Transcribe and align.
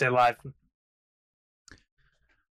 Stay 0.00 0.08
live. 0.08 0.36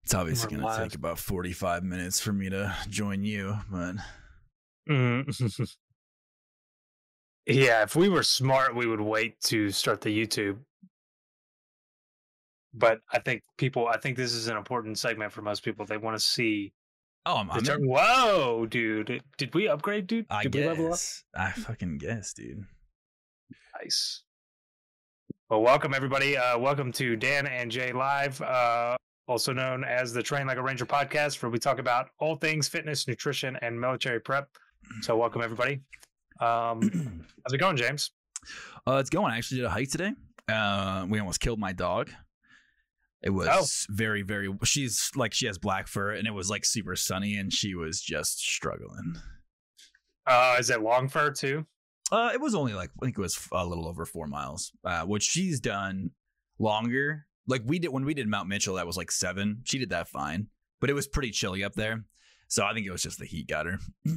It's 0.05 0.15
obviously 0.15 0.57
going 0.57 0.63
to 0.63 0.79
take 0.81 0.95
about 0.95 1.19
45 1.19 1.83
minutes 1.83 2.21
for 2.21 2.33
me 2.33 2.49
to 2.51 2.73
join 2.89 3.25
you, 3.25 3.57
but 3.69 3.97
Mm. 4.89 5.27
yeah, 7.47 7.83
if 7.83 7.97
we 7.97 8.09
were 8.09 8.23
smart, 8.23 8.77
we 8.77 8.87
would 8.87 9.01
wait 9.01 9.41
to 9.41 9.73
start 9.73 10.03
the 10.03 10.17
YouTube. 10.17 10.59
But 12.75 13.01
I 13.13 13.19
think 13.19 13.43
people, 13.59 13.89
I 13.89 13.97
think 13.97 14.17
this 14.17 14.35
is 14.35 14.47
an 14.47 14.57
important 14.57 14.99
segment 14.99 15.33
for 15.33 15.43
most 15.43 15.65
people. 15.65 15.85
They 15.85 15.97
want 15.97 16.17
to 16.17 16.23
see. 16.25 16.73
oh, 17.27 17.39
I'm, 17.39 17.51
I'm 17.51 17.63
tur- 17.65 17.75
in. 17.75 17.89
Whoa, 17.89 18.67
dude! 18.67 19.21
Did 19.37 19.53
we 19.53 19.67
upgrade, 19.67 20.07
dude? 20.07 20.27
I 20.31 20.45
Did 20.45 20.55
we 20.55 20.65
level 20.65 20.85
up? 20.87 20.91
guess. 20.93 21.25
I 21.35 21.51
fucking 21.51 21.99
guess, 21.99 22.33
dude. 22.35 22.65
Nice. 23.83 24.23
Well, 25.53 25.61
welcome 25.61 25.93
everybody. 25.93 26.35
Uh, 26.39 26.59
welcome 26.59 26.91
to 26.93 27.15
Dan 27.15 27.47
and 27.47 27.71
Jay 27.71 27.93
Live, 27.93 28.41
uh, 28.41 28.97
also 29.29 29.53
known 29.53 29.85
as 29.85 30.11
the 30.15 30.23
Train 30.23 30.47
Like 30.47 30.57
a 30.57 30.63
Ranger 30.63 30.87
podcast, 30.87 31.43
where 31.43 31.51
we 31.51 31.59
talk 31.59 31.79
about 31.79 32.09
all 32.21 32.37
things 32.37 32.69
fitness, 32.69 33.07
nutrition, 33.07 33.59
and 33.61 33.79
military 33.79 34.19
prep. 34.19 34.49
So, 35.03 35.15
welcome 35.15 35.43
everybody. 35.43 35.83
Um, 36.41 37.27
how's 37.45 37.53
it 37.53 37.59
going, 37.59 37.77
James? 37.77 38.13
Uh, 38.87 38.95
it's 38.95 39.11
going. 39.11 39.31
I 39.31 39.37
actually 39.37 39.59
did 39.59 39.67
a 39.67 39.71
hike 39.71 39.91
today. 39.91 40.13
Uh, 40.51 41.05
we 41.07 41.19
almost 41.19 41.41
killed 41.41 41.59
my 41.59 41.75
dog. 41.75 42.09
It 43.23 43.29
was 43.29 43.49
Oh. 43.51 43.67
very, 43.95 44.23
very. 44.23 44.49
She's 44.65 45.11
like 45.17 45.35
she 45.35 45.45
has 45.49 45.59
black 45.59 45.87
fur, 45.87 46.13
and 46.13 46.27
it 46.27 46.33
was 46.33 46.49
like 46.49 46.65
super 46.65 46.97
sunny, 46.97 47.37
and 47.37 47.53
she 47.53 47.75
was 47.75 48.01
just 48.01 48.39
struggling. 48.39 49.17
Uh, 50.27 50.57
is 50.59 50.71
it 50.71 50.81
long 50.81 51.11
fur 51.11 51.31
too? 51.31 51.67
Uh, 52.13 52.31
it 52.35 52.41
was 52.41 52.55
only 52.55 52.75
like 52.75 52.91
I 53.01 53.07
think 53.07 53.17
it 53.17 53.21
was 53.21 53.49
a 53.53 53.67
little 53.67 53.89
over 53.89 54.05
four 54.05 54.27
miles, 54.27 54.71
uh, 54.85 55.03
which 55.05 55.23
she's 55.23 55.61
done 55.61 56.11
longer. 56.59 57.27
Like 57.49 57.63
we 57.65 57.79
did 57.79 57.89
when 57.89 58.05
we 58.05 58.13
did 58.13 58.29
Mount 58.29 58.49
Mitchell, 58.49 58.75
that 58.75 58.87
was 58.87 58.99
like 58.99 59.11
seven. 59.11 59.63
She 59.65 59.79
did 59.79 59.91
that 59.91 60.09
fine, 60.09 60.49
but 60.79 60.91
it 60.91 60.93
was 60.93 61.09
pretty 61.09 61.31
chilly 61.31 61.65
up 61.65 61.75
there, 61.75 62.05
so 62.49 62.67
I 62.67 62.75
think 62.75 62.87
it 62.87 62.93
was 62.93 63.03
just 63.03 63.19
the 63.19 63.25
heat 63.25 63.49
got 63.49 63.67
her. 63.67 63.79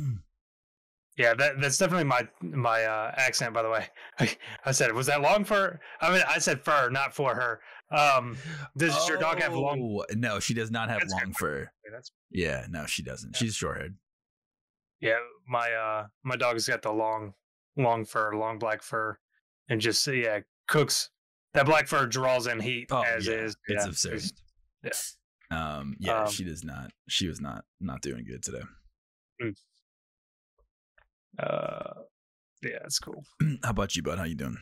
Yeah, 1.18 1.34
that, 1.36 1.62
that's 1.62 1.78
definitely 1.78 2.04
my 2.04 2.28
my 2.42 2.84
uh, 2.84 3.14
accent. 3.16 3.54
By 3.54 3.64
the 3.64 3.70
way, 3.70 3.88
I, 4.66 4.72
said, 4.74 4.92
was 4.92 5.08
that 5.08 5.22
long 5.22 5.46
fur? 5.46 5.80
I 6.02 6.12
mean, 6.12 6.22
I 6.28 6.40
said 6.40 6.60
fur, 6.60 6.90
not 6.90 7.16
for 7.16 7.34
her. 7.34 7.62
Um, 7.90 8.38
does 8.76 9.08
your 9.08 9.18
dog 9.18 9.40
have 9.40 9.56
long? 9.56 9.80
Oh, 10.02 10.14
No, 10.14 10.42
she 10.42 10.54
does 10.54 10.72
not 10.72 10.90
have 10.90 11.00
That's 11.00 11.14
long 11.14 11.32
fur. 11.40 11.70
That's 11.90 12.12
Yeah, 12.32 12.66
no, 12.70 12.86
she 12.86 13.02
doesn't. 13.02 13.32
Yeah. 13.34 13.38
She's 13.38 13.56
short 13.56 13.78
haired. 13.78 13.96
Yeah, 15.00 15.20
my 15.48 15.72
uh 15.72 16.08
my 16.24 16.36
dog's 16.36 16.68
got 16.68 16.82
the 16.82 16.92
long 16.92 17.34
long 17.78 18.06
fur, 18.06 18.34
long 18.36 18.58
black 18.60 18.82
fur, 18.82 19.18
and 19.70 19.80
just 19.82 20.06
yeah, 20.08 20.40
cooks 20.68 21.10
that 21.54 21.66
black 21.66 21.88
fur 21.88 22.06
draws 22.06 22.48
in 22.48 22.60
heat 22.60 22.88
Oh, 22.92 23.02
as 23.02 23.28
yeah, 23.28 23.34
is. 23.36 23.58
it's 23.68 23.84
yeah, 23.84 23.90
absurd. 23.90 24.14
it's- 24.84 25.18
Um, 25.52 25.96
yeah, 26.00 26.24
Um, 26.24 26.32
she 26.32 26.44
does 26.44 26.64
not. 26.64 26.92
She 27.08 27.28
was 27.28 27.40
not 27.40 27.64
not 27.80 28.02
doing 28.02 28.26
good 28.26 28.44
today. 28.44 28.62
Uh, 31.38 31.94
yeah, 32.64 32.80
it's 32.86 33.00
cool. 33.00 33.24
How 33.64 33.70
about 33.72 33.96
you, 33.96 34.02
bud? 34.04 34.18
How 34.18 34.24
you 34.24 34.36
doing? 34.36 34.58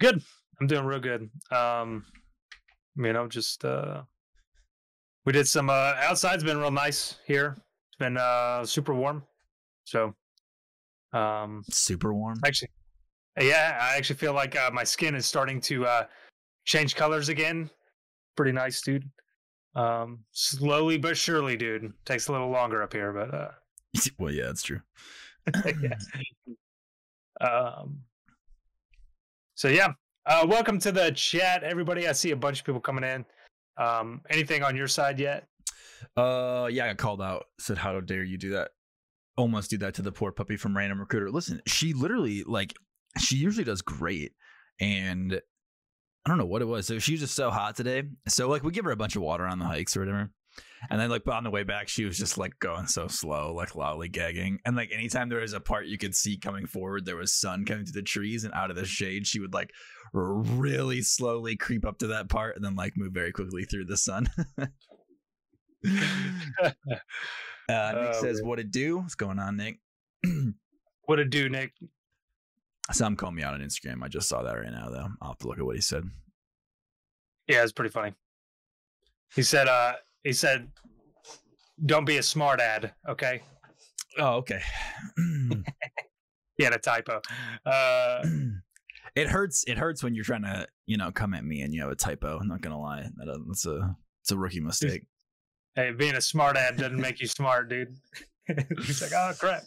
Good. 0.00 0.22
I'm 0.60 0.66
doing 0.66 0.84
real 0.84 1.00
good. 1.00 1.28
Um, 1.50 2.04
you 2.96 3.12
know, 3.12 3.26
just 3.26 3.64
uh, 3.64 4.02
we 5.26 5.32
did 5.32 5.48
some 5.48 5.68
uh 5.68 5.94
outside's 5.98 6.44
been 6.44 6.58
real 6.58 6.70
nice 6.70 7.18
here. 7.26 7.56
It's 7.90 7.98
been 7.98 8.16
uh 8.16 8.64
super 8.64 8.94
warm, 8.94 9.24
so 9.84 10.14
um 11.14 11.62
Super 11.70 12.12
warm. 12.12 12.38
actually 12.44 12.70
yeah 13.40 13.78
i 13.80 13.96
actually 13.96 14.16
feel 14.16 14.32
like 14.34 14.56
uh, 14.56 14.70
my 14.72 14.84
skin 14.84 15.14
is 15.14 15.26
starting 15.26 15.60
to 15.60 15.86
uh 15.86 16.04
change 16.64 16.94
colors 16.96 17.28
again 17.28 17.70
pretty 18.36 18.52
nice 18.52 18.80
dude 18.82 19.08
um 19.76 20.18
slowly 20.32 20.98
but 20.98 21.16
surely 21.16 21.56
dude 21.56 21.92
takes 22.04 22.28
a 22.28 22.32
little 22.32 22.50
longer 22.50 22.82
up 22.82 22.92
here 22.92 23.12
but 23.12 23.32
uh 23.34 23.50
well, 24.18 24.32
yeah, 24.32 24.46
that's 24.46 24.62
true. 24.64 24.80
yeah. 25.64 25.94
um 27.48 27.98
so 29.54 29.68
yeah 29.68 29.88
uh 30.26 30.44
welcome 30.48 30.78
to 30.78 30.90
the 30.90 31.10
chat 31.12 31.62
everybody 31.62 32.08
i 32.08 32.12
see 32.12 32.30
a 32.32 32.36
bunch 32.36 32.58
of 32.60 32.66
people 32.66 32.80
coming 32.80 33.04
in 33.04 33.24
um 33.76 34.20
anything 34.30 34.62
on 34.62 34.74
your 34.76 34.88
side 34.88 35.18
yet 35.18 35.46
Uh, 36.16 36.68
yeah, 36.70 36.84
I 36.84 36.88
got 36.88 36.98
called 36.98 37.22
out. 37.22 37.46
Said, 37.58 37.78
"How 37.78 37.98
dare 38.00 38.22
you 38.24 38.36
do 38.36 38.50
that? 38.50 38.72
Almost 39.36 39.70
do 39.70 39.78
that 39.78 39.94
to 39.94 40.02
the 40.02 40.12
poor 40.12 40.32
puppy 40.32 40.56
from 40.56 40.76
Random 40.76 41.00
Recruiter." 41.00 41.30
Listen, 41.30 41.60
she 41.66 41.92
literally 41.92 42.44
like 42.44 42.74
she 43.18 43.36
usually 43.36 43.64
does 43.64 43.82
great, 43.82 44.32
and 44.80 45.40
I 46.24 46.30
don't 46.30 46.38
know 46.38 46.46
what 46.46 46.62
it 46.62 46.66
was. 46.66 46.86
So 46.86 46.98
she 46.98 47.12
was 47.12 47.20
just 47.20 47.34
so 47.34 47.50
hot 47.50 47.76
today. 47.76 48.04
So 48.28 48.48
like 48.48 48.62
we 48.62 48.72
give 48.72 48.84
her 48.84 48.90
a 48.90 48.96
bunch 48.96 49.16
of 49.16 49.22
water 49.22 49.46
on 49.46 49.58
the 49.58 49.66
hikes 49.66 49.96
or 49.96 50.00
whatever. 50.00 50.30
And 50.90 51.00
then 51.00 51.10
like 51.10 51.26
on 51.26 51.44
the 51.44 51.50
way 51.50 51.64
back, 51.64 51.88
she 51.88 52.04
was 52.04 52.16
just 52.16 52.38
like 52.38 52.58
going 52.60 52.86
so 52.86 53.08
slow, 53.08 53.52
like 53.54 53.70
lollygagging. 53.70 54.58
And 54.64 54.76
like 54.76 54.90
anytime 54.92 55.28
there 55.28 55.40
was 55.40 55.52
a 55.52 55.60
part 55.60 55.86
you 55.86 55.98
could 55.98 56.14
see 56.14 56.38
coming 56.38 56.66
forward, 56.66 57.04
there 57.04 57.16
was 57.16 57.32
sun 57.34 57.64
coming 57.64 57.84
through 57.84 58.00
the 58.00 58.06
trees 58.06 58.44
and 58.44 58.54
out 58.54 58.70
of 58.70 58.76
the 58.76 58.84
shade, 58.84 59.26
she 59.26 59.40
would 59.40 59.52
like 59.52 59.70
really 60.12 61.02
slowly 61.02 61.56
creep 61.56 61.84
up 61.84 61.98
to 61.98 62.06
that 62.08 62.28
part 62.28 62.56
and 62.56 62.64
then 62.64 62.76
like 62.76 62.92
move 62.96 63.12
very 63.12 63.32
quickly 63.32 63.64
through 63.64 63.86
the 63.86 63.96
sun. 63.96 64.28
uh, 67.68 67.92
Nick 67.94 68.10
Oh, 68.14 68.20
says. 68.20 68.42
"What 68.42 68.58
it 68.58 68.70
do? 68.70 68.98
What's 68.98 69.14
going 69.14 69.38
on, 69.38 69.56
Nick?" 69.56 69.80
what 71.06 71.18
it 71.18 71.30
do 71.30 71.48
nick 71.48 71.72
Some 72.92 73.14
call 73.16 73.30
me 73.30 73.42
out 73.42 73.54
on 73.54 73.60
Instagram. 73.60 74.02
I 74.02 74.08
just 74.08 74.28
saw 74.28 74.42
that 74.42 74.52
right 74.54 74.70
now, 74.72 74.88
though. 74.90 75.08
I'll 75.20 75.28
have 75.30 75.38
to 75.38 75.48
look 75.48 75.58
at 75.58 75.64
what 75.64 75.76
he 75.76 75.82
said. 75.82 76.04
yeah 77.48 77.62
it's 77.62 77.72
pretty 77.72 77.90
funny 77.90 78.14
he 79.34 79.42
said 79.42 79.68
uh 79.68 79.92
he 80.22 80.32
said 80.32 80.68
don't 81.84 82.04
be 82.06 82.16
a 82.18 82.22
smart 82.22 82.60
ad 82.60 82.94
okay 83.08 83.42
Oh, 84.16 84.34
okay. 84.36 84.60
he 86.56 86.62
had 86.64 86.72
a 86.72 86.78
typo 86.78 87.20
uh 87.66 88.24
it 89.16 89.28
hurts. 89.28 89.64
It 89.66 89.76
hurts 89.76 90.02
when 90.04 90.14
you're 90.14 90.24
trying 90.24 90.42
to, 90.42 90.66
you 90.86 90.96
know, 90.96 91.10
come 91.10 91.34
at 91.34 91.44
me 91.44 91.62
and 91.62 91.74
you 91.74 91.80
have 91.82 91.90
a 91.90 91.96
typo. 91.96 92.38
I'm 92.38 92.46
not 92.48 92.60
gonna 92.60 92.80
lie. 92.80 93.08
That, 93.16 93.28
uh, 93.28 93.38
that's 93.48 93.66
a 93.66 93.96
it's 94.22 94.30
a 94.30 94.36
rookie 94.36 94.60
mistake. 94.60 95.02
Hey, 95.76 95.90
being 95.92 96.14
a 96.14 96.20
smart 96.20 96.56
ad 96.56 96.76
doesn't 96.76 97.00
make 97.00 97.20
you 97.20 97.26
smart, 97.26 97.68
dude. 97.68 97.96
He's 98.46 99.02
like, 99.02 99.12
oh 99.12 99.32
crap. 99.38 99.62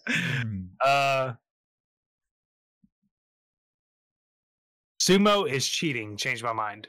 Uh, 0.83 1.33
sumo 5.01 5.49
is 5.49 5.67
cheating. 5.67 6.15
Changed 6.17 6.43
my 6.43 6.53
mind. 6.53 6.87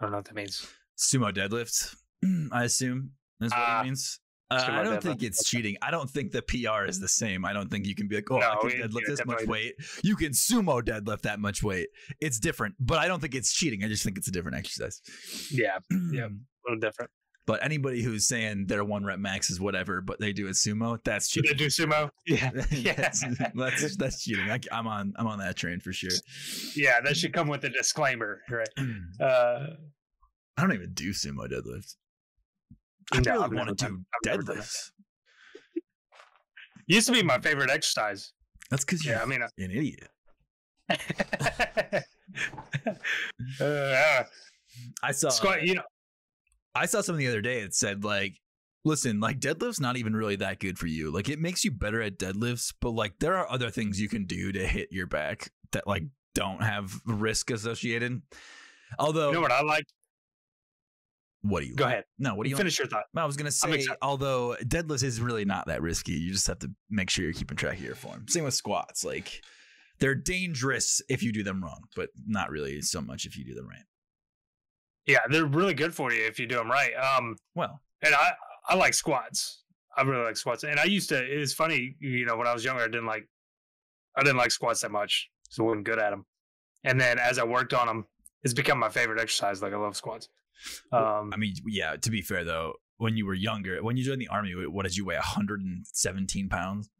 I 0.00 0.04
don't 0.04 0.12
know 0.12 0.18
what 0.18 0.24
that 0.26 0.34
means. 0.34 0.66
Sumo 0.98 1.32
deadlift, 1.32 1.94
I 2.52 2.64
assume 2.64 3.10
is 3.40 3.50
what 3.50 3.58
Ah, 3.60 3.80
it 3.80 3.84
means. 3.84 4.20
Uh, 4.50 4.66
I 4.68 4.82
don't 4.82 4.94
deadlift, 4.98 5.02
think 5.02 5.22
it's 5.22 5.44
cheating. 5.48 5.76
I 5.82 5.90
don't 5.90 6.08
think 6.08 6.30
the 6.30 6.42
PR 6.42 6.84
is 6.86 7.00
the 7.00 7.08
same. 7.08 7.44
I 7.44 7.52
don't 7.52 7.70
think 7.70 7.86
you 7.86 7.94
can 7.94 8.06
be 8.08 8.16
like, 8.16 8.30
oh, 8.30 8.38
I 8.38 8.56
can 8.60 8.70
deadlift 8.80 9.06
this 9.06 9.24
much 9.26 9.44
weight. 9.46 9.74
You 10.02 10.16
can 10.16 10.32
sumo 10.32 10.80
deadlift 10.82 11.22
that 11.22 11.40
much 11.40 11.62
weight. 11.62 11.88
It's 12.20 12.38
different, 12.38 12.74
but 12.78 12.98
I 12.98 13.08
don't 13.08 13.20
think 13.20 13.34
it's 13.34 13.52
cheating. 13.52 13.82
I 13.84 13.88
just 13.88 14.04
think 14.04 14.16
it's 14.18 14.28
a 14.28 14.32
different 14.32 14.56
exercise. 14.56 15.00
Yeah, 15.50 15.78
Yeah. 16.12 16.26
a 16.26 16.30
little 16.68 16.80
different. 16.80 17.10
But 17.46 17.62
anybody 17.62 18.02
who's 18.02 18.26
saying 18.26 18.66
their 18.68 18.82
one 18.84 19.04
rep 19.04 19.18
max 19.18 19.50
is 19.50 19.60
whatever, 19.60 20.00
but 20.00 20.18
they 20.18 20.32
do 20.32 20.46
a 20.46 20.50
sumo, 20.52 20.98
that's 21.04 21.28
cheating. 21.28 21.50
they 21.50 21.56
do 21.56 21.66
sumo? 21.66 22.08
Yeah, 22.26 22.50
yeah, 22.70 22.94
that's, 22.94 23.22
that's 23.54 23.96
that's 23.96 24.22
cheating. 24.22 24.50
I, 24.50 24.58
am 24.72 24.86
on 24.86 25.12
I'm 25.16 25.26
on 25.26 25.38
that 25.40 25.54
train 25.56 25.78
for 25.80 25.92
sure. 25.92 26.10
yeah. 26.74 27.00
That 27.02 27.16
should 27.18 27.34
come 27.34 27.48
with 27.48 27.62
a 27.64 27.68
disclaimer, 27.70 28.40
right? 28.50 28.68
Uh, 29.20 29.66
I 30.56 30.62
don't 30.62 30.72
even 30.72 30.92
do 30.94 31.10
sumo 31.10 31.46
deadlifts. 31.50 31.96
I 33.12 33.20
No, 33.20 33.42
really 33.42 33.56
want 33.56 33.68
to 33.70 33.74
do 33.74 33.84
done- 33.88 34.06
I've 34.14 34.30
never 34.30 34.42
done 34.42 34.56
deadlifts. 34.56 34.90
used 36.86 37.06
to 37.08 37.12
be 37.12 37.22
my 37.22 37.38
favorite 37.40 37.70
exercise. 37.70 38.32
That's 38.70 38.84
because 38.84 39.04
you're 39.04 39.16
Yeah, 39.16 39.22
I 39.22 39.26
mean, 39.26 39.42
uh, 39.42 39.48
an 39.58 39.70
idiot. 39.70 40.08
uh, 43.60 44.22
I 45.02 45.12
saw 45.12 45.28
squat. 45.28 45.62
You 45.62 45.74
know, 45.76 45.82
I 46.74 46.86
saw 46.86 47.00
something 47.00 47.24
the 47.24 47.30
other 47.30 47.40
day 47.40 47.62
that 47.62 47.74
said 47.74 48.04
like, 48.04 48.40
listen, 48.84 49.20
like 49.20 49.40
deadlifts 49.40 49.80
not 49.80 49.96
even 49.96 50.14
really 50.14 50.36
that 50.36 50.60
good 50.60 50.78
for 50.78 50.86
you. 50.86 51.10
Like 51.10 51.28
it 51.28 51.38
makes 51.38 51.64
you 51.64 51.70
better 51.70 52.02
at 52.02 52.18
deadlifts, 52.18 52.72
but 52.80 52.90
like 52.90 53.18
there 53.20 53.36
are 53.36 53.50
other 53.50 53.70
things 53.70 54.00
you 54.00 54.08
can 54.08 54.24
do 54.24 54.52
to 54.52 54.66
hit 54.66 54.88
your 54.90 55.06
back 55.06 55.50
that 55.72 55.86
like 55.86 56.04
don't 56.34 56.62
have 56.62 56.92
risk 57.06 57.50
associated. 57.50 58.22
Although, 58.98 59.28
you 59.28 59.34
know 59.34 59.40
what 59.40 59.52
I 59.52 59.62
like? 59.62 59.84
what 61.44 61.60
do 61.60 61.66
you? 61.66 61.74
Go 61.74 61.84
ahead. 61.84 62.04
No, 62.18 62.34
what 62.34 62.44
do 62.44 62.50
you? 62.50 62.56
Finish 62.56 62.78
your 62.78 62.88
thought. 62.88 63.04
I 63.14 63.24
was 63.26 63.36
gonna 63.36 63.50
say, 63.50 63.86
although 64.00 64.56
deadlifts 64.62 65.04
is 65.04 65.20
really 65.20 65.44
not 65.44 65.66
that 65.66 65.82
risky, 65.82 66.12
you 66.12 66.32
just 66.32 66.46
have 66.46 66.58
to 66.60 66.70
make 66.88 67.10
sure 67.10 67.24
you're 67.24 67.34
keeping 67.34 67.56
track 67.56 67.74
of 67.74 67.84
your 67.84 67.94
form. 67.94 68.24
Same 68.28 68.44
with 68.44 68.54
squats, 68.54 69.04
like 69.04 69.42
they're 70.00 70.14
dangerous 70.14 71.02
if 71.08 71.22
you 71.22 71.32
do 71.32 71.42
them 71.42 71.62
wrong, 71.62 71.82
but 71.94 72.08
not 72.26 72.50
really 72.50 72.80
so 72.80 73.00
much 73.00 73.26
if 73.26 73.36
you 73.36 73.44
do 73.44 73.54
them 73.54 73.68
right. 73.68 73.84
Yeah, 75.06 75.20
they're 75.30 75.46
really 75.46 75.74
good 75.74 75.94
for 75.94 76.12
you 76.12 76.24
if 76.26 76.38
you 76.38 76.46
do 76.46 76.56
them 76.56 76.70
right. 76.70 76.94
Um, 76.94 77.36
Well, 77.54 77.80
and 78.02 78.14
I 78.14 78.32
I 78.68 78.74
like 78.74 78.94
squats. 78.94 79.62
I 79.96 80.02
really 80.02 80.24
like 80.24 80.36
squats, 80.36 80.64
and 80.64 80.80
I 80.80 80.84
used 80.84 81.08
to. 81.10 81.22
It 81.22 81.38
was 81.38 81.54
funny, 81.54 81.96
you 82.00 82.24
know, 82.26 82.36
when 82.36 82.46
I 82.46 82.52
was 82.52 82.64
younger, 82.64 82.82
I 82.82 82.88
didn't 82.88 83.06
like 83.06 83.28
I 84.16 84.22
didn't 84.22 84.38
like 84.38 84.50
squats 84.50 84.80
that 84.80 84.90
much, 84.90 85.30
so 85.50 85.64
I 85.64 85.66
wasn't 85.68 85.84
good 85.84 85.98
at 85.98 86.10
them. 86.10 86.24
And 86.84 87.00
then 87.00 87.18
as 87.18 87.38
I 87.38 87.44
worked 87.44 87.72
on 87.74 87.86
them, 87.86 88.06
it's 88.42 88.54
become 88.54 88.78
my 88.78 88.88
favorite 88.88 89.20
exercise. 89.20 89.62
Like 89.62 89.72
I 89.72 89.76
love 89.76 89.96
squats. 89.96 90.28
Um, 90.92 91.30
I 91.32 91.36
mean, 91.36 91.54
yeah. 91.66 91.96
To 91.96 92.10
be 92.10 92.22
fair 92.22 92.44
though, 92.44 92.74
when 92.98 93.16
you 93.16 93.26
were 93.26 93.34
younger, 93.34 93.82
when 93.82 93.96
you 93.96 94.04
joined 94.04 94.20
the 94.20 94.28
army, 94.28 94.52
what 94.66 94.84
did 94.84 94.96
you 94.96 95.04
weigh? 95.04 95.16
117 95.16 96.48
pounds. 96.48 96.90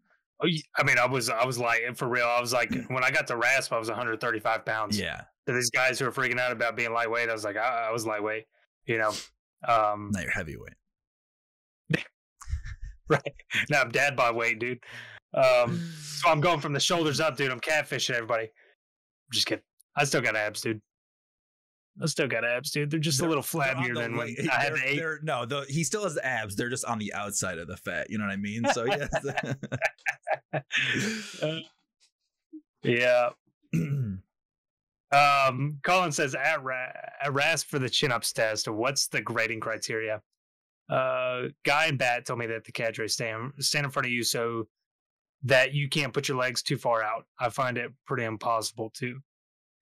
I 0.76 0.82
mean, 0.82 0.98
I 0.98 1.06
was 1.06 1.30
I 1.30 1.44
was 1.44 1.58
like 1.58 1.96
for 1.96 2.08
real. 2.08 2.26
I 2.26 2.40
was 2.40 2.52
like 2.52 2.70
when 2.88 3.02
I 3.04 3.10
got 3.10 3.26
to 3.28 3.36
RASP, 3.36 3.72
I 3.72 3.78
was 3.78 3.88
135 3.88 4.64
pounds. 4.64 4.98
Yeah, 4.98 5.22
To 5.46 5.52
these 5.52 5.70
guys 5.70 5.98
who 5.98 6.06
are 6.06 6.12
freaking 6.12 6.38
out 6.40 6.52
about 6.52 6.76
being 6.76 6.92
lightweight, 6.92 7.28
I 7.28 7.32
was 7.32 7.44
like, 7.44 7.56
I, 7.56 7.88
I 7.88 7.92
was 7.92 8.06
lightweight. 8.06 8.44
You 8.86 8.98
know. 8.98 9.12
Um, 9.66 10.10
now 10.12 10.20
you're 10.20 10.30
heavyweight. 10.30 10.74
right 13.08 13.34
now 13.70 13.82
I'm 13.82 13.90
dad 13.90 14.16
by 14.16 14.30
weight, 14.30 14.58
dude. 14.58 14.78
Um, 15.34 15.90
so 16.02 16.28
I'm 16.30 16.40
going 16.40 16.60
from 16.60 16.72
the 16.72 16.80
shoulders 16.80 17.20
up, 17.20 17.36
dude. 17.36 17.50
I'm 17.50 17.60
catfishing 17.60 18.14
everybody. 18.14 18.44
I'm 18.44 19.32
just 19.32 19.46
kidding. 19.46 19.64
I 19.96 20.04
still 20.04 20.20
got 20.22 20.36
abs, 20.36 20.60
dude. 20.62 20.80
I 22.02 22.06
still 22.06 22.26
got 22.26 22.44
abs, 22.44 22.72
dude. 22.72 22.90
They're 22.90 22.98
just 22.98 23.18
a 23.20 23.22
They're- 23.22 23.28
little 23.30 23.44
They're 23.44 23.74
flabbier 23.74 23.94
than 23.94 24.16
when 24.16 24.34
I 24.52 24.54
had 24.62 24.72
they're- 24.72 24.78
the 24.78 24.88
eight. 24.88 24.96
they're- 24.96 25.20
No, 25.22 25.44
the, 25.46 25.64
he 25.68 25.84
still 25.84 26.02
has 26.04 26.14
the 26.14 26.26
abs. 26.26 26.56
They're 26.56 26.68
just 26.70 26.84
on 26.86 26.98
the 26.98 27.12
outside 27.14 27.58
of 27.58 27.68
the 27.68 27.76
fat. 27.76 28.08
You 28.10 28.18
know 28.18 28.24
what 28.24 28.32
I 28.32 28.36
mean? 28.36 28.64
So 28.72 28.84
yes. 28.84 29.10
Uh, 31.42 31.58
yeah. 32.82 33.30
Um, 35.14 35.78
Colin 35.82 36.12
says 36.12 36.34
at, 36.34 36.62
ra- 36.62 36.92
at 37.22 37.32
RASP 37.32 37.68
for 37.68 37.78
the 37.78 37.88
chin 37.88 38.10
ups 38.10 38.32
test. 38.32 38.68
What's 38.68 39.06
the 39.06 39.20
grading 39.20 39.60
criteria? 39.60 40.20
Uh, 40.88 41.44
Guy 41.64 41.86
and 41.86 41.98
Bat 41.98 42.26
told 42.26 42.40
me 42.40 42.46
that 42.46 42.64
the 42.64 42.72
cadre 42.72 43.08
stand 43.08 43.52
stand 43.58 43.86
in 43.86 43.90
front 43.90 44.06
of 44.06 44.12
you 44.12 44.22
so 44.22 44.66
that 45.44 45.72
you 45.72 45.88
can't 45.88 46.12
put 46.12 46.28
your 46.28 46.36
legs 46.36 46.62
too 46.62 46.76
far 46.76 47.02
out. 47.02 47.26
I 47.38 47.48
find 47.48 47.78
it 47.78 47.92
pretty 48.06 48.24
impossible 48.24 48.90
to. 48.96 49.20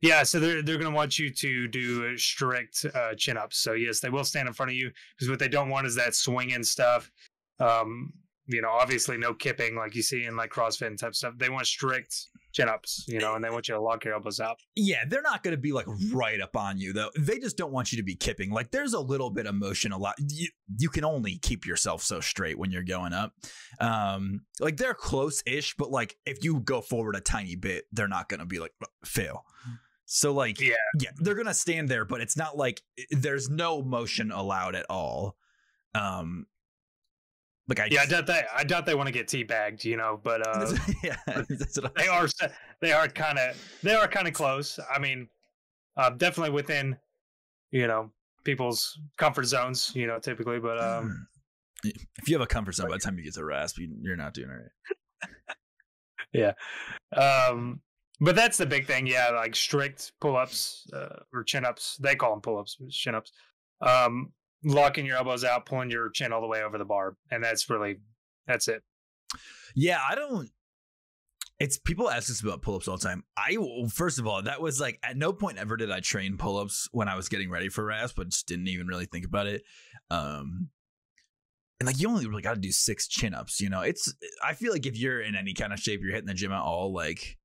Yeah, 0.00 0.24
so 0.24 0.40
they're 0.40 0.62
they're 0.62 0.78
gonna 0.78 0.94
want 0.94 1.18
you 1.18 1.30
to 1.30 1.68
do 1.68 2.16
strict 2.18 2.84
uh, 2.94 3.14
chin 3.14 3.36
ups. 3.36 3.58
So 3.58 3.72
yes, 3.72 4.00
they 4.00 4.10
will 4.10 4.24
stand 4.24 4.48
in 4.48 4.54
front 4.54 4.70
of 4.70 4.76
you 4.76 4.90
because 5.16 5.30
what 5.30 5.38
they 5.38 5.48
don't 5.48 5.70
want 5.70 5.86
is 5.86 5.94
that 5.94 6.14
swinging 6.14 6.64
stuff. 6.64 7.10
Um, 7.58 8.12
you 8.46 8.60
know, 8.60 8.70
obviously 8.70 9.16
no 9.16 9.32
kipping 9.32 9.76
like 9.76 9.94
you 9.94 10.02
see 10.02 10.24
in 10.24 10.36
like 10.36 10.50
CrossFit 10.50 10.88
and 10.88 10.98
type 10.98 11.14
stuff. 11.14 11.34
They 11.38 11.48
want 11.48 11.66
strict 11.66 12.26
chin 12.52 12.68
ups, 12.68 13.04
you 13.08 13.18
know, 13.18 13.34
and 13.34 13.42
they 13.44 13.50
want 13.50 13.68
you 13.68 13.74
to 13.74 13.80
lock 13.80 14.04
your 14.04 14.14
elbows 14.14 14.40
out. 14.40 14.58
yeah, 14.76 15.04
they're 15.08 15.22
not 15.22 15.42
going 15.42 15.56
to 15.56 15.60
be 15.60 15.72
like 15.72 15.86
right 16.12 16.40
up 16.40 16.56
on 16.56 16.78
you 16.78 16.92
though. 16.92 17.10
They 17.18 17.38
just 17.38 17.56
don't 17.56 17.72
want 17.72 17.92
you 17.92 17.98
to 17.98 18.04
be 18.04 18.14
kipping. 18.14 18.50
Like 18.50 18.70
there's 18.70 18.92
a 18.92 19.00
little 19.00 19.30
bit 19.30 19.46
of 19.46 19.54
motion. 19.54 19.92
A 19.92 19.98
lot. 19.98 20.14
You 20.18 20.48
you 20.78 20.88
can 20.88 21.04
only 21.04 21.38
keep 21.38 21.66
yourself 21.66 22.02
so 22.02 22.20
straight 22.20 22.58
when 22.58 22.70
you're 22.70 22.82
going 22.82 23.12
up. 23.12 23.32
Um, 23.80 24.42
like 24.60 24.76
they're 24.76 24.94
close-ish, 24.94 25.74
but 25.76 25.90
like 25.90 26.16
if 26.26 26.44
you 26.44 26.60
go 26.60 26.80
forward 26.80 27.16
a 27.16 27.20
tiny 27.20 27.56
bit, 27.56 27.84
they're 27.92 28.08
not 28.08 28.28
going 28.28 28.40
to 28.40 28.46
be 28.46 28.58
like 28.58 28.72
fail. 29.04 29.44
So 30.04 30.32
like 30.32 30.60
Yeah. 30.60 30.74
yeah, 31.00 31.10
they're 31.16 31.34
gonna 31.34 31.54
stand 31.54 31.88
there, 31.88 32.04
but 32.04 32.20
it's 32.20 32.36
not 32.36 32.54
like 32.56 32.82
there's 33.10 33.48
no 33.48 33.80
motion 33.82 34.30
allowed 34.30 34.74
at 34.74 34.84
all. 34.90 35.36
Um, 35.94 36.46
like 37.78 37.80
I 37.80 37.88
Yeah, 37.90 38.02
I 38.02 38.06
doubt 38.06 38.26
they 38.26 38.42
I 38.54 38.64
doubt 38.64 38.86
they 38.86 38.94
want 38.94 39.06
to 39.06 39.12
get 39.12 39.28
teabagged, 39.28 39.84
you 39.84 39.96
know, 39.96 40.20
but 40.22 40.46
uh 40.46 40.74
yeah, 41.04 41.16
they 41.96 42.08
are 42.08 42.28
they 42.80 42.92
are 42.92 43.08
kind 43.08 43.38
of 43.38 43.78
they 43.82 43.94
are 43.94 44.08
kind 44.08 44.28
of 44.28 44.34
close. 44.34 44.78
I 44.94 44.98
mean, 44.98 45.28
uh, 45.96 46.10
definitely 46.10 46.52
within 46.52 46.96
you 47.70 47.86
know 47.86 48.10
people's 48.44 48.98
comfort 49.16 49.44
zones, 49.44 49.92
you 49.94 50.06
know, 50.06 50.18
typically. 50.18 50.58
But 50.58 50.82
um, 50.82 51.26
if 51.84 52.28
you 52.28 52.34
have 52.34 52.42
a 52.42 52.46
comfort 52.46 52.74
zone 52.74 52.88
by 52.88 52.96
the 52.96 53.00
time 53.00 53.16
you 53.16 53.24
get 53.24 53.34
to 53.34 53.44
rasp, 53.44 53.78
you, 53.78 53.94
you're 54.02 54.16
not 54.16 54.34
doing 54.34 54.50
it 54.50 54.52
right. 54.52 55.30
Yeah, 56.32 56.52
um, 57.14 57.82
but 58.18 58.34
that's 58.34 58.56
the 58.56 58.64
big 58.64 58.86
thing, 58.86 59.06
yeah. 59.06 59.28
Like 59.30 59.54
strict 59.54 60.12
pull 60.18 60.34
ups 60.34 60.86
uh, 60.94 61.16
or 61.30 61.44
chin 61.44 61.66
ups, 61.66 61.98
they 62.00 62.14
call 62.14 62.30
them 62.30 62.40
pull 62.40 62.58
ups, 62.58 62.78
chin 62.90 63.14
ups. 63.14 63.32
Um, 63.82 64.32
locking 64.64 65.06
your 65.06 65.16
elbows 65.16 65.44
out, 65.44 65.66
pulling 65.66 65.90
your 65.90 66.10
chin 66.10 66.32
all 66.32 66.40
the 66.40 66.46
way 66.46 66.62
over 66.62 66.78
the 66.78 66.84
bar, 66.84 67.16
and 67.30 67.42
that's 67.42 67.68
really 67.68 67.98
that's 68.46 68.68
it. 68.68 68.82
Yeah, 69.74 70.00
I 70.08 70.14
don't. 70.14 70.50
It's 71.58 71.78
people 71.78 72.10
ask 72.10 72.28
us 72.28 72.40
about 72.40 72.62
pull 72.62 72.76
ups 72.76 72.88
all 72.88 72.96
the 72.96 73.06
time. 73.06 73.24
I 73.36 73.56
first 73.88 74.18
of 74.18 74.26
all, 74.26 74.42
that 74.42 74.60
was 74.60 74.80
like 74.80 74.98
at 75.02 75.16
no 75.16 75.32
point 75.32 75.58
ever 75.58 75.76
did 75.76 75.90
I 75.90 76.00
train 76.00 76.36
pull 76.36 76.58
ups 76.58 76.88
when 76.92 77.08
I 77.08 77.16
was 77.16 77.28
getting 77.28 77.50
ready 77.50 77.68
for 77.68 77.84
RASP, 77.84 78.16
but 78.16 78.28
just 78.30 78.48
didn't 78.48 78.68
even 78.68 78.86
really 78.86 79.06
think 79.06 79.24
about 79.24 79.46
it. 79.46 79.62
Um, 80.10 80.70
and 81.78 81.86
like 81.86 82.00
you 82.00 82.08
only 82.08 82.26
really 82.26 82.42
got 82.42 82.54
to 82.54 82.60
do 82.60 82.72
six 82.72 83.06
chin 83.08 83.34
ups. 83.34 83.60
You 83.60 83.68
know, 83.68 83.80
it's 83.80 84.12
I 84.44 84.54
feel 84.54 84.72
like 84.72 84.86
if 84.86 84.96
you're 84.98 85.20
in 85.20 85.36
any 85.36 85.54
kind 85.54 85.72
of 85.72 85.78
shape, 85.78 86.00
you're 86.02 86.12
hitting 86.12 86.26
the 86.26 86.34
gym 86.34 86.52
at 86.52 86.60
all, 86.60 86.92
like 86.92 87.38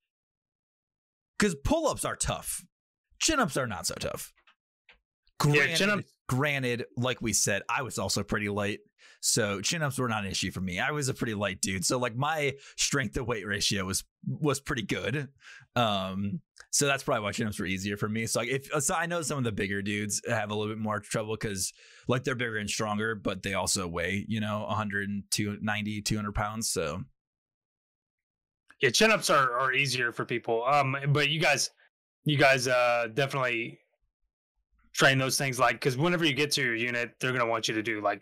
because 1.38 1.56
pull 1.64 1.88
ups 1.88 2.06
are 2.06 2.16
tough, 2.16 2.64
chin 3.20 3.40
ups 3.40 3.58
are 3.58 3.68
not 3.68 3.86
so 3.86 3.96
tough. 3.96 4.34
Yeah, 5.46 5.76
chin 5.76 5.90
ups. 5.90 6.14
Granted, 6.28 6.86
like 6.98 7.22
we 7.22 7.34
said, 7.34 7.62
I 7.70 7.84
was 7.84 7.98
also 7.98 8.24
pretty 8.24 8.50
light. 8.50 8.80
So 9.20 9.62
chin 9.62 9.82
ups 9.82 9.98
were 9.98 10.08
not 10.08 10.26
an 10.26 10.32
issue 10.32 10.52
for 10.52 10.62
me. 10.62 10.80
I 10.80 10.92
was 10.92 11.10
a 11.10 11.14
pretty 11.14 11.34
light 11.34 11.62
dude. 11.62 11.86
So 11.86 11.98
like 11.98 12.16
my 12.16 12.56
strength 12.76 13.16
to 13.16 13.24
weight 13.24 13.48
ratio 13.48 13.86
was 13.86 14.04
was 14.28 14.60
pretty 14.60 14.84
good. 14.84 15.30
Um 15.76 16.42
so 16.70 16.86
that's 16.86 17.04
probably 17.04 17.24
why 17.24 17.32
chin 17.32 17.48
ups 17.48 17.60
were 17.60 17.66
easier 17.66 17.98
for 17.98 18.10
me. 18.10 18.26
So 18.28 18.40
like 18.40 18.50
if 18.50 18.84
so 18.84 18.94
I 18.94 19.06
know 19.06 19.22
some 19.22 19.38
of 19.38 19.44
the 19.44 19.52
bigger 19.52 19.82
dudes 19.82 20.22
have 20.28 20.52
a 20.52 20.56
little 20.56 20.74
bit 20.74 20.82
more 20.82 21.00
trouble 21.00 21.36
cuz 21.38 21.74
like 22.08 22.24
they're 22.24 22.36
bigger 22.36 22.58
and 22.58 22.70
stronger, 22.70 23.16
but 23.16 23.42
they 23.44 23.54
also 23.54 23.88
weigh, 23.88 24.26
you 24.28 24.40
know, 24.40 24.66
190, 24.68 26.02
200 26.02 26.36
pounds. 26.36 26.70
So 26.70 27.04
Yeah, 28.82 28.92
chin 28.92 29.12
ups 29.12 29.30
are, 29.30 29.58
are 29.58 29.74
easier 29.74 30.12
for 30.12 30.26
people. 30.26 30.64
Um, 30.66 30.96
but 31.10 31.30
you 31.30 31.40
guys, 31.40 31.72
you 32.26 32.38
guys, 32.38 32.68
uh, 32.68 33.08
definitely 33.14 33.80
train 34.98 35.18
those 35.18 35.38
things 35.38 35.60
like 35.60 35.76
because 35.76 35.96
whenever 35.96 36.26
you 36.26 36.34
get 36.34 36.52
to 36.52 36.62
your 36.62 36.76
unit, 36.76 37.12
they're 37.20 37.32
gonna 37.32 37.46
want 37.50 37.68
you 37.68 37.74
to 37.76 37.84
do 37.84 38.02
like 38.02 38.22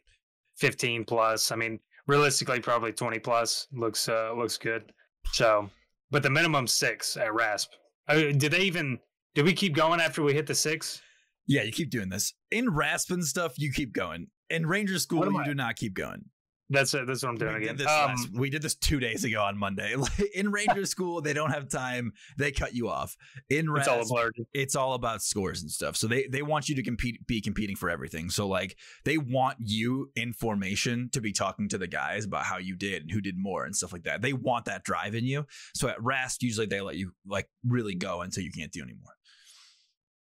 fifteen 0.58 1.04
plus. 1.06 1.52
I 1.52 1.56
mean, 1.56 1.80
realistically, 2.08 2.60
probably 2.60 2.92
twenty 2.92 3.20
plus 3.20 3.68
looks 3.72 4.08
uh 4.10 4.34
looks 4.38 4.58
good. 4.58 4.92
So, 5.32 5.70
but 6.12 6.22
the 6.24 6.30
minimum 6.30 6.68
six 6.68 7.18
at 7.18 7.34
RASP. 7.34 7.70
Uh, 8.08 8.16
did 8.16 8.52
they 8.52 8.62
even? 8.62 9.00
Did 9.34 9.46
we 9.46 9.54
keep 9.54 9.74
going 9.74 10.00
after 10.00 10.22
we 10.22 10.34
hit 10.34 10.46
the 10.48 10.56
six? 10.56 11.02
yeah, 11.48 11.62
you 11.62 11.72
keep 11.72 11.92
doing 11.92 12.10
this. 12.10 12.34
In 12.52 12.70
rasp 12.74 13.12
and 13.12 13.24
stuff, 13.24 13.54
you 13.58 13.72
keep 13.72 13.94
going. 13.94 14.28
In 14.50 14.66
ranger 14.66 14.98
school, 14.98 15.32
you 15.32 15.38
I- 15.38 15.46
do 15.46 15.54
not 15.54 15.76
keep 15.76 15.94
going. 15.94 16.26
That's 16.70 16.94
uh, 16.96 17.06
that's 17.06 17.22
what 17.22 17.30
I'm 17.30 17.36
doing 17.38 17.54
we 17.54 17.64
again. 17.64 17.76
Did 17.76 17.86
this 17.86 17.94
Um, 17.94 18.10
last- 18.10 18.30
we 18.34 18.50
did 18.50 18.62
this 18.62 18.74
two 18.76 19.00
days 19.00 19.24
ago 19.24 19.42
on 19.44 19.58
Monday. 19.58 19.96
In 20.36 20.52
Ranger 20.52 20.86
School, 20.86 21.22
they 21.22 21.34
don't 21.34 21.52
have 21.52 21.70
time. 21.70 22.14
They 22.38 22.52
cut 22.52 22.74
you 22.74 22.90
off. 22.90 23.16
In 23.50 23.70
it's 23.76 23.88
all 23.88 24.30
it's 24.54 24.76
all 24.76 24.94
about 24.94 25.22
scores 25.22 25.62
and 25.62 25.70
stuff. 25.70 25.96
So 25.96 26.08
they 26.08 26.28
they 26.28 26.42
want 26.42 26.68
you 26.68 26.76
to 26.76 26.84
compete, 26.84 27.26
be 27.28 27.40
competing 27.40 27.76
for 27.76 27.90
everything. 27.90 28.30
So 28.30 28.48
like 28.48 28.78
they 29.04 29.18
want 29.18 29.58
you 29.60 30.12
in 30.16 30.34
formation 30.34 31.10
to 31.14 31.22
be 31.22 31.32
talking 31.32 31.70
to 31.70 31.78
the 31.78 31.88
guys 31.88 32.26
about 32.26 32.46
how 32.46 32.58
you 32.58 32.76
did 32.76 33.04
and 33.04 33.12
who 33.12 33.22
did 33.22 33.36
more 33.38 33.66
and 33.66 33.76
stuff 33.76 33.94
like 33.94 34.04
that. 34.04 34.22
They 34.24 34.34
want 34.34 34.66
that 34.66 34.84
drive 34.84 35.14
in 35.14 35.26
you. 35.26 35.46
So 35.76 35.88
at 35.88 36.02
RASP, 36.02 36.42
usually 36.44 36.66
they 36.68 36.82
let 36.82 36.96
you 36.96 37.12
like 37.28 37.48
really 37.68 37.94
go 37.96 38.22
until 38.22 38.44
you 38.44 38.52
can't 38.52 38.72
do 38.72 38.82
anymore. 38.82 39.14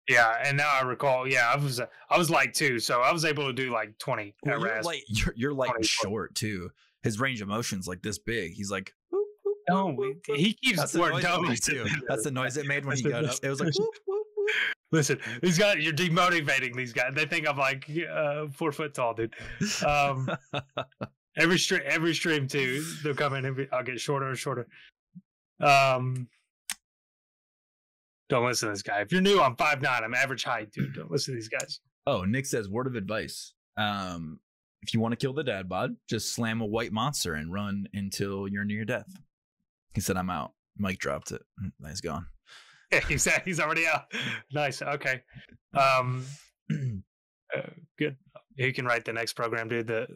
Yeah, 0.10 0.36
and 0.44 0.58
now 0.58 0.70
I 0.70 0.84
recall. 0.84 1.28
Yeah, 1.28 1.50
I 1.52 1.56
was 1.56 1.80
I 1.80 2.18
was 2.18 2.30
like 2.30 2.54
two, 2.54 2.80
so 2.80 3.02
I 3.02 3.12
was 3.14 3.24
able 3.26 3.46
to 3.48 3.54
do 3.54 3.72
like 3.72 3.98
twenty 4.00 4.36
Well, 4.44 4.60
you're 4.60 4.70
RASP. 4.70 4.86
like 4.86 5.04
you're, 5.08 5.34
you're 5.38 5.54
like 5.54 5.70
20. 5.72 5.88
short 5.88 6.36
too. 6.36 6.70
His 7.04 7.20
range 7.20 7.42
of 7.42 7.48
motion's 7.48 7.88
like 7.88 8.02
this 8.02 8.18
big. 8.20 8.54
He's 8.54 8.72
like. 8.72 8.94
No, 9.70 9.96
he 10.26 10.54
keeps 10.62 10.78
That's 10.78 10.92
the 10.92 11.00
noise 11.00 11.24
it 11.24 11.42
made 11.42 11.64
too. 11.64 11.86
That's 12.10 12.24
the 12.26 12.32
noise 12.32 12.58
it 12.58 12.66
made 12.66 12.86
when 12.86 12.98
he 12.98 13.04
got 13.04 13.24
up. 13.24 13.36
It 13.42 13.48
was 13.48 13.62
like 13.62 13.74
whoop, 13.80 13.94
whoop, 14.06 14.28
whoop. 14.36 14.50
Listen, 14.92 15.20
these 15.42 15.58
guys, 15.58 15.78
you're 15.78 15.94
demotivating 15.94 16.76
these 16.76 16.92
guys. 16.92 17.14
They 17.16 17.26
think 17.26 17.48
I'm 17.48 17.58
like 17.58 17.90
uh, 18.14 18.48
four 18.54 18.74
foot 18.74 18.94
tall, 18.94 19.14
dude. 19.14 19.34
Um, 19.86 20.30
every 21.38 21.58
stream, 21.58 21.82
every 21.86 22.14
stream 22.14 22.46
too, 22.48 22.84
they'll 23.06 23.16
come 23.16 23.36
in 23.36 23.46
and 23.46 23.56
be, 23.56 23.68
I'll 23.72 23.84
get 23.84 24.00
shorter 24.02 24.28
and 24.28 24.38
shorter. 24.38 24.68
Um, 25.62 26.28
don't 28.34 28.46
listen 28.46 28.68
to 28.70 28.74
this 28.74 28.82
guy. 28.82 29.02
If 29.02 29.12
you're 29.12 29.22
new, 29.22 29.40
I'm 29.40 29.56
five 29.56 29.82
nine. 29.82 30.04
I'm 30.04 30.16
average 30.16 30.44
height, 30.44 30.72
dude. 30.72 30.94
Don't 30.96 31.12
listen 31.12 31.34
to 31.34 31.38
these 31.38 31.50
guys. 31.50 31.80
Oh, 32.08 32.24
Nick 32.24 32.48
says 32.48 32.68
word 32.68 32.88
of 32.88 32.96
advice. 32.96 33.54
Um, 33.78 34.40
if 34.82 34.92
you 34.94 35.00
want 35.00 35.12
to 35.12 35.16
kill 35.18 35.34
the 35.34 35.44
dad 35.44 35.70
bod, 35.70 35.96
just 36.10 36.34
slam 36.34 36.60
a 36.62 36.66
white 36.66 36.92
monster 36.92 37.36
and 37.36 37.54
run 37.54 37.88
until 37.94 38.48
you're 38.48 38.66
near 38.66 38.86
death. 38.86 39.06
He 39.94 40.02
said, 40.02 40.18
"I'm 40.18 40.32
out." 40.32 40.54
Mike 40.80 40.98
dropped 40.98 41.32
it. 41.32 41.44
Mm, 41.64 41.90
He's 41.90 42.02
gone. 42.02 42.26
he's 43.08 43.28
he's 43.46 43.60
already 43.60 43.86
out. 43.86 44.06
Nice. 44.52 44.82
Okay. 44.82 45.22
Um, 45.76 46.26
uh, 46.72 47.62
good. 48.00 48.18
He 48.58 48.72
can 48.72 48.86
write 48.86 49.06
the 49.06 49.14
next 49.14 49.34
program, 49.34 49.68
dude. 49.68 49.88
The 49.88 50.08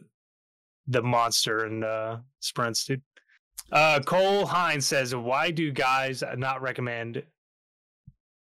the 0.88 1.02
monster 1.02 1.66
and 1.66 1.84
uh, 1.84 2.16
sprints, 2.40 2.84
dude. 2.84 3.02
Uh, 3.70 4.00
Cole 4.00 4.44
Hines 4.44 4.86
says, 4.86 5.14
"Why 5.14 5.52
do 5.52 5.70
guys 5.70 6.24
not 6.36 6.62
recommend?" 6.62 7.22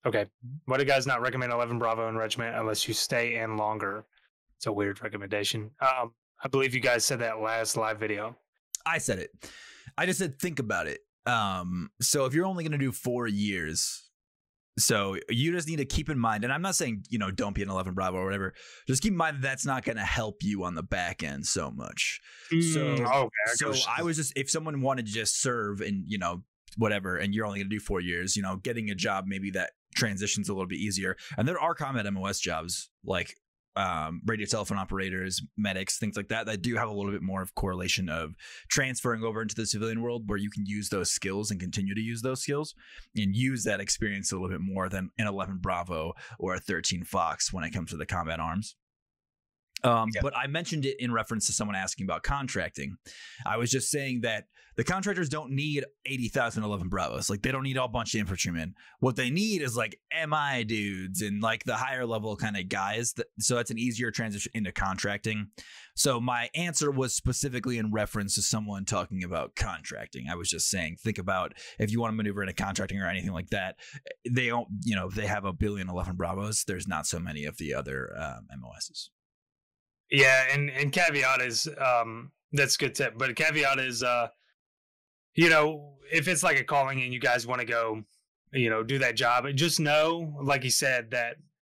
Okay, 0.05 0.25
why 0.65 0.77
do 0.77 0.85
guys 0.85 1.07
not 1.07 1.21
recommend 1.21 1.51
Eleven 1.51 1.79
Bravo 1.79 2.07
and 2.07 2.17
Regiment 2.17 2.55
unless 2.55 2.87
you 2.87 2.93
stay 2.93 3.37
in 3.37 3.57
longer? 3.57 4.05
It's 4.57 4.67
a 4.67 4.71
weird 4.71 5.01
recommendation. 5.01 5.71
Um, 5.81 6.13
I 6.43 6.47
believe 6.47 6.75
you 6.75 6.79
guys 6.79 7.03
said 7.05 7.19
that 7.19 7.39
last 7.39 7.75
live 7.75 7.99
video. 7.99 8.35
I 8.85 8.99
said 8.99 9.19
it. 9.19 9.31
I 9.97 10.05
just 10.05 10.19
said 10.19 10.39
think 10.39 10.59
about 10.59 10.87
it. 10.87 10.99
Um, 11.25 11.89
so 12.01 12.25
if 12.25 12.33
you're 12.33 12.45
only 12.45 12.63
going 12.63 12.73
to 12.73 12.77
do 12.77 12.91
four 12.91 13.27
years, 13.27 14.03
So 14.77 15.17
you 15.29 15.51
just 15.53 15.67
need 15.67 15.77
to 15.77 15.85
keep 15.85 16.09
in 16.09 16.19
mind, 16.19 16.43
and 16.43 16.51
I'm 16.51 16.61
not 16.61 16.75
saying 16.75 17.05
you 17.09 17.17
know 17.17 17.31
don't 17.31 17.55
be 17.55 17.63
an 17.63 17.69
11 17.69 17.93
Bravo 17.93 18.17
or 18.17 18.25
whatever. 18.25 18.53
Just 18.87 19.01
keep 19.01 19.13
in 19.13 19.17
mind 19.17 19.37
that 19.37 19.41
that's 19.41 19.65
not 19.65 19.83
going 19.85 19.95
to 19.97 20.03
help 20.03 20.43
you 20.43 20.65
on 20.65 20.75
the 20.75 20.83
back 20.83 21.23
end 21.23 21.45
so 21.45 21.71
much. 21.71 22.19
so, 22.49 22.55
Mm, 22.55 22.99
okay, 22.99 23.29
I 23.47 23.53
so 23.55 23.73
I 23.97 24.03
was 24.03 24.17
just 24.17 24.33
if 24.35 24.49
someone 24.49 24.81
wanted 24.81 25.07
to 25.07 25.11
just 25.13 25.41
serve 25.41 25.81
and 25.81 26.03
you 26.05 26.17
know 26.17 26.43
whatever, 26.77 27.17
and 27.17 27.33
you're 27.33 27.45
only 27.45 27.59
going 27.59 27.69
to 27.69 27.75
do 27.75 27.79
four 27.79 28.01
years, 28.01 28.35
you 28.35 28.43
know, 28.43 28.57
getting 28.57 28.89
a 28.89 28.95
job 28.95 29.25
maybe 29.27 29.51
that 29.51 29.71
transitions 29.95 30.49
a 30.49 30.53
little 30.53 30.67
bit 30.67 30.79
easier. 30.79 31.15
And 31.37 31.47
there 31.47 31.59
are 31.59 31.73
combat 31.73 32.11
MOS 32.11 32.39
jobs 32.39 32.89
like 33.03 33.35
um, 33.75 34.21
radio 34.25 34.45
telephone 34.45 34.77
operators, 34.77 35.41
medics, 35.57 35.97
things 35.97 36.15
like 36.15 36.29
that 36.29 36.45
that 36.45 36.61
do 36.61 36.75
have 36.75 36.87
a 36.87 36.93
little 36.93 37.11
bit 37.11 37.21
more 37.21 37.41
of 37.41 37.55
correlation 37.55 38.09
of 38.09 38.35
transferring 38.69 39.23
over 39.23 39.41
into 39.41 39.55
the 39.55 39.65
civilian 39.65 40.01
world 40.01 40.23
where 40.27 40.37
you 40.37 40.49
can 40.49 40.65
use 40.65 40.89
those 40.89 41.11
skills 41.11 41.51
and 41.51 41.59
continue 41.59 41.93
to 41.93 42.01
use 42.01 42.21
those 42.21 42.41
skills 42.41 42.73
and 43.17 43.35
use 43.35 43.63
that 43.63 43.81
experience 43.81 44.31
a 44.31 44.35
little 44.35 44.49
bit 44.49 44.61
more 44.61 44.87
than 44.87 45.09
an 45.17 45.27
11 45.27 45.57
Bravo 45.57 46.13
or 46.39 46.55
a 46.55 46.59
13 46.59 47.03
Fox 47.03 47.51
when 47.51 47.63
it 47.63 47.71
comes 47.71 47.91
to 47.91 47.97
the 47.97 48.05
combat 48.05 48.39
arms. 48.39 48.75
Um, 49.85 50.09
Yeah. 50.13 50.21
But 50.21 50.35
I 50.35 50.47
mentioned 50.47 50.85
it 50.85 50.97
in 50.99 51.11
reference 51.11 51.47
to 51.47 51.53
someone 51.53 51.75
asking 51.75 52.05
about 52.05 52.23
contracting. 52.23 52.97
I 53.45 53.57
was 53.57 53.69
just 53.71 53.89
saying 53.89 54.21
that 54.21 54.45
the 54.75 54.83
contractors 54.83 55.29
don't 55.29 55.51
need 55.51 55.85
80,000 56.05 56.63
11 56.63 56.89
Bravos. 56.89 57.29
Like, 57.29 57.41
they 57.41 57.51
don't 57.51 57.63
need 57.63 57.77
a 57.77 57.87
bunch 57.87 58.13
of 58.13 58.19
infantrymen. 58.19 58.75
What 58.99 59.15
they 59.15 59.29
need 59.29 59.61
is 59.61 59.77
like 59.77 59.99
MI 60.11 60.65
dudes 60.65 61.21
and 61.21 61.41
like 61.41 61.63
the 61.63 61.75
higher 61.75 62.05
level 62.05 62.35
kind 62.35 62.57
of 62.57 62.67
guys. 62.67 63.13
That, 63.13 63.27
so 63.39 63.55
that's 63.55 63.71
an 63.71 63.77
easier 63.77 64.11
transition 64.11 64.51
into 64.53 64.73
contracting. 64.73 65.47
So 65.95 66.19
my 66.19 66.49
answer 66.55 66.91
was 66.91 67.15
specifically 67.15 67.77
in 67.77 67.93
reference 67.93 68.35
to 68.35 68.41
someone 68.41 68.83
talking 68.83 69.23
about 69.23 69.55
contracting. 69.55 70.25
I 70.29 70.35
was 70.35 70.49
just 70.49 70.69
saying, 70.69 70.97
think 70.99 71.17
about 71.17 71.53
if 71.79 71.89
you 71.89 72.01
want 72.01 72.11
to 72.11 72.17
maneuver 72.17 72.41
into 72.43 72.53
contracting 72.53 72.99
or 72.99 73.07
anything 73.07 73.31
like 73.31 73.51
that. 73.51 73.77
They 74.29 74.47
don't, 74.47 74.67
you 74.83 74.95
know, 74.95 75.09
they 75.09 75.27
have 75.27 75.45
a 75.45 75.53
billion 75.53 75.89
11 75.89 76.17
Bravos. 76.17 76.65
There's 76.65 76.87
not 76.87 77.07
so 77.07 77.19
many 77.19 77.45
of 77.45 77.57
the 77.57 77.73
other 77.73 78.13
um, 78.19 78.47
MOSs. 78.59 79.09
Yeah, 80.11 80.45
and 80.53 80.69
and 80.69 80.91
caveat 80.91 81.41
is 81.41 81.67
um 81.79 82.31
that's 82.51 82.75
a 82.75 82.79
good 82.79 82.95
tip, 82.95 83.17
but 83.17 83.35
caveat 83.35 83.79
is 83.79 84.03
uh 84.03 84.27
you 85.35 85.49
know, 85.49 85.95
if 86.11 86.27
it's 86.27 86.43
like 86.43 86.59
a 86.59 86.63
calling 86.63 87.01
and 87.01 87.13
you 87.13 87.19
guys 87.19 87.45
want 87.45 87.59
to 87.59 87.67
go, 87.67 88.01
you 88.53 88.69
know, 88.69 88.83
do 88.83 88.97
that 88.99 89.15
job, 89.15 89.45
just 89.53 89.79
know, 89.79 90.33
like 90.41 90.63
you 90.63 90.69
said, 90.69 91.11
that, 91.11 91.35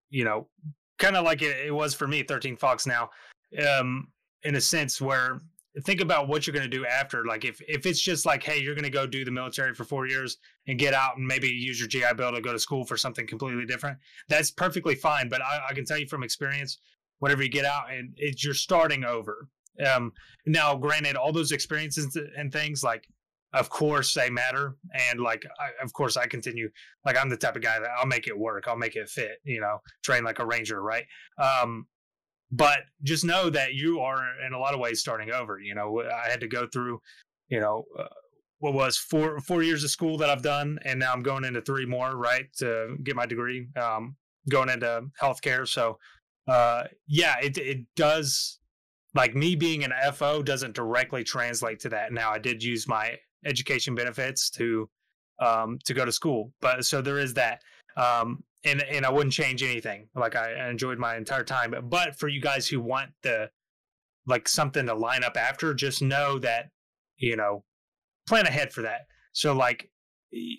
you 0.09 0.25
know, 0.25 0.47
kind 0.99 1.15
of 1.15 1.23
like 1.23 1.41
it, 1.41 1.67
it 1.67 1.71
was 1.71 1.93
for 1.93 2.07
me, 2.07 2.21
13 2.21 2.57
Fox 2.57 2.85
now, 2.85 3.09
um, 3.65 4.09
in 4.43 4.55
a 4.55 4.61
sense 4.61 4.99
where 4.99 5.41
think 5.83 5.99
about 5.99 6.27
what 6.27 6.45
you're 6.45 6.53
going 6.53 6.69
to 6.69 6.77
do 6.77 6.85
after. 6.85 7.25
Like 7.25 7.43
if, 7.43 7.61
if 7.67 7.85
it's 7.85 7.99
just 7.99 8.25
like, 8.25 8.43
hey, 8.43 8.59
you're 8.59 8.75
going 8.75 8.83
to 8.85 8.89
go 8.89 9.05
do 9.05 9.25
the 9.25 9.31
military 9.31 9.73
for 9.73 9.83
four 9.83 10.07
years 10.07 10.37
and 10.67 10.79
get 10.79 10.93
out 10.93 11.17
and 11.17 11.25
maybe 11.25 11.47
use 11.47 11.79
your 11.79 11.87
GI 11.87 12.15
Bill 12.15 12.31
to 12.31 12.41
go 12.41 12.53
to 12.53 12.59
school 12.59 12.85
for 12.85 12.95
something 12.95 13.27
completely 13.27 13.65
different, 13.65 13.97
that's 14.29 14.51
perfectly 14.51 14.95
fine. 14.95 15.27
But 15.27 15.41
I, 15.41 15.59
I 15.69 15.73
can 15.73 15.85
tell 15.85 15.97
you 15.97 16.07
from 16.07 16.23
experience, 16.23 16.79
whenever 17.19 17.43
you 17.43 17.49
get 17.49 17.65
out 17.65 17.91
and 17.91 18.13
it's 18.17 18.43
you're 18.43 18.53
starting 18.53 19.03
over. 19.03 19.47
Um, 19.85 20.13
now, 20.45 20.75
granted, 20.75 21.15
all 21.15 21.31
those 21.31 21.51
experiences 21.51 22.17
and 22.37 22.51
things 22.51 22.83
like, 22.83 23.07
of 23.53 23.69
course, 23.69 24.13
they 24.13 24.29
matter, 24.29 24.75
and 25.09 25.21
like, 25.21 25.43
I, 25.59 25.83
of 25.83 25.93
course, 25.93 26.17
I 26.17 26.27
continue. 26.27 26.69
Like, 27.05 27.17
I'm 27.17 27.29
the 27.29 27.37
type 27.37 27.55
of 27.55 27.61
guy 27.61 27.79
that 27.79 27.89
I'll 27.97 28.05
make 28.05 28.27
it 28.27 28.37
work. 28.37 28.65
I'll 28.67 28.77
make 28.77 28.95
it 28.95 29.07
fit. 29.07 29.37
You 29.45 29.61
know, 29.61 29.79
train 30.03 30.25
like 30.25 30.39
a 30.39 30.45
ranger, 30.45 30.81
right? 30.81 31.05
Um, 31.41 31.87
but 32.51 32.79
just 33.03 33.23
know 33.23 33.49
that 33.49 33.73
you 33.73 34.01
are 34.01 34.21
in 34.45 34.53
a 34.53 34.59
lot 34.59 34.73
of 34.73 34.81
ways 34.81 34.99
starting 34.99 35.31
over. 35.31 35.57
You 35.59 35.73
know, 35.73 36.01
I 36.01 36.29
had 36.29 36.41
to 36.41 36.47
go 36.47 36.67
through, 36.67 36.99
you 37.49 37.59
know. 37.59 37.85
Uh, 37.97 38.07
what 38.59 38.73
was 38.73 38.97
four 38.97 39.39
four 39.41 39.63
years 39.63 39.83
of 39.83 39.89
school 39.89 40.17
that 40.17 40.29
I've 40.29 40.41
done, 40.41 40.79
and 40.83 40.99
now 40.99 41.13
I'm 41.13 41.23
going 41.23 41.43
into 41.43 41.61
three 41.61 41.85
more, 41.85 42.17
right, 42.17 42.45
to 42.57 42.95
get 43.03 43.15
my 43.15 43.25
degree. 43.25 43.67
Um, 43.79 44.15
going 44.49 44.69
into 44.69 45.03
healthcare, 45.21 45.67
so 45.67 45.97
uh 46.47 46.83
yeah 47.07 47.35
it 47.41 47.57
it 47.57 47.79
does 47.95 48.59
like 49.13 49.33
me 49.35 49.55
being 49.55 49.83
an 49.83 49.93
fo 50.13 50.43
doesn't 50.43 50.75
directly 50.75 51.23
translate 51.23 51.79
to 51.79 51.89
that. 51.89 52.11
Now 52.11 52.31
i 52.31 52.37
did 52.37 52.63
use 52.63 52.87
my 52.87 53.17
education 53.45 53.95
benefits 53.95 54.49
to 54.51 54.89
um 55.39 55.79
to 55.85 55.93
go 55.93 56.05
to 56.05 56.11
school 56.11 56.51
but 56.61 56.85
so 56.85 57.01
there 57.01 57.19
is 57.19 57.33
that. 57.35 57.61
Um 57.97 58.43
and 58.63 58.81
and 58.83 59.05
i 59.05 59.09
wouldn't 59.09 59.33
change 59.33 59.63
anything. 59.63 60.07
Like 60.15 60.35
i, 60.35 60.69
enjoyed 60.69 60.99
my 60.99 61.17
entire 61.17 61.43
time 61.43 61.71
but, 61.71 61.89
but 61.89 62.19
for 62.19 62.27
you 62.27 62.41
guys 62.41 62.67
who 62.67 62.79
want 62.79 63.11
the 63.23 63.49
like 64.27 64.47
something 64.47 64.87
to 64.87 64.93
line 64.95 65.23
up 65.23 65.37
after 65.37 65.73
just 65.73 66.01
know 66.01 66.39
that 66.39 66.69
you 67.17 67.35
know 67.35 67.63
plan 68.27 68.45
ahead 68.45 68.73
for 68.73 68.81
that. 68.83 69.07
So 69.33 69.53
like 69.53 69.89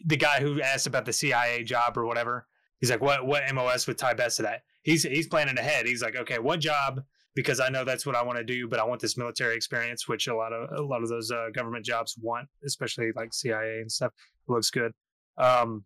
the 0.07 0.17
guy 0.17 0.41
who 0.41 0.61
asked 0.61 0.87
about 0.87 1.05
the 1.05 1.13
cia 1.13 1.63
job 1.63 1.97
or 1.97 2.07
whatever 2.07 2.47
he's 2.79 2.91
like 2.91 3.01
what 3.01 3.27
what 3.27 3.43
mos 3.55 3.87
would 3.87 3.99
tie 3.99 4.15
best 4.15 4.37
to 4.37 4.43
that 4.43 4.63
he's 4.87 5.03
he's 5.03 5.27
planning 5.27 5.59
ahead. 5.59 5.85
He's 5.87 6.01
like, 6.03 6.17
okay, 6.17 6.39
what 6.39 6.61
job? 6.61 7.03
Because 7.35 7.61
I 7.61 7.69
know 7.69 7.85
that's 7.85 8.07
what 8.07 8.15
I 8.17 8.23
want 8.23 8.39
to 8.39 8.45
do, 8.45 8.67
but 8.67 8.79
I 8.81 8.85
want 8.85 9.01
this 9.03 9.19
military 9.19 9.55
experience, 9.57 10.09
which 10.09 10.27
a 10.29 10.35
lot 10.35 10.55
of 10.55 10.71
a 10.79 10.83
lot 10.83 11.03
of 11.03 11.09
those 11.11 11.31
uh, 11.31 11.49
government 11.53 11.85
jobs 11.85 12.17
want, 12.23 12.49
especially 12.65 13.11
like 13.15 13.35
CIA 13.35 13.81
and 13.83 13.93
stuff. 13.93 14.13
It 14.49 14.53
looks 14.53 14.71
good. 14.71 14.93
Um, 15.37 15.85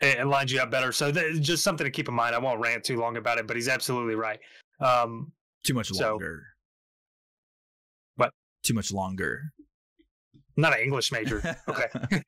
it, 0.00 0.24
lines 0.26 0.52
you 0.52 0.60
up 0.60 0.70
better. 0.70 0.92
So 0.92 1.10
th- 1.10 1.40
just 1.40 1.64
something 1.64 1.84
to 1.84 1.90
keep 1.90 2.08
in 2.08 2.14
mind. 2.14 2.34
I 2.34 2.38
won't 2.38 2.60
rant 2.60 2.84
too 2.84 2.98
long 3.00 3.16
about 3.16 3.38
it, 3.38 3.46
but 3.46 3.56
he's 3.56 3.68
absolutely 3.68 4.14
right. 4.14 4.38
Um, 4.80 5.32
Too 5.64 5.74
much 5.74 5.88
So- 5.88 6.10
longer. 6.10 6.42
What? 8.16 8.32
Too 8.62 8.74
much 8.74 8.92
longer. 8.92 9.42
Not 10.56 10.72
an 10.74 10.80
English 10.80 11.12
major. 11.12 11.42
Okay. 11.68 11.86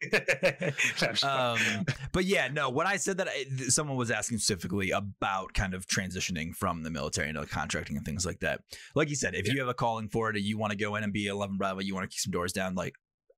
No, 1.00 1.08
I'm 1.08 1.14
just 1.14 1.22
playing. 1.22 1.78
um, 1.78 1.84
but 2.12 2.24
yeah, 2.24 2.48
no. 2.48 2.70
When 2.70 2.86
I 2.86 2.96
said 2.96 3.18
that, 3.18 3.28
I, 3.28 3.44
th- 3.44 3.70
someone 3.70 3.96
was 3.96 4.10
asking 4.10 4.38
specifically 4.38 4.90
about 4.90 5.52
kind 5.54 5.74
of 5.74 5.86
transitioning 5.86 6.54
from 6.54 6.82
the 6.82 6.90
military 6.90 7.28
into 7.28 7.44
contracting 7.46 7.96
and 7.96 8.04
things 8.04 8.24
like 8.26 8.40
that. 8.40 8.60
Like 8.94 9.08
you 9.10 9.16
said, 9.16 9.34
if 9.34 9.46
you 9.52 9.58
have 9.60 9.68
a 9.68 9.74
calling 9.74 10.08
for 10.08 10.30
it, 10.30 10.38
you 10.40 10.58
want 10.58 10.72
to 10.72 10.76
go 10.76 10.96
in 10.96 11.04
and 11.04 11.12
be 11.12 11.26
11 11.26 11.56
Bravo, 11.56 11.80
you 11.80 11.94
want 11.94 12.08
to 12.08 12.14
keep 12.14 12.20
some 12.20 12.32
doors 12.32 12.52
down, 12.52 12.74
like 12.74 12.94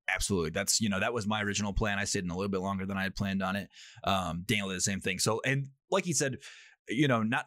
absolutely. 0.09 0.51
That's 0.51 0.81
you 0.81 0.89
know 0.89 1.01
that 1.01 1.13
was 1.13 1.27
my 1.27 1.43
original 1.43 1.73
plan. 1.73 1.99
I 1.99 2.05
stayed 2.05 2.25
in 2.25 2.31
a 2.31 2.37
little 2.37 2.51
bit 2.51 2.61
longer 2.61 2.87
than 2.87 2.97
I 2.97 3.03
had 3.03 3.15
planned 3.15 3.43
on 3.43 3.57
it. 3.57 3.69
Um, 4.05 4.45
Daniel 4.47 4.69
did 4.69 4.77
the 4.79 4.83
same 4.83 5.01
thing. 5.01 5.19
So 5.19 5.41
and 5.45 5.69
like 5.91 6.05
he 6.05 6.13
said, 6.13 6.37
you 6.89 7.09
know, 7.09 7.23
not 7.23 7.47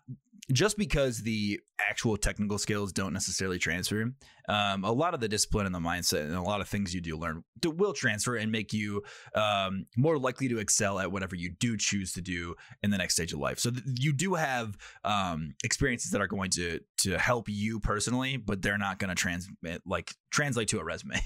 just 0.51 0.77
because 0.77 1.21
the 1.21 1.59
actual 1.79 2.17
technical 2.17 2.57
skills 2.57 2.91
don't 2.91 3.13
necessarily 3.13 3.57
transfer. 3.57 4.11
Um, 4.49 4.83
a 4.83 4.91
lot 4.91 5.13
of 5.13 5.19
the 5.19 5.27
discipline 5.27 5.65
and 5.65 5.73
the 5.73 5.79
mindset 5.79 6.21
and 6.21 6.35
a 6.35 6.41
lot 6.41 6.61
of 6.61 6.67
things 6.67 6.93
you 6.93 7.01
do 7.01 7.15
learn 7.17 7.43
do, 7.59 7.71
will 7.71 7.93
transfer 7.93 8.35
and 8.35 8.51
make 8.51 8.73
you 8.73 9.03
um, 9.35 9.85
more 9.95 10.17
likely 10.17 10.49
to 10.49 10.57
excel 10.57 10.99
at 10.99 11.11
whatever 11.11 11.35
you 11.35 11.51
do 11.59 11.77
choose 11.77 12.11
to 12.13 12.21
do 12.21 12.55
in 12.83 12.91
the 12.91 12.97
next 12.97 13.13
stage 13.13 13.33
of 13.33 13.39
life. 13.39 13.59
So 13.59 13.71
th- 13.71 13.83
you 13.99 14.13
do 14.13 14.33
have 14.33 14.77
um, 15.03 15.53
experiences 15.63 16.11
that 16.11 16.21
are 16.21 16.27
going 16.27 16.49
to 16.51 16.79
to 17.01 17.17
help 17.17 17.47
you 17.47 17.79
personally, 17.79 18.37
but 18.37 18.61
they're 18.61 18.77
not 18.77 18.99
going 18.99 19.09
to 19.09 19.15
transmit 19.15 19.81
like 19.85 20.11
translate 20.31 20.67
to 20.69 20.79
a 20.79 20.83
resume. 20.83 21.21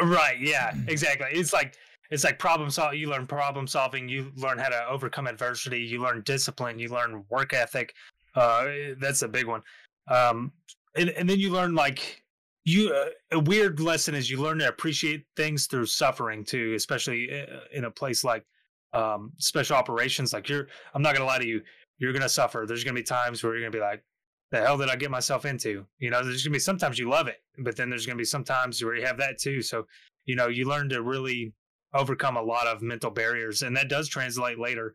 Right. 0.00 0.38
Yeah. 0.38 0.74
Exactly. 0.86 1.26
It's 1.32 1.52
like 1.52 1.76
it's 2.10 2.24
like 2.24 2.38
problem 2.38 2.70
solving. 2.70 3.00
You 3.00 3.10
learn 3.10 3.26
problem 3.26 3.66
solving. 3.66 4.08
You 4.08 4.32
learn 4.36 4.58
how 4.58 4.68
to 4.68 4.86
overcome 4.88 5.26
adversity. 5.26 5.80
You 5.80 6.00
learn 6.00 6.22
discipline. 6.24 6.78
You 6.78 6.88
learn 6.88 7.24
work 7.28 7.52
ethic. 7.52 7.94
Uh, 8.34 8.68
that's 9.00 9.22
a 9.22 9.28
big 9.28 9.46
one. 9.46 9.62
Um, 10.08 10.52
and 10.96 11.10
and 11.10 11.28
then 11.28 11.38
you 11.38 11.50
learn 11.50 11.74
like 11.74 12.22
you 12.64 12.92
uh, 12.92 13.08
a 13.32 13.40
weird 13.40 13.80
lesson 13.80 14.14
is 14.14 14.30
you 14.30 14.40
learn 14.40 14.58
to 14.58 14.68
appreciate 14.68 15.24
things 15.36 15.66
through 15.66 15.86
suffering 15.86 16.44
too, 16.44 16.74
especially 16.74 17.42
uh, 17.42 17.60
in 17.72 17.84
a 17.84 17.90
place 17.90 18.24
like 18.24 18.44
um, 18.92 19.32
special 19.38 19.76
operations. 19.76 20.32
Like 20.32 20.48
you're, 20.48 20.68
I'm 20.94 21.02
not 21.02 21.14
gonna 21.14 21.26
lie 21.26 21.38
to 21.38 21.46
you, 21.46 21.62
you're 21.98 22.12
gonna 22.12 22.28
suffer. 22.28 22.64
There's 22.66 22.84
gonna 22.84 22.94
be 22.94 23.02
times 23.02 23.42
where 23.42 23.54
you're 23.54 23.62
gonna 23.62 23.70
be 23.70 23.80
like, 23.80 24.02
the 24.50 24.60
hell 24.60 24.78
did 24.78 24.90
I 24.90 24.96
get 24.96 25.10
myself 25.10 25.44
into? 25.44 25.86
You 25.98 26.10
know, 26.10 26.24
there's 26.24 26.44
gonna 26.44 26.54
be 26.54 26.58
sometimes 26.58 26.98
you 26.98 27.08
love 27.08 27.28
it, 27.28 27.42
but 27.58 27.76
then 27.76 27.90
there's 27.90 28.06
gonna 28.06 28.16
be 28.16 28.24
some 28.24 28.44
times 28.44 28.82
where 28.82 28.96
you 28.96 29.04
have 29.04 29.18
that 29.18 29.38
too. 29.38 29.62
So, 29.62 29.86
you 30.24 30.36
know, 30.36 30.48
you 30.48 30.66
learn 30.66 30.88
to 30.90 31.02
really 31.02 31.52
overcome 31.94 32.36
a 32.36 32.42
lot 32.42 32.66
of 32.66 32.82
mental 32.82 33.10
barriers, 33.10 33.62
and 33.62 33.76
that 33.76 33.88
does 33.88 34.08
translate 34.08 34.58
later. 34.58 34.94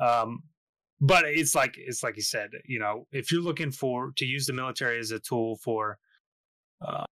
Um, 0.00 0.42
but 1.00 1.24
it's 1.26 1.54
like 1.54 1.74
it's 1.76 2.02
like 2.02 2.16
you 2.16 2.22
said, 2.22 2.50
you 2.64 2.78
know, 2.78 3.06
if 3.12 3.30
you're 3.30 3.42
looking 3.42 3.70
for 3.70 4.12
to 4.16 4.24
use 4.24 4.46
the 4.46 4.52
military 4.52 4.98
as 4.98 5.10
a 5.10 5.18
tool 5.18 5.56
for, 5.56 5.98
uh, 6.86 7.04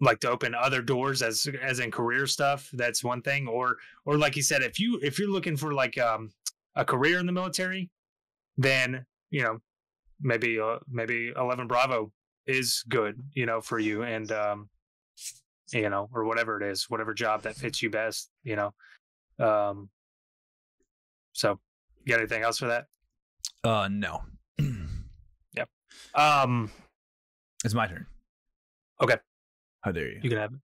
like 0.00 0.20
to 0.20 0.30
open 0.30 0.54
other 0.54 0.82
doors 0.82 1.22
as 1.22 1.48
as 1.62 1.80
in 1.80 1.90
career 1.90 2.26
stuff, 2.26 2.68
that's 2.74 3.02
one 3.02 3.22
thing. 3.22 3.48
Or 3.48 3.76
or 4.04 4.18
like 4.18 4.36
you 4.36 4.42
said, 4.42 4.62
if 4.62 4.78
you 4.78 5.00
if 5.02 5.18
you're 5.18 5.30
looking 5.30 5.56
for 5.56 5.74
like 5.74 5.98
um 5.98 6.30
a 6.76 6.84
career 6.84 7.18
in 7.18 7.26
the 7.26 7.32
military, 7.32 7.90
then 8.56 9.04
you 9.30 9.42
know 9.42 9.58
maybe 10.20 10.58
uh, 10.58 10.78
maybe 10.90 11.32
11 11.36 11.66
bravo 11.66 12.12
is 12.46 12.82
good 12.88 13.20
you 13.34 13.46
know 13.46 13.60
for 13.60 13.78
you 13.78 14.02
and 14.02 14.32
um 14.32 14.68
you 15.72 15.88
know 15.88 16.08
or 16.14 16.24
whatever 16.24 16.60
it 16.60 16.70
is 16.70 16.88
whatever 16.90 17.12
job 17.14 17.42
that 17.42 17.54
fits 17.56 17.82
you 17.82 17.90
best 17.90 18.30
you 18.42 18.56
know 18.56 18.72
um 19.44 19.88
so 21.32 21.58
you 22.04 22.12
got 22.12 22.20
anything 22.20 22.42
else 22.42 22.58
for 22.58 22.66
that 22.66 22.86
Uh, 23.64 23.88
no, 23.90 24.22
yep. 25.54 25.68
um 26.14 26.70
it's 27.64 27.74
my 27.74 27.86
turn. 27.86 28.06
Okay. 29.02 29.16
How 29.82 29.92
dare 29.92 30.08
you? 30.10 30.20
you 30.22 30.30
can 30.30 30.38
have 30.38 30.52
it 30.52 30.60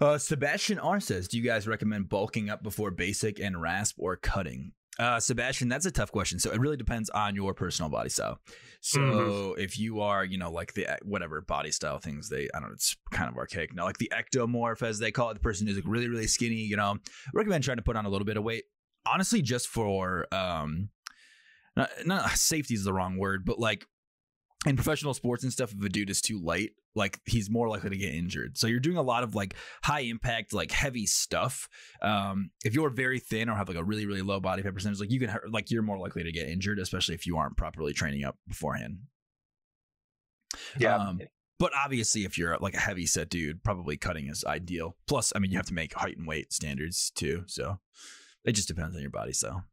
Uh, 0.00 0.16
Sebastian 0.18 0.78
R 0.78 1.00
says, 1.00 1.28
"Do 1.28 1.36
you 1.38 1.44
guys 1.44 1.66
recommend 1.68 2.08
bulking 2.08 2.48
up 2.48 2.62
before 2.62 2.90
basic 2.90 3.38
and 3.38 3.60
rasp 3.60 3.96
or 3.98 4.16
cutting?" 4.16 4.72
Uh, 4.98 5.18
Sebastian, 5.20 5.68
that's 5.68 5.86
a 5.86 5.90
tough 5.90 6.12
question. 6.12 6.38
So 6.38 6.50
it 6.50 6.60
really 6.60 6.76
depends 6.76 7.08
on 7.10 7.34
your 7.34 7.54
personal 7.54 7.88
body 7.88 8.10
style. 8.10 8.38
So 8.80 9.00
Mhm. 9.00 9.58
if 9.58 9.78
you 9.78 10.00
are, 10.00 10.24
you 10.24 10.36
know, 10.36 10.50
like 10.50 10.74
the 10.74 10.86
whatever 11.02 11.40
body 11.40 11.70
style 11.70 11.98
things 11.98 12.28
they, 12.28 12.48
I 12.54 12.60
don't 12.60 12.68
know, 12.68 12.74
it's 12.74 12.96
kind 13.10 13.30
of 13.30 13.36
archaic 13.36 13.74
now, 13.74 13.84
like 13.84 13.98
the 13.98 14.12
ectomorph 14.12 14.82
as 14.82 14.98
they 14.98 15.10
call 15.12 15.30
it, 15.30 15.34
the 15.34 15.40
person 15.40 15.66
who's 15.66 15.76
like 15.76 15.84
really 15.86 16.08
really 16.08 16.26
skinny. 16.26 16.56
You 16.56 16.76
know, 16.76 16.98
recommend 17.32 17.64
trying 17.64 17.78
to 17.78 17.82
put 17.82 17.96
on 17.96 18.04
a 18.04 18.08
little 18.10 18.26
bit 18.26 18.36
of 18.36 18.42
weight. 18.42 18.64
Honestly, 19.06 19.40
just 19.40 19.68
for 19.68 20.26
um, 20.34 20.90
not, 21.76 21.90
not 22.04 22.30
safety 22.32 22.74
is 22.74 22.84
the 22.84 22.92
wrong 22.92 23.16
word, 23.16 23.44
but 23.46 23.58
like 23.58 23.86
in 24.66 24.76
professional 24.76 25.14
sports 25.14 25.42
and 25.42 25.52
stuff, 25.52 25.72
if 25.72 25.82
a 25.82 25.88
dude 25.88 26.10
is 26.10 26.20
too 26.20 26.38
light, 26.38 26.72
like 26.94 27.18
he's 27.24 27.48
more 27.48 27.68
likely 27.68 27.90
to 27.90 27.96
get 27.96 28.14
injured. 28.14 28.58
So 28.58 28.66
you're 28.66 28.80
doing 28.80 28.98
a 28.98 29.02
lot 29.02 29.22
of 29.22 29.34
like 29.34 29.54
high 29.82 30.00
impact, 30.00 30.52
like 30.52 30.70
heavy 30.70 31.06
stuff. 31.06 31.68
Um, 32.02 32.50
if 32.64 32.74
you're 32.74 32.90
very 32.90 33.20
thin 33.20 33.48
or 33.48 33.54
have 33.54 33.68
like 33.68 33.78
a 33.78 33.84
really 33.84 34.06
really 34.06 34.22
low 34.22 34.40
body 34.40 34.62
fat 34.62 34.74
percentage, 34.74 35.00
like 35.00 35.10
you 35.10 35.20
can 35.20 35.34
like 35.50 35.70
you're 35.70 35.82
more 35.82 35.98
likely 35.98 36.24
to 36.24 36.32
get 36.32 36.48
injured, 36.48 36.78
especially 36.78 37.14
if 37.14 37.26
you 37.26 37.38
aren't 37.38 37.56
properly 37.56 37.92
training 37.92 38.24
up 38.24 38.36
beforehand. 38.46 38.98
Yeah. 40.78 40.96
Um, 40.96 41.20
but 41.58 41.72
obviously, 41.76 42.24
if 42.24 42.36
you're 42.36 42.56
like 42.58 42.74
a 42.74 42.80
heavy 42.80 43.06
set 43.06 43.28
dude, 43.28 43.62
probably 43.62 43.96
cutting 43.96 44.28
is 44.28 44.44
ideal. 44.44 44.96
Plus, 45.06 45.32
I 45.34 45.38
mean, 45.38 45.50
you 45.50 45.58
have 45.58 45.66
to 45.66 45.74
make 45.74 45.94
height 45.94 46.16
and 46.16 46.26
weight 46.26 46.52
standards 46.52 47.10
too. 47.14 47.44
So 47.46 47.78
it 48.44 48.52
just 48.52 48.68
depends 48.68 48.96
on 48.96 49.02
your 49.02 49.10
body 49.10 49.32
style. 49.32 49.64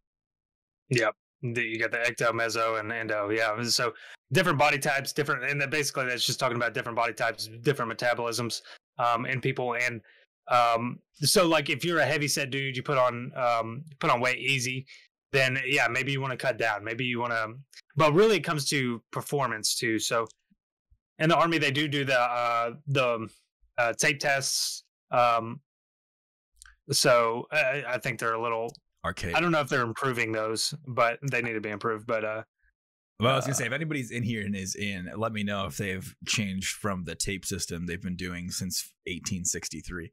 Yep. 0.90 1.16
You 1.42 1.80
got 1.80 1.92
the 1.92 1.98
ecto, 1.98 2.32
meso, 2.32 2.80
and 2.80 2.92
endo. 2.92 3.30
Yeah. 3.30 3.62
So 3.64 3.94
different 4.32 4.58
body 4.58 4.80
types, 4.80 5.14
different, 5.14 5.44
and 5.44 5.72
basically 5.72 6.06
that's 6.06 6.26
just 6.26 6.40
talking 6.40 6.58
about 6.58 6.74
different 6.74 6.96
body 6.96 7.14
types, 7.14 7.50
different 7.62 7.92
metabolisms 7.92 8.62
um, 8.98 9.26
in 9.26 9.42
people. 9.42 9.76
And 9.76 10.02
um, 10.50 11.00
so, 11.14 11.48
like, 11.48 11.70
if 11.70 11.84
you're 11.84 12.00
a 12.00 12.06
heavy 12.06 12.28
set 12.28 12.50
dude, 12.50 12.76
you 12.76 12.84
put 12.84 12.98
on 12.98 13.32
um, 13.36 13.84
put 14.00 14.10
on 14.10 14.20
weight 14.20 14.40
easy. 14.40 14.86
Then 15.34 15.60
yeah, 15.66 15.88
maybe 15.90 16.12
you 16.12 16.22
want 16.22 16.32
to 16.32 16.38
cut 16.38 16.58
down. 16.58 16.84
Maybe 16.84 17.06
you 17.06 17.20
want 17.20 17.34
to, 17.34 17.54
but 17.96 18.14
really 18.14 18.38
it 18.38 18.44
comes 18.44 18.68
to 18.70 19.02
performance 19.12 19.76
too. 19.76 20.00
So 20.00 20.26
in 21.20 21.30
the 21.30 21.36
army, 21.36 21.58
they 21.58 21.72
do 21.72 21.88
do 21.88 22.06
the 22.06 22.20
uh, 22.20 22.72
the 22.88 23.28
uh, 23.78 23.94
tape 23.94 24.20
tests. 24.20 24.84
Um, 25.12 25.60
so 26.92 27.46
I, 27.52 27.84
I 27.88 27.98
think 27.98 28.20
they're 28.20 28.34
a 28.34 28.42
little 28.42 28.74
Arcade. 29.08 29.34
I 29.36 29.40
don't 29.42 29.52
know 29.52 29.62
if 29.62 29.70
they're 29.70 29.82
improving 29.84 30.32
those, 30.32 30.74
but 30.86 31.20
they 31.32 31.42
need 31.42 31.54
to 31.54 31.62
be 31.62 31.70
improved. 31.70 32.06
But 32.08 32.24
uh, 32.24 32.44
Well, 33.20 33.34
I 33.34 33.36
was 33.36 33.46
gonna 33.46 33.56
Uh, 33.56 33.58
say 33.58 33.66
if 33.66 33.74
anybody's 33.74 34.12
in 34.12 34.24
here 34.24 34.46
and 34.46 34.56
is 34.56 34.76
in, 34.76 35.10
let 35.16 35.34
me 35.34 35.44
know 35.44 35.66
if 35.66 35.78
they've 35.78 36.16
changed 36.28 36.76
from 36.76 37.04
the 37.06 37.16
tape 37.16 37.46
system 37.46 37.86
they've 37.86 38.02
been 38.02 38.16
doing 38.16 38.52
since 38.52 38.94
1863. 39.08 40.12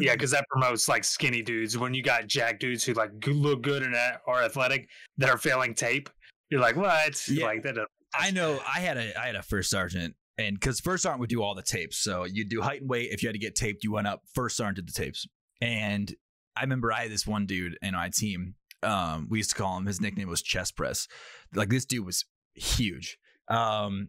yeah, 0.00 0.12
because 0.14 0.30
that 0.30 0.44
promotes 0.50 0.88
like 0.88 1.04
skinny 1.04 1.42
dudes. 1.42 1.76
When 1.76 1.92
you 1.94 2.02
got 2.02 2.26
jack 2.26 2.58
dudes 2.60 2.84
who 2.84 2.92
like 2.94 3.10
look 3.26 3.62
good 3.62 3.82
and 3.82 3.94
are 4.26 4.42
athletic 4.42 4.88
that 5.18 5.28
are 5.28 5.38
failing 5.38 5.74
tape, 5.74 6.08
you're 6.50 6.60
like, 6.60 6.76
what? 6.76 7.22
Yeah. 7.28 7.44
Like 7.46 7.62
that. 7.64 7.76
I 8.14 8.30
know 8.30 8.58
I 8.66 8.80
had 8.80 8.96
a 8.96 9.20
I 9.20 9.26
had 9.26 9.36
a 9.36 9.42
first 9.42 9.70
sergeant, 9.70 10.14
and 10.38 10.58
because 10.58 10.80
first 10.80 11.02
sergeant 11.04 11.20
would 11.20 11.28
do 11.30 11.42
all 11.42 11.54
the 11.54 11.62
tapes, 11.62 11.98
so 11.98 12.24
you'd 12.24 12.48
do 12.48 12.60
height 12.60 12.80
and 12.80 12.90
weight. 12.90 13.10
If 13.12 13.22
you 13.22 13.28
had 13.28 13.34
to 13.34 13.38
get 13.38 13.54
taped, 13.54 13.84
you 13.84 13.92
went 13.92 14.06
up. 14.08 14.22
First 14.34 14.56
sergeant 14.56 14.76
did 14.76 14.88
the 14.88 14.92
tapes, 14.92 15.26
and 15.60 16.12
I 16.60 16.64
remember 16.64 16.92
I 16.92 17.02
had 17.02 17.10
this 17.10 17.26
one 17.26 17.46
dude 17.46 17.78
in 17.80 17.94
my 17.94 18.10
team. 18.10 18.54
Um, 18.82 19.28
we 19.30 19.38
used 19.38 19.50
to 19.50 19.56
call 19.56 19.78
him. 19.78 19.86
His 19.86 20.00
nickname 20.00 20.28
was 20.28 20.42
Chest 20.42 20.76
Press. 20.76 21.08
Like 21.54 21.70
this 21.70 21.86
dude 21.86 22.04
was 22.04 22.26
huge. 22.54 23.18
Um, 23.48 24.08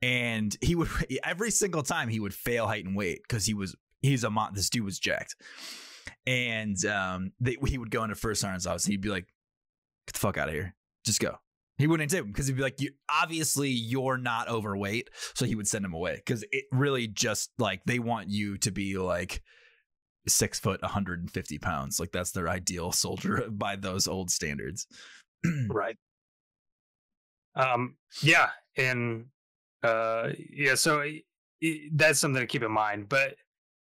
and 0.00 0.56
he 0.60 0.76
would 0.76 0.88
every 1.24 1.50
single 1.50 1.82
time 1.82 2.08
he 2.08 2.20
would 2.20 2.32
fail 2.32 2.68
height 2.68 2.84
and 2.84 2.96
weight 2.96 3.22
because 3.28 3.44
he 3.44 3.54
was 3.54 3.74
he's 4.02 4.22
a 4.22 4.30
mon. 4.30 4.54
This 4.54 4.70
dude 4.70 4.84
was 4.84 5.00
jacked, 5.00 5.34
and 6.26 6.82
um, 6.84 7.32
they, 7.40 7.56
he 7.66 7.76
would 7.76 7.90
go 7.90 8.04
into 8.04 8.14
first 8.14 8.40
sergeant's 8.40 8.66
office. 8.66 8.84
He'd 8.84 9.00
be 9.00 9.08
like, 9.08 9.26
"Get 10.06 10.14
the 10.14 10.20
fuck 10.20 10.38
out 10.38 10.48
of 10.48 10.54
here! 10.54 10.76
Just 11.04 11.20
go." 11.20 11.38
He 11.76 11.88
wouldn't 11.88 12.08
take 12.08 12.20
him 12.20 12.28
because 12.28 12.46
he'd 12.46 12.56
be 12.56 12.62
like, 12.62 12.80
"You 12.80 12.90
obviously 13.10 13.70
you're 13.70 14.16
not 14.16 14.48
overweight," 14.48 15.10
so 15.34 15.44
he 15.44 15.56
would 15.56 15.66
send 15.66 15.84
him 15.84 15.92
away 15.92 16.16
because 16.16 16.44
it 16.52 16.66
really 16.70 17.08
just 17.08 17.50
like 17.58 17.82
they 17.84 17.98
want 17.98 18.28
you 18.28 18.58
to 18.58 18.70
be 18.70 18.96
like 18.96 19.42
six 20.26 20.58
foot, 20.60 20.80
150 20.82 21.58
pounds. 21.58 22.00
Like 22.00 22.12
that's 22.12 22.30
their 22.32 22.48
ideal 22.48 22.92
soldier 22.92 23.46
by 23.50 23.76
those 23.76 24.08
old 24.08 24.30
standards. 24.30 24.86
right. 25.68 25.96
Um. 27.56 27.96
Yeah, 28.22 28.48
and 28.76 29.26
uh, 29.82 30.30
yeah. 30.50 30.74
So 30.74 31.00
i- 31.02 31.22
i- 31.62 31.88
that's 31.92 32.18
something 32.18 32.40
to 32.40 32.46
keep 32.46 32.62
in 32.62 32.72
mind. 32.72 33.08
But 33.08 33.36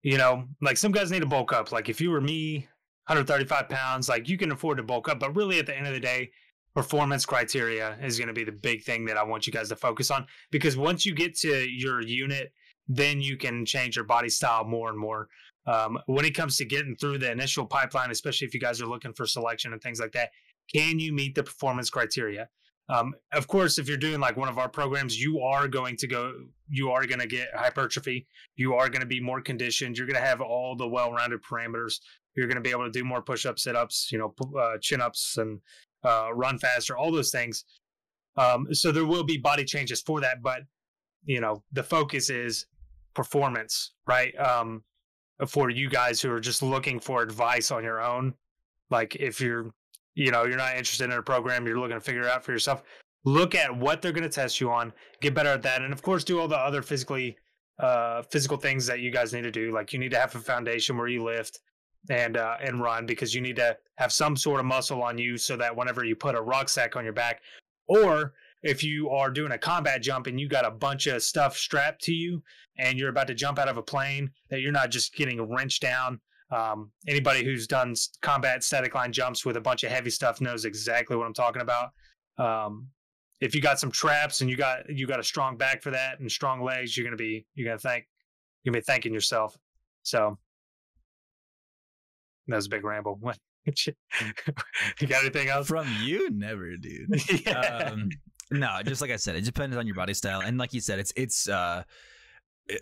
you 0.04 0.18
know, 0.18 0.46
like 0.62 0.78
some 0.78 0.92
guys 0.92 1.12
need 1.12 1.20
to 1.22 1.26
bulk 1.26 1.52
up. 1.52 1.72
Like 1.72 1.90
if 1.90 2.00
you 2.00 2.10
were 2.12 2.22
me, 2.22 2.60
135 3.08 3.68
pounds, 3.70 4.08
like 4.08 4.30
you 4.30 4.38
can 4.38 4.52
afford 4.52 4.78
to 4.78 4.84
bulk 4.84 5.10
up. 5.10 5.20
But 5.20 5.36
really, 5.36 5.60
at 5.60 5.66
the 5.66 5.76
end 5.78 5.88
of 5.88 5.94
the 5.94 6.00
day, 6.00 6.32
performance 6.74 7.26
criteria 7.26 7.98
is 8.02 8.18
going 8.18 8.30
to 8.30 8.34
be 8.34 8.46
the 8.46 8.52
big 8.54 8.84
thing 8.84 9.04
that 9.06 9.18
I 9.18 9.24
want 9.24 9.46
you 9.46 9.52
guys 9.52 9.68
to 9.70 9.76
focus 9.76 10.10
on. 10.12 10.26
Because 10.52 10.78
once 10.78 11.06
you 11.06 11.14
get 11.14 11.36
to 11.40 11.70
your 11.70 12.02
unit, 12.02 12.54
then 12.88 13.20
you 13.20 13.36
can 13.36 13.66
change 13.66 13.98
your 13.98 14.06
body 14.06 14.30
style 14.30 14.64
more 14.64 14.90
and 14.90 14.98
more. 14.98 15.28
Um, 15.66 16.00
when 16.08 16.26
it 16.26 16.36
comes 16.36 16.58
to 16.58 16.66
getting 16.66 16.96
through 16.96 17.20
the 17.20 17.32
initial 17.32 17.66
pipeline, 17.66 18.12
especially 18.12 18.48
if 18.48 18.54
you 18.54 18.60
guys 18.60 18.82
are 18.82 18.88
looking 18.88 19.14
for 19.14 19.26
selection 19.26 19.74
and 19.74 19.82
things 19.82 20.00
like 20.00 20.14
that, 20.14 20.32
can 20.74 21.00
you 21.00 21.14
meet 21.14 21.36
the 21.36 21.44
performance 21.44 21.90
criteria? 21.90 22.50
Um, 22.90 23.14
of 23.34 23.48
course, 23.48 23.78
if 23.78 23.88
you're 23.88 23.98
doing 23.98 24.20
like 24.20 24.36
one 24.36 24.50
of 24.50 24.58
our 24.58 24.70
programs, 24.70 25.22
you 25.22 25.42
are 25.42 25.68
going 25.68 25.96
to 25.98 26.08
go, 26.08 26.34
you 26.68 26.90
are 26.90 27.06
going 27.06 27.20
to 27.20 27.28
get 27.28 27.50
hypertrophy. 27.54 28.26
You 28.56 28.74
are 28.74 28.90
going 28.90 29.02
to 29.02 29.08
be 29.08 29.22
more 29.22 29.42
conditioned. 29.42 29.98
You're 29.98 30.08
going 30.08 30.22
to 30.22 30.28
have 30.28 30.42
all 30.42 30.76
the 30.76 30.88
well-rounded 30.88 31.42
parameters. 31.44 32.00
You're 32.36 32.48
going 32.48 32.56
to 32.56 32.62
be 32.62 32.72
able 32.72 32.86
to 32.86 32.92
do 32.92 33.04
more 33.04 33.22
push-ups, 33.22 33.64
sit-ups, 33.64 34.10
you 34.12 34.18
know, 34.18 34.34
uh, 34.60 34.78
chin-ups, 34.82 35.38
and 35.38 35.60
uh, 36.04 36.30
run 36.34 36.58
faster. 36.58 36.98
All 36.98 37.12
those 37.12 37.32
things. 37.32 37.64
Um, 38.38 38.74
so 38.74 38.92
there 38.92 39.06
will 39.06 39.24
be 39.24 39.38
body 39.38 39.66
changes 39.66 40.02
for 40.02 40.22
that, 40.22 40.42
but 40.42 40.62
you 41.26 41.42
know, 41.42 41.64
the 41.72 41.84
focus 41.84 42.30
is 42.30 42.66
performance, 43.14 43.92
right? 44.08 44.38
Um, 44.40 44.84
for 45.48 45.70
you 45.70 45.90
guys 45.90 46.22
who 46.22 46.32
are 46.32 46.40
just 46.40 46.62
looking 46.62 47.00
for 47.00 47.22
advice 47.22 47.72
on 47.72 47.84
your 47.84 48.02
own, 48.02 48.34
like 48.90 49.16
if 49.16 49.40
you're 49.40 49.72
you 50.16 50.32
know 50.32 50.46
you're 50.46 50.58
not 50.58 50.76
interested 50.76 51.06
in 51.06 51.18
a 51.18 51.22
program 51.22 51.66
you're 51.66 51.80
looking 51.80 51.96
to 51.96 52.02
figure 52.02 52.24
it 52.24 52.28
out 52.28 52.44
for 52.44 52.52
yourself 52.52 52.84
look 53.26 53.54
at 53.54 53.74
what 53.74 54.02
they're 54.02 54.12
going 54.12 54.24
to 54.24 54.28
test 54.28 54.60
you 54.60 54.70
on 54.70 54.92
get 55.22 55.36
better 55.36 55.50
at 55.50 55.62
that 55.62 55.82
and 55.82 55.94
of 55.94 56.02
course 56.02 56.24
do 56.24 56.40
all 56.40 56.48
the 56.48 56.58
other 56.58 56.82
physically 56.82 57.38
uh 57.80 58.22
physical 58.24 58.58
things 58.58 58.86
that 58.86 59.00
you 59.00 59.12
guys 59.12 59.34
need 59.34 59.44
to 59.44 59.52
do. 59.52 59.72
Like 59.72 59.94
you 59.94 60.00
need 60.00 60.12
to 60.12 60.20
have 60.20 60.36
a 60.36 60.40
foundation 60.40 60.98
where 60.98 61.08
you 61.08 61.24
lift 61.24 61.60
and 62.10 62.38
uh 62.38 62.56
and 62.62 62.82
run 62.82 63.06
because 63.06 63.34
you 63.34 63.42
need 63.42 63.56
to 63.56 63.78
have 63.96 64.12
some 64.12 64.36
sort 64.36 64.60
of 64.60 64.66
muscle 64.66 65.02
on 65.02 65.18
you 65.18 65.38
so 65.38 65.56
that 65.58 65.76
whenever 65.76 66.04
you 66.04 66.16
put 66.16 66.36
a 66.36 66.42
rucksack 66.42 66.96
on 66.96 67.04
your 67.04 67.14
back 67.14 67.42
or 67.88 68.34
if 68.62 68.84
you 68.84 69.10
are 69.10 69.32
doing 69.32 69.52
a 69.52 69.58
combat 69.58 70.02
jump 70.02 70.28
and 70.28 70.40
you 70.40 70.48
got 70.48 70.66
a 70.66 70.72
bunch 70.72 71.08
of 71.08 71.24
stuff 71.24 71.56
strapped 71.58 72.02
to 72.04 72.14
you 72.14 72.44
and 72.78 73.00
you're 73.00 73.10
about 73.10 73.28
to 73.28 73.34
jump 73.34 73.58
out 73.58 73.70
of 73.70 73.78
a 73.78 73.82
plane 73.82 74.30
that 74.50 74.62
you're 74.62 74.72
not 74.72 74.92
just 74.92 75.14
getting 75.16 75.42
wrenched 75.50 75.82
down 75.82 76.20
um, 76.52 76.92
anybody 77.08 77.44
who's 77.44 77.68
done 77.68 77.94
combat 78.22 78.64
static 78.64 78.96
line 78.96 79.12
jumps 79.12 79.46
with 79.46 79.58
a 79.58 79.62
bunch 79.62 79.84
of 79.84 79.92
heavy 79.92 80.10
stuff 80.10 80.42
knows 80.42 80.66
exactly 80.66 81.16
what 81.16 81.28
I'm 81.28 81.34
talking 81.34 81.62
about. 81.62 81.90
Um, 82.38 82.88
if 83.40 83.54
you 83.54 83.62
got 83.62 83.80
some 83.80 83.92
traps 83.92 84.42
and 84.42 84.50
you 84.50 84.58
got 84.58 84.90
you 84.90 85.06
got 85.06 85.20
a 85.20 85.24
strong 85.24 85.58
back 85.58 85.82
for 85.84 85.92
that 85.92 86.20
and 86.20 86.32
strong 86.32 86.62
legs, 86.62 86.98
you're 86.98 87.06
gonna 87.06 87.18
be 87.18 87.46
you're 87.54 87.68
gonna 87.68 87.80
thank 87.80 88.06
you're 88.64 88.72
gonna 88.72 88.82
be 88.82 88.86
thanking 88.86 89.14
yourself. 89.14 89.56
So 90.04 90.38
that 92.48 92.56
was 92.56 92.66
a 92.66 92.70
big 92.70 92.84
ramble. 92.84 93.18
What- 93.20 93.38
you 93.86 95.08
got 95.08 95.22
anything 95.22 95.50
else? 95.50 95.68
From 95.68 95.88
you, 96.02 96.32
never, 96.32 96.76
dude. 96.78 97.22
yeah. 97.46 97.92
um, 97.92 98.10
no, 98.52 98.80
just 98.86 99.02
like 99.02 99.12
I 99.12 99.18
said, 99.18 99.36
it 99.36 99.46
depends 99.46 99.76
on 99.76 99.86
your 99.86 99.96
body 99.96 100.14
style, 100.14 100.42
and 100.42 100.58
like 100.58 100.74
you 100.74 100.82
said, 100.82 101.00
it's 101.00 101.14
it's 101.16 101.48
uh, 101.48 101.84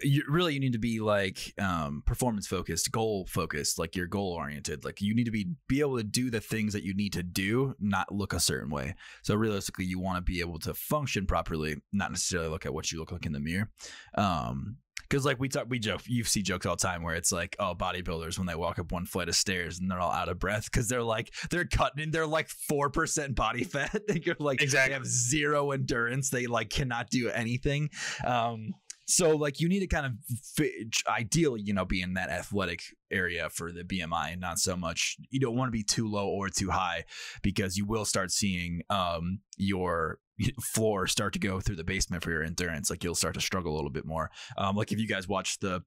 you 0.03 0.23
really 0.27 0.53
you 0.53 0.59
need 0.59 0.73
to 0.73 0.79
be 0.79 0.99
like 0.99 1.53
um 1.57 2.03
performance 2.05 2.47
focused, 2.47 2.91
goal 2.91 3.25
focused, 3.25 3.79
like 3.79 3.95
you're 3.95 4.07
goal 4.07 4.33
oriented. 4.33 4.83
Like 4.85 5.01
you 5.01 5.15
need 5.15 5.25
to 5.25 5.31
be 5.31 5.47
be 5.67 5.79
able 5.79 5.97
to 5.97 6.03
do 6.03 6.29
the 6.29 6.41
things 6.41 6.73
that 6.73 6.83
you 6.83 6.93
need 6.93 7.13
to 7.13 7.23
do, 7.23 7.75
not 7.79 8.13
look 8.13 8.33
a 8.33 8.39
certain 8.39 8.69
way. 8.69 8.95
So 9.23 9.35
realistically, 9.35 9.85
you 9.85 9.99
want 9.99 10.17
to 10.17 10.21
be 10.21 10.39
able 10.39 10.59
to 10.59 10.73
function 10.73 11.25
properly, 11.25 11.77
not 11.91 12.11
necessarily 12.11 12.49
look 12.49 12.65
at 12.65 12.73
what 12.73 12.91
you 12.91 12.99
look 12.99 13.11
like 13.11 13.25
in 13.25 13.33
the 13.33 13.39
mirror. 13.39 13.69
Um, 14.17 14.77
because 15.03 15.25
like 15.25 15.39
we 15.39 15.47
talk, 15.49 15.65
we 15.69 15.79
joke, 15.79 16.01
you 16.05 16.23
see 16.23 16.41
jokes 16.41 16.65
all 16.65 16.75
the 16.75 16.81
time 16.85 17.01
where 17.03 17.15
it's 17.15 17.31
like, 17.31 17.55
oh, 17.59 17.73
bodybuilders 17.75 18.37
when 18.37 18.45
they 18.47 18.55
walk 18.55 18.77
up 18.79 18.91
one 18.91 19.05
flight 19.05 19.29
of 19.29 19.35
stairs 19.35 19.79
and 19.79 19.89
they're 19.89 19.99
all 19.99 20.11
out 20.11 20.29
of 20.29 20.39
breath 20.39 20.65
because 20.71 20.89
they're 20.89 21.03
like 21.03 21.33
they're 21.49 21.65
cutting, 21.65 22.11
they're 22.11 22.27
like 22.27 22.49
four 22.49 22.89
percent 22.89 23.35
body 23.35 23.63
fat. 23.63 24.01
They're 24.07 24.35
like 24.39 24.61
Exactly. 24.61 24.89
they 24.89 24.93
have 24.93 25.05
zero 25.05 25.71
endurance. 25.71 26.29
They 26.29 26.47
like 26.47 26.69
cannot 26.69 27.09
do 27.09 27.29
anything. 27.29 27.89
Um, 28.25 28.73
so 29.07 29.35
like 29.35 29.59
you 29.61 29.69
need 29.69 29.79
to 29.79 29.87
kind 29.87 30.05
of 30.05 30.13
fit, 30.55 30.71
ideally, 31.07 31.61
you 31.61 31.73
know, 31.73 31.85
be 31.85 32.01
in 32.01 32.15
that 32.15 32.29
athletic 32.29 32.81
area 33.09 33.49
for 33.49 33.71
the 33.71 33.83
BMI, 33.83 34.33
and 34.33 34.41
not 34.41 34.59
so 34.59 34.75
much. 34.75 35.15
You 35.29 35.39
don't 35.39 35.55
want 35.55 35.69
to 35.69 35.77
be 35.77 35.83
too 35.83 36.09
low 36.09 36.27
or 36.27 36.49
too 36.49 36.69
high 36.69 37.05
because 37.41 37.77
you 37.77 37.85
will 37.85 38.05
start 38.05 38.31
seeing 38.31 38.81
um 38.89 39.39
your 39.57 40.19
floor 40.61 41.07
start 41.07 41.33
to 41.33 41.39
go 41.39 41.59
through 41.59 41.77
the 41.77 41.83
basement 41.83 42.23
for 42.23 42.31
your 42.31 42.43
endurance. 42.43 42.89
Like 42.89 43.03
you'll 43.03 43.15
start 43.15 43.33
to 43.35 43.41
struggle 43.41 43.73
a 43.73 43.75
little 43.75 43.89
bit 43.89 44.05
more. 44.05 44.29
Um, 44.57 44.75
like 44.75 44.91
if 44.91 44.99
you 44.99 45.07
guys 45.07 45.27
watch 45.27 45.59
the 45.59 45.83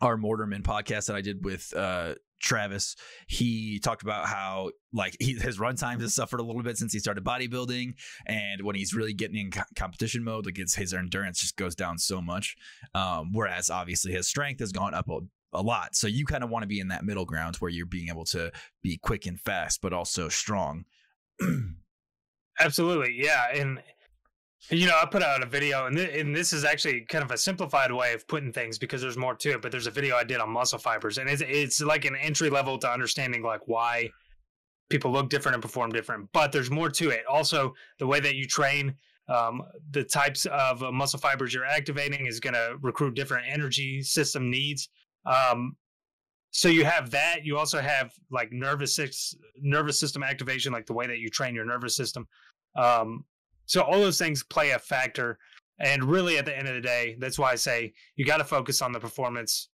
our 0.00 0.16
Mortarman 0.16 0.62
podcast 0.62 1.06
that 1.06 1.16
I 1.16 1.20
did 1.20 1.44
with 1.44 1.72
uh, 1.76 2.14
Travis, 2.40 2.96
he 3.28 3.78
talked 3.78 4.02
about 4.02 4.26
how 4.26 4.70
like 4.92 5.16
he, 5.20 5.34
his 5.34 5.58
run 5.58 5.76
times 5.76 6.02
has 6.02 6.14
suffered 6.14 6.40
a 6.40 6.42
little 6.42 6.62
bit 6.62 6.76
since 6.76 6.92
he 6.92 6.98
started 6.98 7.24
bodybuilding, 7.24 7.94
and 8.26 8.62
when 8.62 8.74
he's 8.74 8.94
really 8.94 9.14
getting 9.14 9.36
in 9.36 9.50
co- 9.50 9.62
competition 9.76 10.24
mode, 10.24 10.46
like 10.46 10.58
it's, 10.58 10.74
his 10.74 10.92
endurance 10.92 11.40
just 11.40 11.56
goes 11.56 11.74
down 11.74 11.98
so 11.98 12.20
much. 12.20 12.56
Um, 12.94 13.30
whereas 13.32 13.70
obviously 13.70 14.12
his 14.12 14.28
strength 14.28 14.60
has 14.60 14.72
gone 14.72 14.94
up 14.94 15.08
a, 15.08 15.20
a 15.52 15.62
lot. 15.62 15.94
So 15.94 16.08
you 16.08 16.26
kind 16.26 16.42
of 16.42 16.50
want 16.50 16.64
to 16.64 16.68
be 16.68 16.80
in 16.80 16.88
that 16.88 17.04
middle 17.04 17.24
ground 17.24 17.56
where 17.56 17.70
you're 17.70 17.86
being 17.86 18.08
able 18.08 18.24
to 18.26 18.50
be 18.82 18.98
quick 18.98 19.26
and 19.26 19.40
fast, 19.40 19.80
but 19.80 19.92
also 19.92 20.28
strong. 20.28 20.84
Absolutely, 22.58 23.14
yeah, 23.16 23.46
and 23.54 23.80
you 24.70 24.86
know, 24.86 24.96
I 25.00 25.06
put 25.06 25.22
out 25.22 25.42
a 25.42 25.46
video, 25.46 25.86
and, 25.86 25.96
th- 25.96 26.20
and 26.20 26.34
this 26.34 26.52
is 26.52 26.64
actually 26.64 27.02
kind 27.02 27.24
of 27.24 27.30
a 27.30 27.36
simplified 27.36 27.90
way 27.90 28.14
of 28.14 28.26
putting 28.28 28.52
things 28.52 28.78
because 28.78 29.00
there's 29.02 29.16
more 29.16 29.34
to 29.34 29.50
it. 29.52 29.62
But 29.62 29.72
there's 29.72 29.86
a 29.86 29.90
video 29.90 30.16
I 30.16 30.24
did 30.24 30.40
on 30.40 30.50
muscle 30.50 30.78
fibers, 30.78 31.18
and 31.18 31.28
it's 31.28 31.42
it's 31.42 31.80
like 31.80 32.04
an 32.04 32.16
entry 32.16 32.48
level 32.48 32.78
to 32.78 32.90
understanding 32.90 33.42
like 33.42 33.66
why 33.66 34.10
people 34.88 35.10
look 35.10 35.30
different 35.30 35.54
and 35.54 35.62
perform 35.62 35.90
different. 35.90 36.28
But 36.32 36.52
there's 36.52 36.70
more 36.70 36.90
to 36.90 37.10
it. 37.10 37.24
Also, 37.28 37.74
the 37.98 38.06
way 38.06 38.20
that 38.20 38.36
you 38.36 38.46
train, 38.46 38.94
um, 39.28 39.62
the 39.90 40.04
types 40.04 40.46
of 40.46 40.82
uh, 40.82 40.92
muscle 40.92 41.18
fibers 41.18 41.52
you're 41.52 41.64
activating 41.64 42.26
is 42.26 42.40
going 42.40 42.54
to 42.54 42.76
recruit 42.82 43.14
different 43.14 43.46
energy 43.48 44.02
system 44.02 44.50
needs. 44.50 44.88
Um, 45.26 45.76
so 46.50 46.68
you 46.68 46.84
have 46.84 47.10
that. 47.10 47.44
You 47.44 47.58
also 47.58 47.80
have 47.80 48.12
like 48.30 48.52
nervous 48.52 49.34
nervous 49.56 49.98
system 49.98 50.22
activation, 50.22 50.72
like 50.72 50.86
the 50.86 50.92
way 50.92 51.06
that 51.06 51.18
you 51.18 51.30
train 51.30 51.54
your 51.54 51.64
nervous 51.64 51.96
system. 51.96 52.28
Um, 52.76 53.24
so 53.72 53.80
all 53.80 54.02
those 54.02 54.18
things 54.18 54.42
play 54.42 54.72
a 54.72 54.78
factor. 54.78 55.38
And 55.80 56.04
really, 56.04 56.36
at 56.36 56.44
the 56.44 56.56
end 56.56 56.68
of 56.68 56.74
the 56.74 56.80
day, 56.82 57.16
that's 57.18 57.38
why 57.38 57.52
I 57.52 57.54
say 57.54 57.94
you 58.16 58.26
got 58.26 58.36
to 58.36 58.44
focus 58.44 58.82
on 58.82 58.92
the 58.92 59.00
performance 59.00 59.70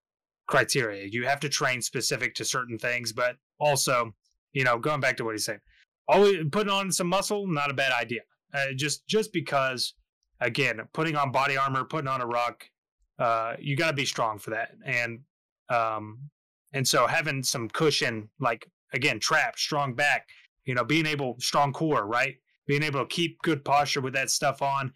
criteria. 0.46 1.08
You 1.12 1.26
have 1.26 1.40
to 1.40 1.50
train 1.50 1.82
specific 1.82 2.36
to 2.36 2.46
certain 2.46 2.78
things, 2.78 3.12
but 3.12 3.38
also, 3.60 4.14
you 4.54 4.64
know, 4.64 4.78
going 4.78 5.02
back 5.02 5.18
to 5.18 5.26
what 5.26 5.34
he's 5.34 5.46
saying, 5.46 5.62
always 6.08 6.38
putting 6.52 6.72
on 6.72 6.92
some 6.92 7.08
muscle, 7.08 7.48
not 7.48 7.72
a 7.72 7.74
bad 7.74 7.92
idea. 7.92 8.22
Uh, 8.54 8.68
just 8.76 9.08
just 9.08 9.34
because, 9.34 9.96
again, 10.42 10.80
putting 10.94 11.16
on 11.16 11.32
body 11.32 11.58
armor, 11.58 11.84
putting 11.84 12.08
on 12.08 12.22
a 12.22 12.28
ruck, 12.28 12.70
uh, 13.18 13.56
you 13.60 13.76
got 13.76 13.88
to 13.88 13.96
be 13.96 14.06
strong 14.06 14.38
for 14.38 14.52
that. 14.52 14.74
And 14.86 15.22
um, 15.70 16.30
and 16.72 16.88
so 16.88 17.08
having 17.08 17.42
some 17.42 17.68
cushion, 17.68 18.30
like 18.40 18.70
again, 18.94 19.20
trap, 19.20 19.58
strong 19.58 19.96
back, 19.96 20.28
you 20.66 20.76
know, 20.76 20.84
being 20.84 21.08
able, 21.08 21.36
strong 21.40 21.74
core, 21.74 22.06
right? 22.06 22.36
Being 22.68 22.84
able 22.84 23.00
to 23.00 23.08
keep 23.08 23.42
good 23.42 23.64
posture 23.64 24.02
with 24.02 24.14
that 24.14 24.30
stuff 24.30 24.62
on 24.62 24.94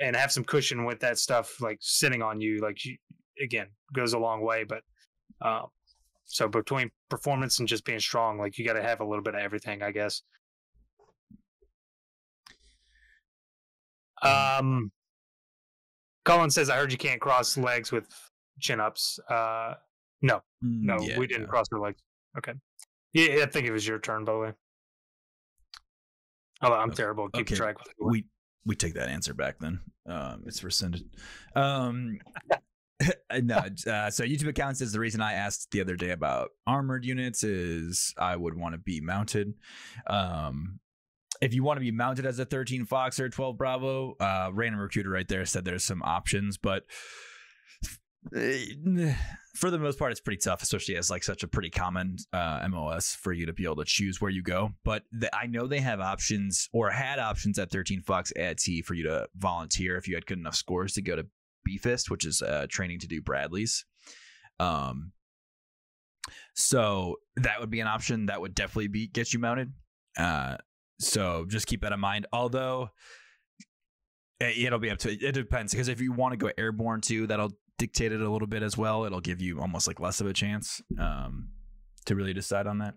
and 0.00 0.14
have 0.14 0.32
some 0.32 0.44
cushion 0.44 0.84
with 0.84 1.00
that 1.00 1.18
stuff 1.18 1.60
like 1.60 1.78
sitting 1.80 2.22
on 2.22 2.40
you 2.40 2.60
like 2.60 2.84
you, 2.84 2.96
again 3.42 3.66
goes 3.92 4.12
a 4.12 4.18
long 4.18 4.42
way 4.42 4.64
but 4.64 4.82
uh, 5.40 5.62
so 6.24 6.48
between 6.48 6.90
performance 7.08 7.58
and 7.58 7.68
just 7.68 7.84
being 7.84 7.98
strong 7.98 8.38
like 8.38 8.58
you 8.58 8.64
got 8.64 8.74
to 8.74 8.82
have 8.82 9.00
a 9.00 9.04
little 9.04 9.22
bit 9.22 9.34
of 9.34 9.40
everything 9.40 9.82
i 9.82 9.90
guess. 9.90 10.22
Um 14.22 14.92
colin 16.24 16.50
says 16.50 16.70
i 16.70 16.76
heard 16.76 16.92
you 16.92 16.98
can't 16.98 17.20
cross 17.20 17.56
legs 17.56 17.90
with 17.90 18.06
chin 18.60 18.78
ups. 18.78 19.18
Uh 19.28 19.74
no. 20.20 20.40
No. 20.60 20.96
Yeah, 21.00 21.18
we 21.18 21.26
didn't 21.26 21.48
cross 21.48 21.66
our 21.72 21.80
legs. 21.80 22.00
Okay. 22.38 22.52
Yeah 23.12 23.42
i 23.42 23.46
think 23.46 23.66
it 23.66 23.72
was 23.72 23.86
your 23.86 23.98
turn 23.98 24.24
by 24.24 24.32
the 24.32 24.38
way 24.38 24.52
Oh, 26.62 26.72
I'm 26.72 26.92
terrible. 26.92 27.28
Keep 27.30 27.42
okay. 27.42 27.56
track. 27.56 27.76
We 27.98 28.26
we 28.64 28.76
take 28.76 28.94
that 28.94 29.08
answer 29.08 29.34
back 29.34 29.58
then. 29.58 29.80
Um, 30.06 30.44
it's 30.46 30.62
rescinded. 30.62 31.04
Um, 31.54 32.18
no. 33.42 33.62
Uh, 33.86 34.10
so 34.10 34.24
YouTube 34.24 34.48
account 34.48 34.76
says 34.76 34.92
the 34.92 35.00
reason 35.00 35.20
I 35.20 35.32
asked 35.32 35.70
the 35.72 35.80
other 35.80 35.96
day 35.96 36.10
about 36.10 36.50
armored 36.66 37.04
units 37.04 37.42
is 37.42 38.14
I 38.16 38.36
would 38.36 38.56
want 38.56 38.74
to 38.74 38.78
be 38.78 39.00
mounted. 39.00 39.54
Um, 40.06 40.78
if 41.40 41.52
you 41.52 41.64
want 41.64 41.78
to 41.78 41.80
be 41.80 41.90
mounted 41.90 42.26
as 42.26 42.38
a 42.38 42.44
13 42.44 42.84
Fox 42.84 43.18
or 43.18 43.28
12 43.28 43.58
Bravo, 43.58 44.14
uh, 44.20 44.50
random 44.52 44.80
recruiter 44.80 45.10
right 45.10 45.26
there 45.26 45.44
said 45.44 45.64
there's 45.64 45.82
some 45.82 46.02
options, 46.02 46.56
but 46.58 46.84
for 49.54 49.70
the 49.70 49.78
most 49.78 49.98
part, 49.98 50.12
it's 50.12 50.20
pretty 50.20 50.38
tough, 50.38 50.62
especially 50.62 50.96
as 50.96 51.10
like 51.10 51.24
such 51.24 51.42
a 51.42 51.48
pretty 51.48 51.70
common 51.70 52.16
uh, 52.32 52.66
MOS 52.68 53.14
for 53.14 53.32
you 53.32 53.46
to 53.46 53.52
be 53.52 53.64
able 53.64 53.76
to 53.76 53.84
choose 53.84 54.20
where 54.20 54.30
you 54.30 54.42
go. 54.42 54.70
But 54.84 55.02
the, 55.10 55.34
I 55.34 55.46
know 55.46 55.66
they 55.66 55.80
have 55.80 56.00
options 56.00 56.68
or 56.72 56.90
had 56.90 57.18
options 57.18 57.58
at 57.58 57.70
13 57.70 58.02
Fox 58.02 58.32
AIT 58.36 58.84
for 58.84 58.94
you 58.94 59.04
to 59.04 59.28
volunteer 59.36 59.96
if 59.96 60.06
you 60.06 60.14
had 60.14 60.26
good 60.26 60.38
enough 60.38 60.54
scores 60.54 60.94
to 60.94 61.02
go 61.02 61.16
to 61.16 61.26
BFIST, 61.68 62.10
which 62.10 62.24
is 62.24 62.42
uh, 62.42 62.66
training 62.68 63.00
to 63.00 63.06
do 63.06 63.20
Bradley's. 63.20 63.84
Um, 64.60 65.12
so 66.54 67.16
that 67.36 67.60
would 67.60 67.70
be 67.70 67.80
an 67.80 67.86
option 67.86 68.26
that 68.26 68.40
would 68.40 68.54
definitely 68.54 68.88
be 68.88 69.08
get 69.08 69.32
you 69.32 69.38
mounted. 69.38 69.72
Uh, 70.16 70.56
so 71.00 71.44
just 71.48 71.66
keep 71.66 71.82
that 71.82 71.92
in 71.92 72.00
mind. 72.00 72.26
Although 72.32 72.90
eh, 74.40 74.52
it'll 74.56 74.78
be 74.78 74.90
up 74.90 74.98
to 74.98 75.10
it 75.10 75.32
depends 75.32 75.72
because 75.72 75.88
if 75.88 76.00
you 76.00 76.12
want 76.12 76.32
to 76.32 76.36
go 76.36 76.50
airborne 76.56 77.00
too, 77.00 77.26
that'll 77.26 77.52
dictate 77.78 78.12
it 78.12 78.20
a 78.20 78.30
little 78.30 78.48
bit 78.48 78.62
as 78.62 78.76
well. 78.76 79.04
It'll 79.04 79.20
give 79.20 79.40
you 79.40 79.60
almost 79.60 79.86
like 79.86 80.00
less 80.00 80.20
of 80.20 80.26
a 80.26 80.32
chance 80.32 80.80
um, 80.98 81.48
to 82.06 82.14
really 82.14 82.32
decide 82.32 82.66
on 82.66 82.78
that. 82.78 82.94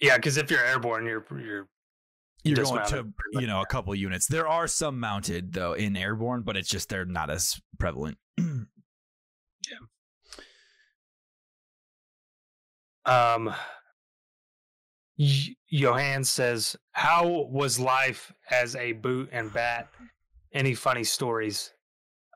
Yeah, 0.00 0.16
because 0.16 0.36
if 0.36 0.50
you're 0.50 0.64
airborne, 0.64 1.06
you're 1.06 1.24
you're 1.30 1.68
you're 2.44 2.64
going 2.64 2.86
to 2.86 3.06
you 3.32 3.46
know 3.46 3.60
a 3.60 3.66
couple 3.66 3.94
units. 3.94 4.26
There 4.26 4.46
are 4.46 4.66
some 4.66 5.00
mounted 5.00 5.52
though 5.52 5.72
in 5.72 5.96
airborne, 5.96 6.42
but 6.42 6.56
it's 6.56 6.68
just 6.68 6.88
they're 6.88 7.04
not 7.04 7.30
as 7.30 7.60
prevalent. 7.78 8.18
yeah. 8.38 8.56
Um. 13.34 13.54
Johan 15.68 16.22
says, 16.22 16.76
"How 16.92 17.26
was 17.50 17.80
life 17.80 18.32
as 18.50 18.76
a 18.76 18.92
boot 18.92 19.30
and 19.32 19.52
bat? 19.52 19.88
Any 20.52 20.74
funny 20.74 21.02
stories?" 21.02 21.72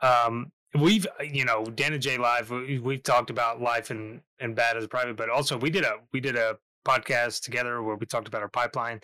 Um, 0.03 0.51
we've 0.79 1.07
uh, 1.21 1.25
you 1.25 1.45
know 1.45 1.65
Dan 1.65 1.93
and 1.93 2.03
Jay 2.03 2.19
live. 2.19 2.51
We, 2.51 2.79
we've 2.79 3.03
talked 3.03 3.31
about 3.31 3.61
life 3.61 3.91
and 3.91 4.21
and 4.41 4.55
bad 4.55 4.77
as 4.77 4.85
a 4.85 4.89
private, 4.89 5.17
but 5.17 5.31
also 5.31 5.57
we 5.57 5.71
did 5.71 5.85
a 5.85 5.97
we 6.13 6.21
did 6.21 6.37
a 6.37 6.59
podcast 6.85 7.43
together 7.43 7.83
where 7.83 7.97
we 7.97 8.07
talked 8.07 8.29
about 8.29 8.43
our 8.43 8.49
pipeline 8.49 9.01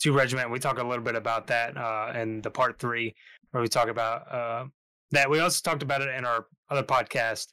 two 0.00 0.12
regiment. 0.12 0.50
We 0.50 0.58
talk 0.58 0.78
a 0.78 0.86
little 0.86 1.04
bit 1.04 1.14
about 1.14 1.46
that 1.48 1.76
uh, 1.76 2.12
in 2.14 2.42
the 2.42 2.50
part 2.50 2.78
three 2.78 3.14
where 3.50 3.62
we 3.62 3.68
talk 3.68 3.88
about 3.88 4.32
uh, 4.32 4.66
that. 5.12 5.28
We 5.30 5.40
also 5.40 5.60
talked 5.62 5.82
about 5.82 6.02
it 6.02 6.08
in 6.14 6.24
our 6.24 6.46
other 6.70 6.82
podcast, 6.82 7.48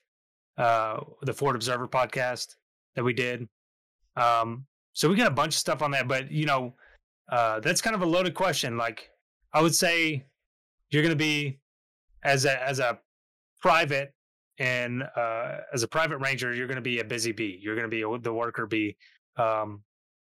uh, 0.57 0.99
the 1.21 1.33
Forward 1.33 1.55
Observer 1.55 1.87
podcast 1.87 2.55
that 2.95 3.03
we 3.03 3.13
did. 3.13 3.47
Um, 4.15 4.65
so 4.93 5.09
we 5.09 5.15
got 5.15 5.27
a 5.27 5.31
bunch 5.31 5.55
of 5.55 5.59
stuff 5.59 5.81
on 5.81 5.91
that, 5.91 6.07
but 6.07 6.31
you 6.31 6.45
know, 6.45 6.75
uh, 7.31 7.59
that's 7.59 7.81
kind 7.81 7.95
of 7.95 8.01
a 8.01 8.05
loaded 8.05 8.33
question. 8.33 8.77
Like 8.77 9.09
I 9.53 9.61
would 9.61 9.75
say, 9.75 10.25
you're 10.89 11.01
going 11.01 11.11
to 11.11 11.15
be 11.15 11.59
as 12.23 12.45
a 12.45 12.67
as 12.67 12.79
a 12.79 12.99
private 13.61 14.13
and 14.59 15.03
uh, 15.15 15.57
as 15.73 15.83
a 15.83 15.87
private 15.87 16.17
ranger, 16.17 16.53
you're 16.53 16.67
going 16.67 16.75
to 16.75 16.81
be 16.81 16.99
a 16.99 17.03
busy 17.03 17.31
bee. 17.31 17.59
You're 17.61 17.75
going 17.75 17.89
to 17.89 17.95
be 17.95 18.01
a, 18.03 18.19
the 18.19 18.33
worker 18.33 18.67
bee. 18.67 18.95
Um, 19.37 19.81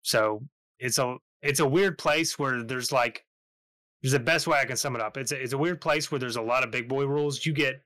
so 0.03 0.42
it's 0.79 0.98
a 0.98 1.16
it's 1.42 1.61
a 1.61 1.68
weird 1.68 1.98
place 1.98 2.38
where 2.38 2.62
there's 2.62 2.90
like 2.90 3.24
there's 4.03 4.12
the 4.12 4.20
best 4.20 4.46
way 4.46 4.59
I 4.59 4.64
can 4.64 4.77
sum 4.77 4.94
it 4.94 5.03
up. 5.03 5.16
It's 5.16 5.33
a, 5.33 5.40
it's 5.40 5.53
a 5.53 5.59
weird 5.59 5.81
place 5.81 6.11
where 6.11 6.18
there's 6.18 6.37
a 6.37 6.42
lot 6.42 6.64
of 6.64 6.70
big 6.70 6.88
boy 6.88 7.05
rules. 7.05 7.44
You 7.44 7.53
get, 7.53 7.83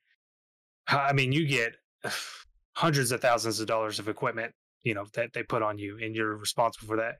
I 0.88 1.12
mean, 1.12 1.32
you 1.32 1.46
get 1.46 1.74
hundreds 2.74 3.12
of 3.12 3.20
thousands 3.20 3.60
of 3.60 3.66
dollars 3.66 3.98
of 3.98 4.08
equipment, 4.08 4.52
you 4.82 4.94
know, 4.94 5.06
that 5.14 5.32
they 5.32 5.42
put 5.42 5.62
on 5.62 5.78
you, 5.78 5.98
and 6.02 6.14
you're 6.14 6.36
responsible 6.36 6.86
for 6.86 6.96
that. 6.96 7.16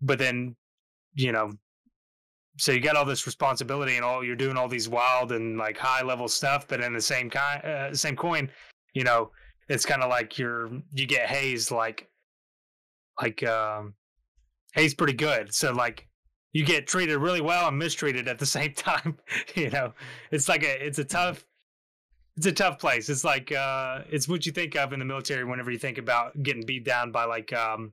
But 0.00 0.18
then, 0.18 0.56
you 1.14 1.32
know, 1.32 1.52
so 2.58 2.72
you 2.72 2.80
got 2.80 2.96
all 2.96 3.04
this 3.04 3.26
responsibility 3.26 3.96
and 3.96 4.04
all 4.04 4.24
you're 4.24 4.36
doing 4.36 4.56
all 4.56 4.68
these 4.68 4.88
wild 4.88 5.32
and 5.32 5.58
like 5.58 5.76
high 5.76 6.02
level 6.02 6.28
stuff 6.28 6.66
but 6.68 6.80
in 6.80 6.92
the 6.92 7.00
same 7.00 7.30
kind 7.30 7.64
uh, 7.64 7.94
same 7.94 8.16
coin 8.16 8.50
you 8.94 9.04
know 9.04 9.30
it's 9.68 9.84
kind 9.84 10.02
of 10.02 10.08
like 10.08 10.38
you're 10.38 10.70
you 10.92 11.06
get 11.06 11.28
hazed 11.28 11.70
like 11.70 12.08
like 13.20 13.42
um 13.46 13.94
hazed 14.72 14.98
pretty 14.98 15.12
good. 15.12 15.52
So 15.54 15.72
like 15.72 16.06
you 16.52 16.64
get 16.64 16.86
treated 16.86 17.18
really 17.18 17.40
well 17.40 17.68
and 17.68 17.78
mistreated 17.78 18.28
at 18.28 18.38
the 18.38 18.46
same 18.58 18.72
time 18.72 19.18
you 19.54 19.70
know? 19.70 19.92
It's 20.30 20.48
like 20.48 20.62
a 20.62 20.86
it's 20.86 20.98
a 20.98 21.04
tough 21.04 21.44
it's 22.36 22.46
a 22.46 22.52
tough 22.52 22.78
place. 22.78 23.08
It's 23.08 23.24
like 23.24 23.52
uh 23.52 24.02
it's 24.10 24.28
what 24.28 24.46
you 24.46 24.52
think 24.52 24.76
of 24.76 24.92
in 24.92 24.98
the 24.98 25.04
military 25.04 25.44
whenever 25.44 25.70
you 25.70 25.78
think 25.78 25.98
about 25.98 26.42
getting 26.42 26.64
beat 26.66 26.84
down 26.84 27.12
by 27.12 27.24
like 27.24 27.52
um 27.52 27.92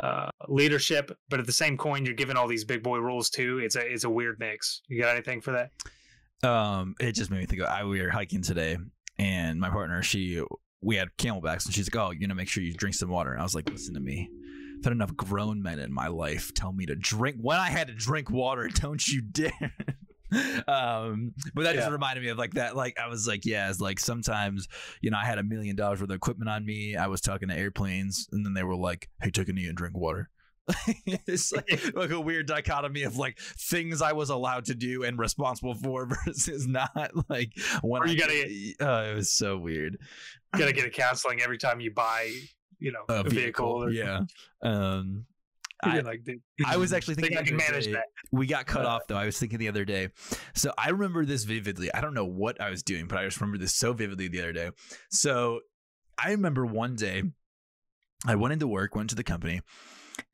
uh, 0.00 0.30
leadership, 0.48 1.16
but 1.28 1.40
at 1.40 1.46
the 1.46 1.52
same 1.52 1.76
coin, 1.76 2.04
you're 2.04 2.14
given 2.14 2.36
all 2.36 2.46
these 2.46 2.64
big 2.64 2.82
boy 2.82 2.98
rules 2.98 3.30
too. 3.30 3.58
It's 3.58 3.76
a 3.76 3.80
it's 3.80 4.04
a 4.04 4.10
weird 4.10 4.38
mix. 4.38 4.82
You 4.88 5.00
got 5.00 5.14
anything 5.14 5.40
for 5.40 5.52
that? 5.52 6.48
Um, 6.48 6.94
it 7.00 7.12
just 7.12 7.30
made 7.30 7.40
me 7.40 7.46
think. 7.46 7.62
Of, 7.62 7.68
I 7.68 7.84
we 7.84 8.00
were 8.00 8.10
hiking 8.10 8.42
today, 8.42 8.78
and 9.18 9.58
my 9.58 9.70
partner, 9.70 10.02
she 10.02 10.42
we 10.80 10.96
had 10.96 11.08
CamelBaks, 11.18 11.66
and 11.66 11.74
she's 11.74 11.92
like, 11.92 12.02
"Oh, 12.02 12.10
you 12.10 12.26
know, 12.26 12.34
make 12.34 12.48
sure 12.48 12.62
you 12.62 12.74
drink 12.74 12.94
some 12.94 13.10
water." 13.10 13.32
And 13.32 13.40
I 13.40 13.44
was 13.44 13.54
like, 13.54 13.68
"Listen 13.70 13.94
to 13.94 14.00
me." 14.00 14.28
I've 14.78 14.84
had 14.84 14.92
enough 14.92 15.16
grown 15.16 15.60
men 15.60 15.80
in 15.80 15.92
my 15.92 16.06
life 16.06 16.54
tell 16.54 16.72
me 16.72 16.86
to 16.86 16.94
drink 16.94 17.38
when 17.40 17.58
I 17.58 17.68
had 17.68 17.88
to 17.88 17.94
drink 17.94 18.30
water. 18.30 18.68
Don't 18.72 19.06
you 19.08 19.20
dare! 19.20 19.74
um, 20.68 21.32
but 21.54 21.62
that 21.62 21.74
just 21.74 21.90
reminded 21.90 22.22
me 22.22 22.30
of 22.30 22.38
like 22.38 22.54
that. 22.54 22.76
Like 22.76 22.98
I 22.98 23.08
was 23.08 23.26
like, 23.26 23.44
yeah, 23.44 23.70
it's 23.70 23.80
like 23.80 23.98
sometimes 23.98 24.68
you 25.00 25.10
know 25.10 25.18
I 25.20 25.24
had 25.26 25.38
a 25.38 25.42
million 25.42 25.76
dollars 25.76 26.00
worth 26.00 26.10
of 26.10 26.16
equipment 26.16 26.48
on 26.50 26.64
me. 26.64 26.96
I 26.96 27.06
was 27.06 27.20
talking 27.20 27.48
to 27.48 27.56
airplanes, 27.56 28.28
and 28.32 28.44
then 28.44 28.54
they 28.54 28.62
were 28.62 28.76
like, 28.76 29.08
"Hey, 29.22 29.30
take 29.30 29.48
a 29.48 29.52
knee 29.52 29.66
and 29.66 29.76
drink 29.76 29.96
water." 29.96 30.28
it's 31.06 31.50
like, 31.50 31.66
like 31.94 32.10
a 32.10 32.20
weird 32.20 32.46
dichotomy 32.46 33.02
of 33.04 33.16
like 33.16 33.38
things 33.38 34.02
I 34.02 34.12
was 34.12 34.28
allowed 34.28 34.66
to 34.66 34.74
do 34.74 35.02
and 35.02 35.18
responsible 35.18 35.74
for 35.74 36.06
versus 36.26 36.66
not. 36.66 37.10
Like 37.30 37.52
when 37.82 38.02
Or 38.02 38.06
you 38.06 38.12
I 38.12 38.16
gotta- 38.16 38.74
could- 38.78 38.86
oh, 38.86 39.12
it 39.12 39.14
was 39.14 39.32
so 39.32 39.56
weird. 39.56 39.96
Gotta 40.56 40.74
get 40.74 40.86
a 40.86 40.90
counseling 40.90 41.40
every 41.40 41.56
time 41.56 41.80
you 41.80 41.90
buy, 41.90 42.30
you 42.78 42.92
know, 42.92 43.04
A 43.08 43.20
a, 43.20 43.24
vehicle. 43.24 43.84
or 43.84 43.90
yeah. 43.90 44.20
Um, 44.62 45.24
I- 45.82 46.00
like, 46.00 46.22
I 46.66 46.76
was 46.76 46.92
actually 46.94 47.14
thinking 47.16 47.38
I 47.38 47.42
can 47.42 47.56
manage 47.56 47.84
day- 47.86 47.92
that. 47.92 48.06
we 48.32 48.46
got 48.46 48.66
cut 48.66 48.84
Uh, 48.84 48.88
off 48.88 49.02
though. 49.08 49.16
I 49.16 49.26
was 49.26 49.38
thinking 49.38 49.58
the 49.58 49.68
other 49.68 49.84
day. 49.84 50.08
So 50.54 50.72
I 50.76 50.90
remember 50.90 51.24
this 51.24 51.44
vividly. 51.44 51.92
I 51.94 52.00
don't 52.00 52.14
know 52.14 52.24
what 52.24 52.60
I 52.60 52.70
was 52.70 52.82
doing, 52.82 53.06
but 53.06 53.18
I 53.18 53.24
just 53.24 53.40
remember 53.40 53.58
this 53.58 53.74
so 53.74 53.92
vividly 53.92 54.28
the 54.28 54.40
other 54.40 54.52
day. 54.52 54.70
So 55.10 55.60
I 56.18 56.30
remember 56.32 56.66
one 56.66 56.96
day 56.96 57.22
I 58.26 58.34
went 58.34 58.52
into 58.52 58.66
work, 58.66 58.96
went 58.96 59.10
to 59.10 59.16
the 59.16 59.22
company, 59.22 59.60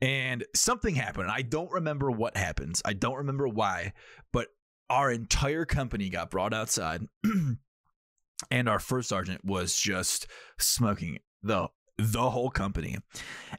and 0.00 0.44
something 0.56 0.94
happened. 0.94 1.30
I 1.30 1.42
don't 1.42 1.70
remember 1.70 2.10
what 2.10 2.36
happens. 2.36 2.80
I 2.84 2.94
don't 2.94 3.16
remember 3.16 3.46
why, 3.46 3.92
but 4.32 4.48
our 4.88 5.10
entire 5.10 5.66
company 5.66 6.08
got 6.08 6.30
brought 6.30 6.54
outside 6.54 7.02
and 8.50 8.68
our 8.68 8.78
first 8.78 9.08
sergeant 9.10 9.44
was 9.44 9.76
just 9.76 10.26
smoking 10.58 11.18
the 11.42 11.68
the 11.98 12.30
whole 12.30 12.50
company. 12.50 12.96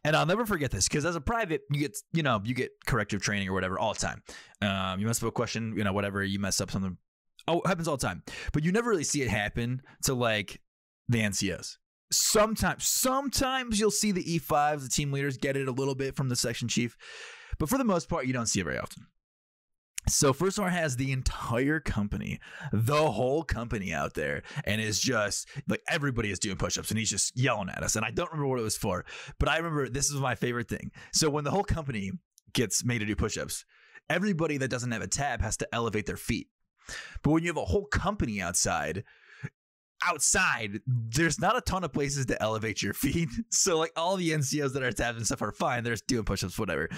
And 0.03 0.15
I'll 0.15 0.25
never 0.25 0.45
forget 0.45 0.71
this 0.71 0.87
because 0.87 1.05
as 1.05 1.15
a 1.15 1.21
private, 1.21 1.61
you 1.69 1.79
get 1.79 1.97
you 2.13 2.23
know 2.23 2.41
you 2.43 2.53
get 2.53 2.71
corrective 2.85 3.21
training 3.21 3.47
or 3.47 3.53
whatever 3.53 3.79
all 3.79 3.93
the 3.93 3.99
time. 3.99 4.23
Um, 4.61 4.99
you 4.99 5.05
mess 5.05 5.21
up 5.21 5.29
a 5.29 5.31
question, 5.31 5.73
you 5.77 5.83
know 5.83 5.93
whatever 5.93 6.23
you 6.23 6.39
mess 6.39 6.59
up 6.61 6.71
something. 6.71 6.97
Oh, 7.47 7.61
happens 7.65 7.87
all 7.87 7.97
the 7.97 8.05
time, 8.05 8.23
but 8.53 8.63
you 8.63 8.71
never 8.71 8.89
really 8.89 9.03
see 9.03 9.21
it 9.21 9.29
happen 9.29 9.81
to 10.03 10.15
like 10.15 10.61
the 11.07 11.19
NCOs. 11.19 11.77
Sometimes, 12.11 12.85
sometimes 12.85 13.79
you'll 13.79 13.91
see 13.91 14.11
the 14.11 14.23
E5s, 14.23 14.83
the 14.83 14.89
team 14.89 15.11
leaders 15.11 15.37
get 15.37 15.57
it 15.57 15.67
a 15.67 15.71
little 15.71 15.95
bit 15.95 16.15
from 16.15 16.29
the 16.29 16.35
section 16.35 16.67
chief, 16.67 16.95
but 17.59 17.69
for 17.69 17.77
the 17.77 17.83
most 17.83 18.09
part, 18.09 18.25
you 18.25 18.33
don't 18.33 18.47
see 18.47 18.61
it 18.61 18.63
very 18.63 18.79
often. 18.79 19.05
So 20.07 20.33
First 20.33 20.59
R 20.59 20.69
has 20.69 20.95
the 20.95 21.11
entire 21.11 21.79
company, 21.79 22.39
the 22.71 23.11
whole 23.11 23.43
company 23.43 23.93
out 23.93 24.13
there, 24.13 24.43
and 24.63 24.79
is 24.79 24.99
just 24.99 25.47
like 25.67 25.81
everybody 25.87 26.31
is 26.31 26.39
doing 26.39 26.57
push-ups, 26.57 26.89
and 26.89 26.99
he's 26.99 27.09
just 27.09 27.35
yelling 27.37 27.69
at 27.69 27.83
us. 27.83 27.95
And 27.95 28.05
I 28.05 28.11
don't 28.11 28.31
remember 28.31 28.47
what 28.47 28.59
it 28.59 28.63
was 28.63 28.77
for, 28.77 29.05
but 29.39 29.49
I 29.49 29.57
remember 29.57 29.89
this 29.89 30.11
is 30.11 30.19
my 30.19 30.35
favorite 30.35 30.69
thing. 30.69 30.91
So 31.11 31.29
when 31.29 31.43
the 31.43 31.51
whole 31.51 31.63
company 31.63 32.11
gets 32.53 32.85
made 32.85 32.99
to 32.99 33.05
do 33.05 33.15
push-ups, 33.15 33.65
everybody 34.09 34.57
that 34.57 34.69
doesn't 34.69 34.91
have 34.91 35.01
a 35.01 35.07
tab 35.07 35.41
has 35.41 35.57
to 35.57 35.67
elevate 35.73 36.05
their 36.05 36.17
feet. 36.17 36.47
But 37.23 37.31
when 37.31 37.43
you 37.43 37.49
have 37.49 37.57
a 37.57 37.65
whole 37.65 37.85
company 37.85 38.41
outside, 38.41 39.03
outside, 40.07 40.79
there's 40.87 41.39
not 41.39 41.57
a 41.57 41.61
ton 41.61 41.83
of 41.83 41.93
places 41.93 42.25
to 42.27 42.41
elevate 42.41 42.81
your 42.81 42.93
feet. 42.93 43.29
So 43.49 43.77
like 43.77 43.93
all 43.95 44.17
the 44.17 44.31
NCOs 44.31 44.73
that 44.73 44.83
are 44.83 44.91
tabbed 44.91 45.17
and 45.17 45.25
stuff 45.25 45.41
are 45.41 45.51
fine. 45.51 45.83
They're 45.83 45.93
just 45.93 46.07
doing 46.07 46.23
push-ups, 46.23 46.59
whatever. 46.59 46.89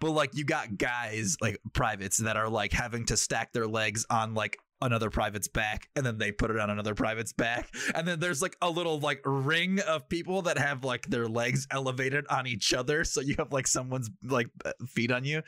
But 0.00 0.10
like 0.10 0.34
you 0.34 0.44
got 0.44 0.76
guys 0.76 1.36
like 1.40 1.58
privates 1.72 2.18
that 2.18 2.36
are 2.36 2.48
like 2.48 2.72
having 2.72 3.06
to 3.06 3.16
stack 3.16 3.52
their 3.52 3.66
legs 3.66 4.04
on 4.10 4.34
like 4.34 4.58
another 4.82 5.10
private's 5.10 5.48
back 5.48 5.88
and 5.94 6.04
then 6.06 6.18
they 6.18 6.32
put 6.32 6.50
it 6.50 6.58
on 6.58 6.70
another 6.70 6.94
private's 6.94 7.32
back 7.32 7.68
and 7.94 8.08
then 8.08 8.18
there's 8.18 8.40
like 8.40 8.56
a 8.62 8.70
little 8.70 8.98
like 8.98 9.20
ring 9.24 9.78
of 9.80 10.08
people 10.08 10.42
that 10.42 10.58
have 10.58 10.84
like 10.84 11.06
their 11.06 11.28
legs 11.28 11.66
elevated 11.70 12.24
on 12.30 12.46
each 12.46 12.72
other 12.72 13.04
so 13.04 13.20
you 13.20 13.34
have 13.38 13.52
like 13.52 13.66
someone's 13.66 14.10
like 14.24 14.48
uh, 14.64 14.72
feet 14.88 15.12
on 15.12 15.24
you 15.24 15.42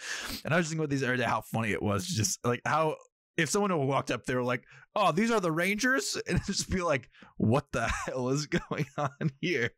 and 0.45 0.53
i 0.53 0.57
was 0.57 0.67
just 0.67 0.71
thinking 0.71 0.81
about 0.81 0.91
these 0.91 1.01
the 1.01 1.13
other 1.13 1.25
how 1.25 1.41
funny 1.41 1.73
it 1.73 1.83
was 1.83 2.07
just 2.07 2.45
like 2.45 2.61
how 2.67 2.95
if 3.37 3.49
someone 3.49 3.87
walked 3.87 4.11
up 4.11 4.25
they 4.25 4.35
were 4.35 4.43
like 4.43 4.65
oh 4.95 5.13
these 5.13 5.31
are 5.31 5.41
the 5.41 5.53
rangers 5.53 6.17
and 6.29 6.43
just 6.45 6.71
be 6.71 6.83
like 6.83 7.09
what 7.37 7.71
the 7.73 7.87
hell 8.07 8.29
is 8.29 8.47
going 8.47 8.87
on 8.99 9.11
here 9.41 9.71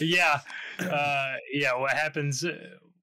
yeah, 0.00 0.40
uh, 0.78 1.32
yeah. 1.52 1.74
What 1.76 1.92
happens? 1.92 2.44
Uh, 2.44 2.56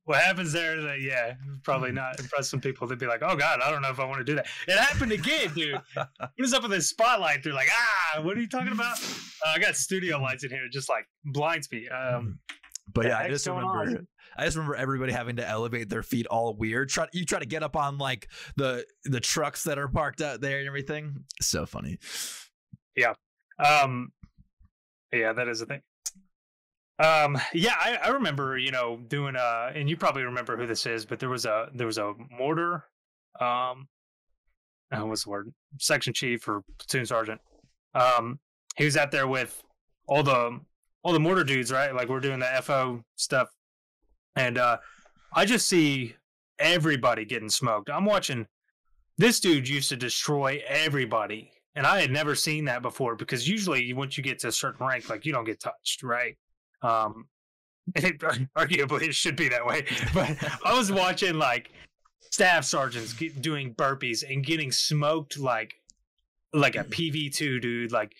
what 0.05 0.21
happens 0.21 0.51
there? 0.53 0.81
that, 0.81 1.01
yeah, 1.01 1.33
probably 1.63 1.91
not 1.91 2.19
impress 2.19 2.49
some 2.49 2.61
people. 2.61 2.87
They'd 2.87 2.97
be 2.99 3.05
like, 3.05 3.21
"Oh 3.21 3.35
God, 3.35 3.59
I 3.61 3.69
don't 3.69 3.81
know 3.81 3.89
if 3.89 3.99
I 3.99 4.05
want 4.05 4.19
to 4.19 4.23
do 4.23 4.35
that." 4.35 4.47
It 4.67 4.77
happened 4.77 5.11
again, 5.11 5.53
dude. 5.53 5.79
What 5.95 6.31
is 6.37 6.53
up 6.53 6.63
with 6.63 6.71
this 6.71 6.89
spotlight? 6.89 7.43
They're 7.43 7.53
like, 7.53 7.69
"Ah, 7.71 8.21
what 8.21 8.37
are 8.37 8.39
you 8.41 8.47
talking 8.47 8.71
about?" 8.71 8.97
Uh, 9.45 9.49
I 9.55 9.59
got 9.59 9.75
studio 9.75 10.19
lights 10.19 10.43
in 10.43 10.51
here. 10.51 10.63
It 10.65 10.71
just 10.71 10.89
like 10.89 11.05
blinds 11.25 11.69
me. 11.71 11.87
Um, 11.89 12.39
But 12.93 13.07
yeah, 13.07 13.17
I 13.19 13.27
just 13.29 13.45
remember. 13.47 13.67
on? 13.67 14.07
I 14.37 14.45
just 14.45 14.57
remember 14.57 14.75
everybody 14.75 15.13
having 15.13 15.37
to 15.37 15.47
elevate 15.47 15.89
their 15.89 16.03
feet 16.03 16.27
all 16.27 16.53
weird. 16.55 16.89
Try 16.89 17.07
you 17.13 17.25
try 17.25 17.39
to 17.39 17.45
get 17.45 17.63
up 17.63 17.75
on 17.75 17.97
like 17.97 18.29
the 18.55 18.85
the 19.05 19.19
trucks 19.19 19.63
that 19.65 19.77
are 19.77 19.87
parked 19.87 20.21
out 20.21 20.41
there 20.41 20.59
and 20.59 20.67
everything. 20.67 21.25
So 21.41 21.65
funny. 21.65 21.97
Yeah. 22.95 23.13
Um, 23.59 24.11
yeah, 25.11 25.33
that 25.33 25.47
is 25.47 25.61
a 25.61 25.65
thing. 25.65 25.81
Um, 26.99 27.39
yeah, 27.53 27.75
I, 27.79 27.97
I 28.03 28.07
remember, 28.09 28.57
you 28.57 28.71
know, 28.71 28.99
doing 29.07 29.35
uh, 29.35 29.71
and 29.73 29.89
you 29.89 29.97
probably 29.97 30.23
remember 30.23 30.55
who 30.55 30.67
this 30.67 30.85
is, 30.85 31.05
but 31.05 31.19
there 31.19 31.29
was 31.29 31.45
a 31.45 31.69
there 31.73 31.87
was 31.87 31.97
a 31.97 32.13
mortar, 32.29 32.85
um, 33.39 33.87
uh, 34.91 35.05
what's 35.05 35.23
the 35.23 35.29
word? 35.29 35.53
Section 35.79 36.13
chief 36.13 36.47
or 36.47 36.63
platoon 36.77 37.05
sergeant. 37.05 37.41
Um, 37.95 38.39
he 38.77 38.85
was 38.85 38.97
out 38.97 39.11
there 39.11 39.27
with 39.27 39.61
all 40.07 40.21
the 40.21 40.59
all 41.03 41.13
the 41.13 41.19
mortar 41.19 41.43
dudes, 41.43 41.71
right? 41.71 41.93
Like 41.95 42.09
we're 42.09 42.19
doing 42.19 42.39
the 42.39 42.61
FO 42.61 43.03
stuff, 43.15 43.49
and 44.35 44.57
uh, 44.57 44.77
I 45.33 45.45
just 45.45 45.67
see 45.67 46.15
everybody 46.59 47.25
getting 47.25 47.49
smoked. 47.49 47.89
I'm 47.89 48.05
watching. 48.05 48.47
This 49.17 49.39
dude 49.39 49.67
used 49.67 49.89
to 49.89 49.95
destroy 49.95 50.61
everybody, 50.67 51.51
and 51.75 51.85
I 51.85 52.01
had 52.01 52.11
never 52.11 52.33
seen 52.35 52.65
that 52.65 52.81
before 52.81 53.15
because 53.15 53.47
usually 53.47 53.93
once 53.93 54.17
you 54.17 54.23
get 54.23 54.39
to 54.39 54.47
a 54.47 54.51
certain 54.51 54.85
rank, 54.85 55.09
like 55.09 55.25
you 55.25 55.33
don't 55.33 55.45
get 55.45 55.59
touched, 55.59 56.01
right? 56.03 56.35
Um, 56.81 57.27
it, 57.95 58.19
arguably 58.57 59.03
it 59.03 59.15
should 59.15 59.35
be 59.35 59.49
that 59.49 59.65
way, 59.65 59.85
but 60.13 60.35
I 60.65 60.77
was 60.77 60.91
watching 60.91 61.37
like 61.37 61.71
staff 62.31 62.63
sergeants 62.63 63.13
get, 63.13 63.41
doing 63.41 63.75
burpees 63.75 64.23
and 64.27 64.43
getting 64.45 64.71
smoked 64.71 65.37
like 65.37 65.75
like 66.53 66.75
a 66.75 66.83
PV 66.83 67.33
two 67.33 67.59
dude. 67.59 67.91
Like 67.91 68.13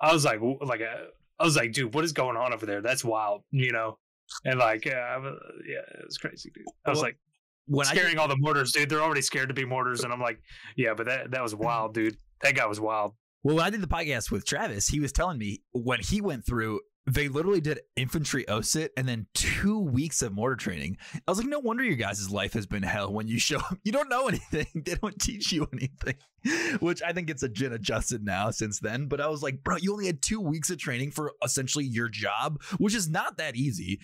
I 0.00 0.12
was 0.12 0.24
like 0.24 0.40
like 0.60 0.80
a 0.80 1.08
I 1.38 1.44
was 1.44 1.56
like, 1.56 1.72
dude, 1.72 1.94
what 1.94 2.04
is 2.04 2.12
going 2.12 2.36
on 2.36 2.52
over 2.52 2.66
there? 2.66 2.80
That's 2.80 3.04
wild, 3.04 3.42
you 3.50 3.72
know. 3.72 3.98
And 4.44 4.58
like, 4.58 4.84
yeah, 4.84 5.16
I 5.16 5.22
yeah, 5.66 5.78
it 5.98 6.04
was 6.06 6.18
crazy, 6.18 6.50
dude. 6.54 6.64
I 6.86 6.90
was 6.90 6.96
Well, 6.98 7.04
like 7.04 7.18
When 7.66 7.86
I 7.86 7.90
scaring 7.90 8.18
all 8.18 8.28
the 8.28 8.36
mortars, 8.36 8.72
dude. 8.72 8.88
They're 8.88 9.02
already 9.02 9.22
scared 9.22 9.48
to 9.48 9.54
be 9.54 9.64
mortars, 9.64 10.04
and 10.04 10.12
I'm 10.12 10.20
like, 10.20 10.40
yeah, 10.76 10.94
but 10.94 11.06
that 11.06 11.30
that 11.30 11.42
was 11.42 11.54
wild, 11.54 11.94
dude. 11.94 12.16
That 12.42 12.54
guy 12.54 12.66
was 12.66 12.80
wild. 12.80 13.14
well, 13.42 13.56
when 13.56 13.64
I 13.64 13.70
did 13.70 13.80
the 13.80 13.86
podcast 13.86 14.30
with 14.30 14.44
Travis, 14.44 14.88
he 14.88 15.00
was 15.00 15.12
telling 15.12 15.38
me 15.38 15.62
when 15.72 16.00
he 16.00 16.20
went 16.20 16.44
through, 16.46 16.80
they 17.06 17.28
literally 17.28 17.60
did 17.60 17.80
infantry 17.96 18.44
OSUT 18.48 18.88
and 18.96 19.06
then 19.06 19.26
two 19.34 19.78
weeks 19.78 20.22
of 20.22 20.32
mortar 20.32 20.56
training. 20.56 20.96
I 21.14 21.30
was 21.30 21.36
like, 21.38 21.46
no 21.46 21.58
wonder 21.58 21.84
your 21.84 21.96
guys' 21.96 22.30
life 22.30 22.54
has 22.54 22.66
been 22.66 22.82
hell 22.82 23.12
when 23.12 23.28
you 23.28 23.38
show 23.38 23.58
up. 23.58 23.76
You 23.84 23.92
don't 23.92 24.08
know 24.08 24.26
anything. 24.28 24.66
They 24.74 24.94
don't 24.94 25.18
teach 25.20 25.52
you 25.52 25.68
anything. 25.72 26.14
Which 26.80 27.02
I 27.02 27.12
think 27.12 27.28
it's 27.28 27.42
a 27.42 27.48
gin 27.48 27.72
adjusted 27.74 28.24
now 28.24 28.50
since 28.50 28.80
then. 28.80 29.06
But 29.06 29.20
I 29.20 29.28
was 29.28 29.42
like, 29.42 29.62
bro, 29.62 29.76
you 29.76 29.92
only 29.92 30.06
had 30.06 30.22
two 30.22 30.40
weeks 30.40 30.70
of 30.70 30.78
training 30.78 31.10
for 31.10 31.32
essentially 31.44 31.84
your 31.84 32.08
job, 32.08 32.62
which 32.78 32.94
is 32.94 33.08
not 33.08 33.36
that 33.36 33.54
easy. 33.56 34.00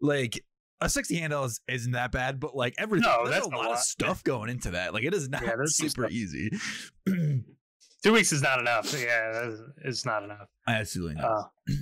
Like 0.00 0.44
a 0.80 0.88
60 0.88 1.16
handle 1.16 1.44
is, 1.44 1.60
isn't 1.68 1.92
that 1.92 2.12
bad, 2.12 2.38
but 2.38 2.54
like 2.54 2.74
everything, 2.78 3.10
No, 3.10 3.28
that's 3.28 3.46
a 3.46 3.48
a 3.48 3.56
lot, 3.56 3.64
of 3.66 3.70
lot. 3.72 3.78
stuff 3.80 4.22
going 4.22 4.50
into 4.50 4.70
that. 4.72 4.94
Like 4.94 5.02
it 5.04 5.14
is 5.14 5.28
not 5.28 5.42
Yeah, 5.42 5.54
super 5.66 6.08
easy. 6.08 6.50
Two 7.06 8.12
weeks 8.12 8.30
is 8.30 8.42
not 8.42 8.60
enough. 8.60 8.92
Yeah, 8.96 9.50
it's 9.84 10.04
not 10.04 10.22
enough. 10.22 10.46
Absolutely 10.68 11.14
not. 11.16 11.24
Uh, 11.68 11.72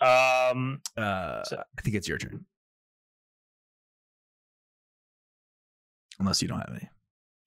um, 0.00 0.80
Uh, 0.96 1.42
So- 1.44 1.62
I 1.78 1.82
think 1.82 1.96
it's 1.96 2.08
your 2.08 2.18
turn. 2.18 2.46
Unless 6.18 6.42
you 6.42 6.48
don't 6.48 6.58
have 6.58 6.70
any. 6.74 6.88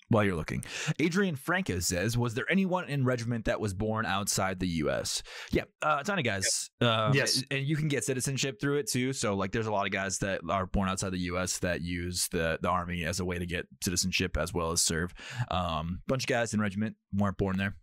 While 0.09 0.25
you're 0.25 0.35
looking, 0.35 0.63
Adrian 0.99 1.35
Franco 1.35 1.79
says, 1.79 2.15
"Was 2.17 2.35
there 2.35 2.45
anyone 2.51 2.87
in 2.87 3.03
regiment 3.03 3.45
that 3.45 3.59
was 3.59 3.73
born 3.73 4.05
outside 4.05 4.59
the 4.59 4.67
U.S.?" 4.67 5.23
Yeah, 5.51 5.63
uh, 5.81 5.97
a 6.01 6.03
ton 6.03 6.19
of 6.19 6.25
guys. 6.25 6.69
Um, 6.81 7.13
Yes. 7.15 7.43
and 7.49 7.65
you 7.65 7.75
can 7.75 7.87
get 7.87 8.03
citizenship 8.03 8.59
through 8.61 8.77
it 8.79 8.87
too. 8.91 9.13
So, 9.13 9.33
like, 9.35 9.51
there's 9.51 9.65
a 9.65 9.71
lot 9.71 9.85
of 9.87 9.91
guys 9.91 10.19
that 10.19 10.41
are 10.47 10.67
born 10.67 10.87
outside 10.87 11.11
the 11.11 11.19
U.S. 11.19 11.57
that 11.59 11.81
use 11.81 12.27
the 12.31 12.59
the 12.61 12.69
army 12.69 13.05
as 13.05 13.19
a 13.19 13.25
way 13.25 13.39
to 13.39 13.45
get 13.47 13.65
citizenship 13.83 14.37
as 14.37 14.53
well 14.53 14.71
as 14.71 14.81
serve. 14.83 15.13
Um, 15.49 16.01
bunch 16.07 16.23
of 16.25 16.27
guys 16.27 16.53
in 16.53 16.59
regiment 16.59 16.95
weren't 17.13 17.37
born 17.37 17.57
there. 17.57 17.75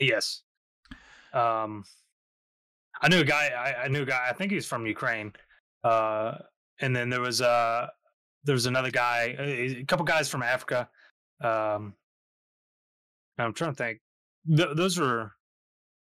yes. 0.00 0.42
Um, 1.32 1.84
I 3.00 3.08
knew 3.08 3.20
a 3.20 3.24
guy. 3.24 3.48
I, 3.48 3.84
I 3.84 3.88
knew 3.88 4.02
a 4.02 4.06
guy. 4.06 4.26
I 4.28 4.32
think 4.32 4.52
he's 4.52 4.66
from 4.66 4.86
Ukraine. 4.86 5.32
Uh, 5.84 6.34
and 6.80 6.94
then 6.94 7.10
there 7.10 7.20
was 7.20 7.40
a 7.40 7.90
there 8.44 8.54
was 8.54 8.66
another 8.66 8.90
guy, 8.90 9.36
a 9.38 9.80
a 9.80 9.84
couple 9.84 10.04
guys 10.04 10.28
from 10.28 10.42
Africa. 10.42 10.88
Um, 11.40 11.94
I'm 13.38 13.52
trying 13.54 13.72
to 13.72 13.76
think. 13.76 14.00
Th- 14.48 14.74
those 14.74 14.98
were 14.98 15.32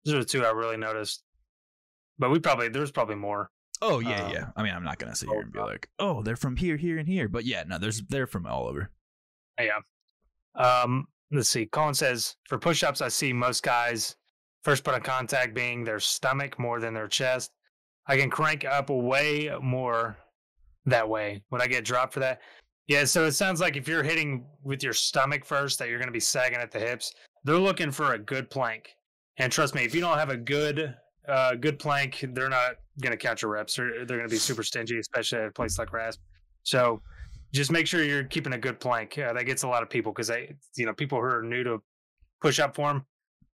those 0.05 0.15
are 0.15 0.19
the 0.21 0.25
two 0.25 0.45
I 0.45 0.51
really 0.51 0.77
noticed. 0.77 1.23
But 2.19 2.31
we 2.31 2.39
probably 2.39 2.69
there's 2.69 2.91
probably 2.91 3.17
more. 3.17 3.51
Oh 3.83 3.99
yeah, 3.99 4.25
Um, 4.25 4.33
yeah. 4.33 4.47
I 4.57 4.63
mean, 4.63 4.73
I'm 4.73 4.85
not 4.85 4.99
gonna 4.99 5.15
sit 5.15 5.29
oh, 5.29 5.33
here 5.33 5.43
and 5.43 5.53
be 5.53 5.61
like, 5.61 5.91
"Oh, 5.99 6.23
they're 6.23 6.37
from 6.37 6.57
here, 6.57 6.79
here, 6.79 6.99
and 6.99 7.07
here," 7.07 7.29
but 7.29 7.45
yeah, 7.45 7.65
no, 7.67 7.79
there's 7.79 8.03
they're 8.03 8.27
from 8.27 8.47
all 8.47 8.67
over. 8.67 8.91
Yeah. 9.61 9.81
Um, 10.55 11.09
let's 11.31 11.51
see. 11.51 11.67
Colin 11.67 11.95
says 11.95 12.37
for 12.49 12.59
push-ups, 12.59 13.03
I 13.03 13.09
see 13.09 13.33
most 13.35 13.63
guys 13.63 14.17
first 14.67 14.83
point 14.83 14.97
of 14.97 15.05
contact 15.05 15.55
being 15.55 15.85
their 15.85 16.01
stomach 16.01 16.59
more 16.59 16.81
than 16.81 16.93
their 16.93 17.07
chest. 17.07 17.53
I 18.09 18.17
can 18.17 18.29
crank 18.29 18.65
up 18.65 18.91
way 18.91 19.49
more 19.63 20.17
that 20.87 21.09
way. 21.09 21.41
Would 21.53 21.63
I 21.63 21.69
get 21.69 21.85
dropped 21.85 22.13
for 22.13 22.19
that? 22.19 22.41
Yeah. 22.89 23.05
So 23.05 23.27
it 23.27 23.33
sounds 23.33 23.61
like 23.61 23.77
if 23.77 23.87
you're 23.87 24.03
hitting 24.03 24.45
with 24.65 24.83
your 24.83 24.93
stomach 24.93 25.45
first, 25.45 25.79
that 25.79 25.89
you're 25.89 25.99
going 25.99 26.09
to 26.09 26.13
be 26.13 26.19
sagging 26.19 26.59
at 26.59 26.73
the 26.73 26.81
hips. 26.81 27.15
They're 27.45 27.57
looking 27.57 27.93
for 27.93 28.15
a 28.15 28.19
good 28.19 28.51
plank, 28.51 28.97
and 29.39 29.53
trust 29.53 29.73
me, 29.73 29.85
if 29.85 29.95
you 29.95 30.01
don't 30.01 30.19
have 30.19 30.31
a 30.31 30.37
good 30.37 30.97
uh, 31.29 31.55
good 31.55 31.79
plank, 31.79 32.25
they're 32.33 32.49
not 32.49 32.75
going 33.01 33.13
to 33.13 33.17
catch 33.17 33.43
your 33.43 33.53
reps. 33.53 33.77
They're, 33.77 34.05
they're 34.05 34.19
going 34.19 34.29
to 34.29 34.35
be 34.35 34.37
super 34.37 34.65
stingy, 34.65 34.99
especially 34.99 35.39
at 35.39 35.47
a 35.47 35.53
place 35.53 35.79
like 35.79 35.93
RASP. 35.93 36.21
So 36.65 37.03
just 37.53 37.71
make 37.71 37.87
sure 37.87 38.03
you're 38.03 38.25
keeping 38.25 38.55
a 38.55 38.59
good 38.59 38.81
plank. 38.81 39.17
Uh, 39.17 39.33
that 39.33 39.47
gets 39.47 39.63
a 39.63 39.69
lot 39.69 39.85
of 39.85 39.91
people 39.91 40.11
because 40.11 40.27
they, 40.27 40.57
you 40.77 40.87
know, 40.87 40.93
people 40.93 41.19
who 41.19 41.25
are 41.25 41.43
new 41.43 41.63
to 41.63 41.81
push 42.41 42.59
up 42.59 42.75
form, 42.75 43.05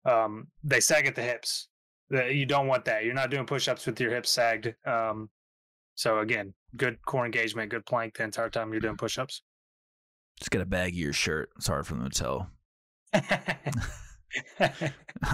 um, 0.06 0.48
they 0.64 0.80
sag 0.80 1.08
at 1.08 1.16
the 1.16 1.22
hips. 1.22 1.68
You 2.10 2.46
don't 2.46 2.68
want 2.68 2.86
that. 2.86 3.06
You're 3.06 3.14
not 3.14 3.32
doing 3.32 3.46
push 3.46 3.68
ups 3.68 3.86
with 3.86 4.00
your 4.00 4.12
hips 4.12 4.30
sagged. 4.30 4.74
Um, 4.86 5.30
so 5.96 6.20
again, 6.20 6.54
good 6.76 7.02
core 7.06 7.26
engagement, 7.26 7.72
good 7.72 7.86
plank 7.86 8.18
the 8.18 8.24
entire 8.24 8.50
time 8.50 8.72
you're 8.72 8.82
doing 8.82 8.98
push 8.98 9.18
ups. 9.18 9.42
Just 10.40 10.52
get 10.52 10.62
a 10.62 10.66
bag 10.66 10.94
of 10.94 10.98
your 10.98 11.14
shirt. 11.14 11.50
It's 11.58 11.68
hard 11.68 11.88
for 11.88 11.94
them 11.94 12.10
to 12.10 12.20
tell. 12.20 12.50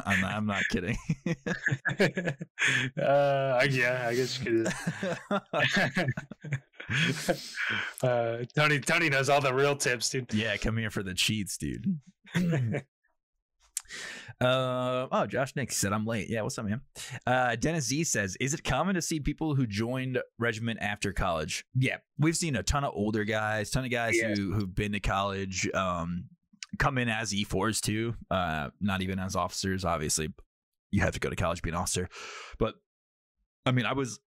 I'm 0.06 0.22
not, 0.22 0.34
I'm 0.34 0.46
not 0.46 0.64
kidding. 0.70 0.98
uh, 3.00 3.66
yeah, 3.70 4.06
I 4.08 4.16
guess 4.16 4.40
you 4.40 4.46
could. 4.46 4.68
uh, 8.04 8.38
Tony 8.56 8.80
Tony 8.80 9.10
knows 9.10 9.30
all 9.30 9.42
the 9.42 9.54
real 9.54 9.76
tips, 9.76 10.10
dude. 10.10 10.34
Yeah, 10.34 10.58
come 10.58 10.78
here 10.78 10.90
for 10.90 11.04
the 11.04 11.14
cheats, 11.14 11.58
dude. 11.58 12.00
Uh, 14.40 15.08
oh, 15.12 15.26
Josh 15.26 15.56
Nick 15.56 15.72
said 15.72 15.94
I'm 15.94 16.06
late. 16.06 16.30
Yeah, 16.30 16.42
what's 16.42 16.58
up, 16.60 16.66
man? 16.66 16.82
Uh, 17.26 17.56
Dennis 17.56 17.86
Z 17.86 18.04
says, 18.04 18.38
"Is 18.40 18.54
it 18.54 18.64
common 18.64 18.96
to 18.96 19.02
see 19.02 19.20
people 19.20 19.56
who 19.56 19.66
joined 19.66 20.20
regiment 20.38 20.80
after 20.82 21.12
college?" 21.12 21.66
Yeah, 21.74 21.98
we've 22.20 22.38
seen 22.38 22.56
a 22.56 22.62
ton 22.62 22.84
of 22.84 22.94
older 22.94 23.24
guys, 23.24 23.72
ton 23.72 23.86
of 23.86 23.92
guys 23.92 24.16
yeah. 24.16 24.36
who 24.36 24.54
who've 24.54 24.74
been 24.74 24.92
to 24.92 25.00
college, 25.00 25.68
um, 25.74 26.26
come 26.78 27.00
in 27.00 27.10
as 27.10 27.34
E4s 27.34 27.82
too. 27.82 28.16
Uh, 28.30 28.70
not 28.80 29.02
even 29.02 29.18
as 29.18 29.36
officers, 29.36 29.84
obviously. 29.84 30.32
You 30.92 31.02
have 31.02 31.14
to 31.14 31.20
go 31.20 31.30
to 31.30 31.36
college 31.36 31.58
to 31.58 31.64
be 31.64 31.70
an 31.70 31.76
officer, 31.76 32.08
but 32.60 32.76
I 33.66 33.72
mean, 33.72 33.86
I 33.86 33.94
was 33.94 34.20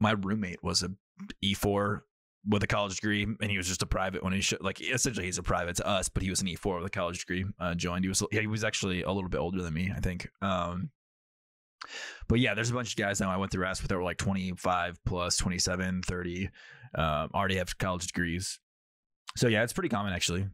my 0.00 0.12
roommate 0.12 0.62
was 0.62 0.82
a 0.82 0.90
E4 1.44 2.00
with 2.46 2.62
a 2.62 2.66
college 2.66 2.96
degree, 2.96 3.22
and 3.22 3.50
he 3.50 3.56
was 3.56 3.66
just 3.66 3.82
a 3.82 3.86
private 3.86 4.22
when 4.22 4.32
he 4.32 4.40
should 4.40 4.62
like 4.62 4.80
essentially 4.80 5.26
he's 5.26 5.38
a 5.38 5.42
private 5.42 5.76
to 5.76 5.86
us, 5.86 6.08
but 6.08 6.22
he 6.22 6.30
was 6.30 6.40
an 6.40 6.48
E 6.48 6.56
four 6.56 6.76
with 6.76 6.86
a 6.86 6.90
college 6.90 7.20
degree. 7.20 7.44
Uh, 7.58 7.74
joined. 7.74 8.04
He 8.04 8.08
was 8.08 8.22
yeah, 8.32 8.40
he 8.40 8.46
was 8.46 8.64
actually 8.64 9.02
a 9.02 9.10
little 9.10 9.30
bit 9.30 9.38
older 9.38 9.62
than 9.62 9.74
me, 9.74 9.92
I 9.94 10.00
think. 10.00 10.28
Um, 10.42 10.90
but 12.28 12.40
yeah, 12.40 12.54
there's 12.54 12.70
a 12.70 12.74
bunch 12.74 12.90
of 12.90 12.96
guys 12.96 13.20
now 13.20 13.30
I 13.30 13.36
went 13.36 13.52
through 13.52 13.66
with 13.66 13.88
that 13.88 13.96
were 13.96 14.02
like 14.02 14.16
25 14.16 14.98
plus, 15.04 15.36
27, 15.36 16.02
30, 16.02 16.48
um, 16.94 17.30
already 17.34 17.56
have 17.56 17.76
college 17.78 18.06
degrees. 18.06 18.58
So 19.36 19.48
yeah, 19.48 19.62
it's 19.62 19.72
pretty 19.72 19.88
common 19.88 20.12
actually. 20.12 20.46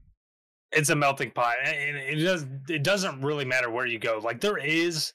It's 0.72 0.90
a 0.90 0.96
melting 0.96 1.32
pot, 1.32 1.56
and 1.64 1.96
it 1.96 2.22
does 2.22 2.46
it 2.68 2.84
doesn't 2.84 3.22
really 3.22 3.44
matter 3.44 3.70
where 3.70 3.86
you 3.86 3.98
go. 3.98 4.20
Like 4.22 4.40
there 4.40 4.58
is 4.58 5.12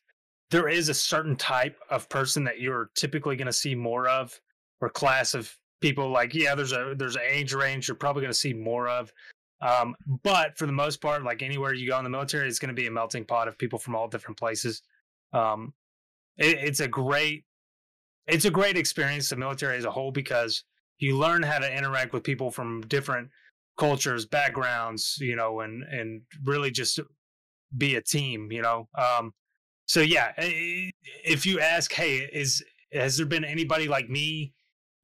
there 0.51 0.67
is 0.67 0.89
a 0.89 0.93
certain 0.93 1.35
type 1.35 1.77
of 1.89 2.07
person 2.09 2.43
that 2.43 2.59
you're 2.59 2.89
typically 2.95 3.35
going 3.35 3.47
to 3.47 3.53
see 3.53 3.73
more 3.73 4.07
of, 4.07 4.39
or 4.81 4.89
class 4.89 5.33
of 5.33 5.53
people 5.85 6.09
like 6.09 6.33
yeah 6.33 6.55
there's 6.55 6.71
a 6.71 6.95
there's 6.97 7.15
an 7.15 7.21
age 7.29 7.53
range 7.53 7.87
you're 7.87 7.95
probably 7.95 8.21
going 8.21 8.33
to 8.33 8.37
see 8.37 8.53
more 8.53 8.87
of. 8.87 9.13
Um, 9.61 9.95
but 10.23 10.57
for 10.57 10.65
the 10.65 10.73
most 10.73 10.99
part 10.99 11.23
like 11.23 11.43
anywhere 11.43 11.73
you 11.73 11.87
go 11.87 11.97
in 11.99 12.03
the 12.03 12.09
military 12.09 12.47
it's 12.47 12.57
going 12.57 12.75
to 12.75 12.81
be 12.81 12.87
a 12.87 12.91
melting 12.91 13.23
pot 13.23 13.47
of 13.47 13.57
people 13.57 13.77
from 13.77 13.95
all 13.95 14.07
different 14.07 14.37
places. 14.37 14.81
Um, 15.31 15.73
it, 16.37 16.57
it's 16.57 16.79
a 16.79 16.87
great 16.87 17.45
it's 18.25 18.45
a 18.45 18.49
great 18.49 18.77
experience 18.77 19.29
the 19.29 19.35
military 19.35 19.77
as 19.77 19.85
a 19.85 19.91
whole 19.91 20.11
because 20.11 20.63
you 20.97 21.15
learn 21.17 21.43
how 21.43 21.59
to 21.59 21.71
interact 21.71 22.13
with 22.13 22.23
people 22.23 22.49
from 22.49 22.81
different 22.87 23.29
cultures 23.77 24.25
backgrounds 24.25 25.17
you 25.19 25.35
know 25.35 25.59
and 25.59 25.83
and 25.83 26.21
really 26.45 26.71
just 26.71 26.99
be 27.77 27.95
a 27.95 28.01
team 28.01 28.51
you 28.51 28.63
know? 28.63 28.87
Um, 28.97 29.33
so 29.85 30.01
yeah 30.01 30.31
if 30.37 31.45
you 31.45 31.59
ask 31.59 31.93
hey 31.93 32.27
is 32.33 32.63
has 32.91 33.17
there 33.17 33.27
been 33.27 33.45
anybody 33.45 33.87
like 33.87 34.09
me 34.09 34.54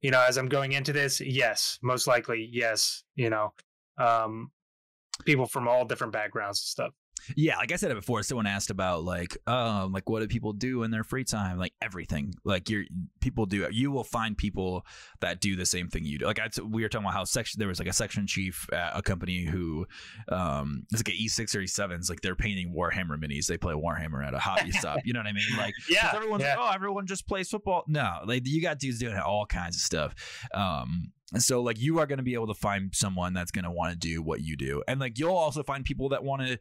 you 0.02 0.10
know, 0.10 0.22
as 0.28 0.36
I'm 0.36 0.48
going 0.48 0.72
into 0.72 0.92
this, 0.92 1.20
yes, 1.20 1.78
most 1.82 2.06
likely, 2.06 2.48
yes, 2.52 3.04
you 3.14 3.30
know, 3.30 3.52
um, 3.98 4.50
people 5.24 5.46
from 5.46 5.68
all 5.68 5.84
different 5.84 6.12
backgrounds 6.12 6.60
and 6.60 6.66
stuff. 6.66 6.94
Yeah, 7.36 7.56
like 7.56 7.72
I 7.72 7.76
said 7.76 7.90
it 7.90 7.94
before, 7.94 8.22
someone 8.22 8.46
asked 8.46 8.70
about 8.70 9.04
like, 9.04 9.36
um, 9.46 9.92
like 9.92 10.08
what 10.08 10.20
do 10.20 10.28
people 10.28 10.52
do 10.52 10.82
in 10.82 10.90
their 10.90 11.04
free 11.04 11.24
time? 11.24 11.58
Like 11.58 11.72
everything. 11.80 12.34
Like 12.44 12.68
you're 12.68 12.84
people 13.20 13.46
do. 13.46 13.66
You 13.70 13.90
will 13.90 14.04
find 14.04 14.36
people 14.36 14.84
that 15.20 15.40
do 15.40 15.56
the 15.56 15.66
same 15.66 15.88
thing 15.88 16.04
you 16.04 16.18
do. 16.18 16.26
Like 16.26 16.40
I, 16.40 16.48
we 16.62 16.82
were 16.82 16.88
talking 16.88 17.06
about 17.06 17.14
how 17.14 17.24
section 17.24 17.58
there 17.58 17.68
was 17.68 17.78
like 17.78 17.88
a 17.88 17.92
section 17.92 18.26
chief 18.26 18.66
at 18.72 18.96
a 18.96 19.02
company 19.02 19.44
who, 19.44 19.86
um, 20.30 20.84
it's 20.92 21.00
like 21.00 21.14
an 21.14 21.20
E6 21.20 21.54
or 21.54 21.60
E7s. 21.60 22.08
Like 22.08 22.20
they're 22.20 22.36
painting 22.36 22.74
Warhammer 22.76 23.16
minis. 23.16 23.46
They 23.46 23.58
play 23.58 23.74
Warhammer 23.74 24.26
at 24.26 24.34
a 24.34 24.38
hobby 24.38 24.70
shop. 24.72 25.00
You 25.04 25.12
know 25.12 25.20
what 25.20 25.26
I 25.26 25.32
mean? 25.32 25.56
Like 25.56 25.74
yeah, 25.88 26.12
everyone's 26.14 26.42
yeah. 26.42 26.56
like, 26.56 26.70
oh, 26.70 26.74
everyone 26.74 27.06
just 27.06 27.26
plays 27.26 27.48
football. 27.48 27.84
No, 27.86 28.18
like 28.26 28.42
you 28.46 28.62
got 28.62 28.78
dudes 28.78 28.98
doing 28.98 29.16
all 29.16 29.46
kinds 29.46 29.76
of 29.76 29.82
stuff. 29.82 30.14
Um, 30.54 31.12
and 31.32 31.42
so 31.42 31.62
like 31.62 31.80
you 31.80 31.98
are 31.98 32.06
going 32.06 32.18
to 32.18 32.22
be 32.22 32.34
able 32.34 32.48
to 32.48 32.54
find 32.54 32.94
someone 32.94 33.32
that's 33.32 33.50
going 33.50 33.64
to 33.64 33.70
want 33.70 33.92
to 33.92 33.98
do 33.98 34.22
what 34.22 34.40
you 34.40 34.56
do. 34.56 34.82
And 34.86 35.00
like 35.00 35.18
you'll 35.18 35.34
also 35.34 35.62
find 35.62 35.84
people 35.84 36.10
that 36.10 36.22
want 36.22 36.46
to 36.46 36.58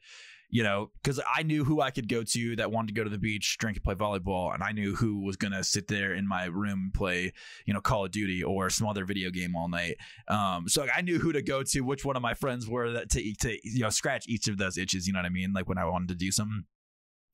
you 0.51 0.63
know, 0.63 0.91
because 1.01 1.19
I 1.33 1.43
knew 1.43 1.63
who 1.63 1.79
I 1.79 1.91
could 1.91 2.09
go 2.09 2.23
to 2.23 2.55
that 2.57 2.71
wanted 2.71 2.87
to 2.89 2.93
go 2.93 3.05
to 3.05 3.09
the 3.09 3.17
beach, 3.17 3.57
drink, 3.57 3.77
and 3.77 3.83
play 3.83 3.95
volleyball, 3.95 4.53
and 4.53 4.61
I 4.61 4.73
knew 4.73 4.95
who 4.95 5.23
was 5.23 5.37
gonna 5.37 5.63
sit 5.63 5.87
there 5.87 6.13
in 6.13 6.27
my 6.27 6.45
room 6.45 6.83
and 6.83 6.93
play, 6.93 7.31
you 7.65 7.73
know, 7.73 7.79
Call 7.79 8.05
of 8.05 8.11
Duty 8.11 8.43
or 8.43 8.69
some 8.69 8.87
other 8.87 9.05
video 9.05 9.31
game 9.31 9.55
all 9.55 9.69
night. 9.69 9.95
Um, 10.27 10.67
so 10.67 10.85
I 10.93 11.01
knew 11.01 11.19
who 11.19 11.31
to 11.31 11.41
go 11.41 11.63
to, 11.63 11.81
which 11.81 12.03
one 12.03 12.17
of 12.17 12.21
my 12.21 12.33
friends 12.33 12.67
were 12.67 12.91
that 12.91 13.09
to 13.11 13.33
to 13.41 13.57
you 13.63 13.79
know 13.79 13.89
scratch 13.89 14.25
each 14.27 14.47
of 14.49 14.57
those 14.57 14.77
itches. 14.77 15.07
You 15.07 15.13
know 15.13 15.19
what 15.19 15.25
I 15.25 15.29
mean? 15.29 15.53
Like 15.53 15.69
when 15.69 15.77
I 15.77 15.85
wanted 15.85 16.09
to 16.09 16.15
do 16.15 16.31
something. 16.31 16.65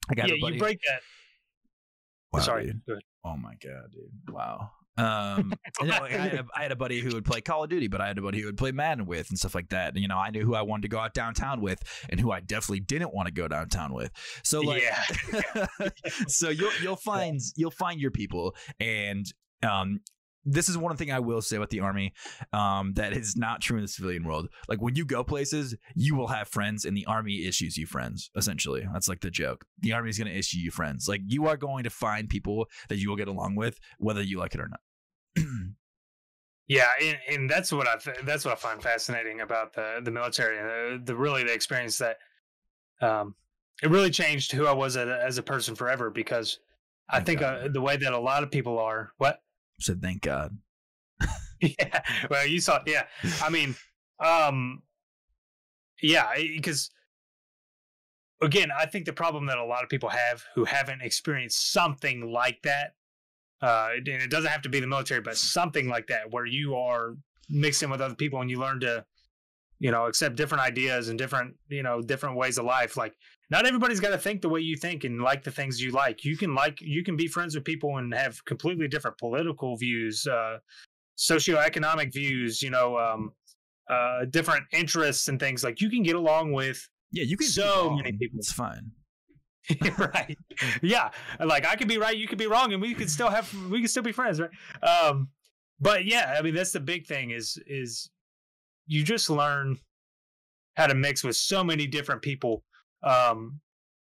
I 0.09 0.13
got 0.13 0.29
yeah, 0.29 0.35
you 0.35 0.59
break 0.59 0.79
that. 0.87 1.01
Wow, 2.31 2.39
Sorry. 2.39 2.73
Oh 3.25 3.35
my 3.35 3.55
god, 3.61 3.91
dude! 3.91 4.33
Wow. 4.33 4.71
Um, 4.97 5.53
you 5.81 5.87
know, 5.87 5.99
like 5.99 6.13
I, 6.13 6.17
had 6.17 6.33
a, 6.33 6.45
I, 6.55 6.61
had 6.63 6.71
a 6.71 6.75
buddy 6.75 6.99
who 6.99 7.13
would 7.13 7.25
play 7.25 7.41
Call 7.41 7.63
of 7.63 7.69
Duty, 7.69 7.87
but 7.87 8.01
I 8.01 8.07
had 8.07 8.17
a 8.17 8.21
buddy 8.21 8.39
who 8.39 8.47
would 8.47 8.57
play 8.57 8.71
Madden 8.71 9.05
with 9.05 9.29
and 9.29 9.37
stuff 9.37 9.55
like 9.55 9.69
that. 9.69 9.93
And, 9.93 10.01
you 10.01 10.07
know, 10.07 10.17
I 10.17 10.29
knew 10.31 10.43
who 10.43 10.55
I 10.55 10.63
wanted 10.63 10.83
to 10.83 10.87
go 10.87 10.99
out 10.99 11.13
downtown 11.13 11.61
with 11.61 11.81
and 12.09 12.19
who 12.19 12.31
I 12.31 12.39
definitely 12.39 12.81
didn't 12.81 13.13
want 13.13 13.27
to 13.27 13.33
go 13.33 13.47
downtown 13.47 13.93
with. 13.93 14.11
So 14.43 14.61
like, 14.61 14.81
yeah. 14.81 15.89
so 16.27 16.49
you'll 16.49 16.71
you'll 16.81 16.95
find 17.07 17.39
you'll 17.55 17.71
find 17.71 17.99
your 17.99 18.11
people, 18.11 18.55
and 18.79 19.25
um, 19.63 20.01
this 20.45 20.69
is 20.69 20.77
one 20.77 20.95
thing 20.95 21.11
I 21.11 21.19
will 21.19 21.41
say 21.41 21.57
about 21.57 21.69
the 21.69 21.81
army 21.81 22.13
um, 22.53 22.93
that 22.93 23.13
is 23.13 23.35
not 23.35 23.61
true 23.61 23.77
in 23.77 23.83
the 23.83 23.87
civilian 23.87 24.23
world. 24.23 24.47
Like 24.67 24.81
when 24.81 24.95
you 24.95 25.05
go 25.05 25.23
places, 25.23 25.75
you 25.95 26.15
will 26.15 26.27
have 26.27 26.47
friends, 26.47 26.85
and 26.85 26.95
the 26.95 27.05
army 27.05 27.45
issues 27.45 27.77
you 27.77 27.85
friends. 27.85 28.31
Essentially, 28.35 28.87
that's 28.93 29.09
like 29.09 29.21
the 29.21 29.31
joke. 29.31 29.65
The 29.79 29.93
army 29.93 30.09
is 30.09 30.17
going 30.17 30.31
to 30.31 30.37
issue 30.37 30.59
you 30.59 30.71
friends. 30.71 31.07
Like 31.07 31.21
you 31.25 31.47
are 31.47 31.57
going 31.57 31.83
to 31.83 31.89
find 31.89 32.29
people 32.29 32.67
that 32.89 32.97
you 32.97 33.09
will 33.09 33.17
get 33.17 33.27
along 33.27 33.55
with, 33.55 33.79
whether 33.99 34.21
you 34.21 34.39
like 34.39 34.55
it 34.55 34.61
or 34.61 34.69
not. 34.69 34.79
Yeah, 36.67 36.87
and, 37.01 37.17
and, 37.29 37.49
that's 37.49 37.71
what 37.71 37.87
I 37.87 37.95
th- 37.97 38.17
that's 38.23 38.45
what 38.45 38.53
I 38.53 38.55
find 38.55 38.81
fascinating 38.81 39.41
about 39.41 39.73
the 39.73 39.99
the 40.03 40.11
military 40.11 40.57
and 40.57 40.67
the, 40.67 41.11
the, 41.11 41.15
really 41.15 41.43
the 41.43 41.53
experience 41.53 41.97
that 41.97 42.17
um, 43.01 43.35
it 43.81 43.89
really 43.89 44.11
changed 44.11 44.51
who 44.51 44.65
I 44.65 44.73
was 44.73 44.97
as 44.97 45.07
a, 45.07 45.23
as 45.23 45.37
a 45.37 45.43
person 45.43 45.75
forever 45.75 46.09
because 46.09 46.59
I 47.09 47.19
think 47.21 47.41
uh, 47.41 47.67
the 47.69 47.81
way 47.81 47.97
that 47.97 48.13
a 48.13 48.19
lot 48.19 48.43
of 48.43 48.51
people 48.51 48.79
are 48.79 49.11
what 49.17 49.41
said 49.79 50.01
thank 50.01 50.21
God. 50.21 50.57
yeah, 51.61 52.01
well, 52.29 52.45
you 52.45 52.59
saw, 52.59 52.81
yeah. 52.85 53.03
I 53.41 53.49
mean, 53.49 53.75
um, 54.19 54.81
yeah, 56.01 56.29
because 56.35 56.91
again, 58.41 58.69
I 58.77 58.85
think 58.85 59.05
the 59.05 59.13
problem 59.13 59.45
that 59.47 59.57
a 59.57 59.65
lot 59.65 59.83
of 59.83 59.89
people 59.89 60.09
have 60.09 60.43
who 60.55 60.65
haven't 60.65 61.01
experienced 61.01 61.71
something 61.71 62.31
like 62.31 62.61
that 62.63 62.93
uh, 63.61 63.89
and 63.95 64.07
it 64.07 64.29
doesn't 64.29 64.51
have 64.51 64.61
to 64.63 64.69
be 64.69 64.79
the 64.79 64.87
military, 64.87 65.21
but 65.21 65.37
something 65.37 65.87
like 65.87 66.07
that 66.07 66.31
where 66.31 66.45
you 66.45 66.75
are 66.75 67.15
mixing 67.49 67.89
with 67.89 68.01
other 68.01 68.15
people 68.15 68.41
and 68.41 68.49
you 68.49 68.59
learn 68.59 68.79
to, 68.81 69.03
you 69.79 69.91
know, 69.91 70.05
accept 70.05 70.35
different 70.35 70.63
ideas 70.63 71.09
and 71.09 71.17
different, 71.17 71.55
you 71.69 71.83
know, 71.83 72.01
different 72.01 72.35
ways 72.35 72.57
of 72.57 72.65
life. 72.65 72.97
Like 72.97 73.15
not 73.49 73.65
everybody's 73.65 73.99
got 73.99 74.09
to 74.09 74.17
think 74.17 74.41
the 74.41 74.49
way 74.49 74.59
you 74.59 74.75
think 74.75 75.03
and 75.03 75.21
like 75.21 75.43
the 75.43 75.51
things 75.51 75.81
you 75.81 75.91
like. 75.91 76.23
You 76.23 76.37
can 76.37 76.53
like, 76.53 76.79
you 76.81 77.03
can 77.03 77.15
be 77.15 77.27
friends 77.27 77.55
with 77.55 77.63
people 77.63 77.97
and 77.97 78.13
have 78.13 78.43
completely 78.45 78.87
different 78.87 79.17
political 79.17 79.75
views, 79.77 80.27
uh, 80.27 80.57
socioeconomic 81.17 82.13
views, 82.13 82.61
you 82.61 82.69
know, 82.69 82.97
um, 82.97 83.31
uh, 83.89 84.25
different 84.29 84.65
interests 84.73 85.29
and 85.29 85.39
things 85.39 85.63
like 85.63 85.81
you 85.81 85.89
can 85.89 86.03
get 86.03 86.15
along 86.15 86.51
with. 86.51 86.87
Yeah, 87.11 87.23
you 87.23 87.37
can 87.37 87.47
so 87.47 87.91
many 87.91 88.11
people. 88.11 88.39
It's 88.39 88.51
fine. 88.51 88.91
right. 89.97 90.37
Yeah. 90.81 91.09
Like 91.39 91.65
I 91.65 91.75
could 91.75 91.87
be 91.87 91.97
right, 91.97 92.15
you 92.15 92.27
could 92.27 92.37
be 92.37 92.47
wrong, 92.47 92.73
and 92.73 92.81
we 92.81 92.93
could 92.93 93.09
still 93.09 93.29
have 93.29 93.53
we 93.69 93.81
could 93.81 93.89
still 93.89 94.03
be 94.03 94.11
friends, 94.11 94.39
right? 94.39 94.49
Um, 94.83 95.29
but 95.79 96.05
yeah, 96.05 96.35
I 96.37 96.41
mean 96.41 96.55
that's 96.55 96.71
the 96.71 96.79
big 96.79 97.05
thing 97.05 97.31
is 97.31 97.59
is 97.67 98.09
you 98.85 99.03
just 99.03 99.29
learn 99.29 99.77
how 100.75 100.87
to 100.87 100.95
mix 100.95 101.23
with 101.23 101.35
so 101.35 101.63
many 101.63 101.87
different 101.87 102.21
people. 102.21 102.63
Um, 103.03 103.59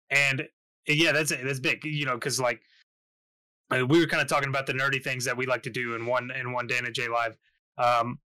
and 0.10 0.48
yeah, 0.88 1.12
that's 1.12 1.32
that's 1.32 1.60
big, 1.60 1.84
you 1.84 2.06
know, 2.06 2.16
because 2.16 2.40
like 2.40 2.62
uh, 3.72 3.86
we 3.86 4.00
were 4.00 4.08
kind 4.08 4.22
of 4.22 4.28
talking 4.28 4.50
about 4.50 4.68
the 4.68 4.74
nerdy 4.74 5.04
things 5.04 5.26
that 5.26 5.38
we 5.38 5.46
like 5.46 5.64
to 5.64 5.70
do 5.70 5.96
in 5.96 6.06
one 6.06 6.32
in 6.32 6.52
one 6.52 6.68
Dan 6.68 6.86
and 6.86 6.94
Jay 6.94 7.08
live. 7.08 7.38
Um, 7.78 8.20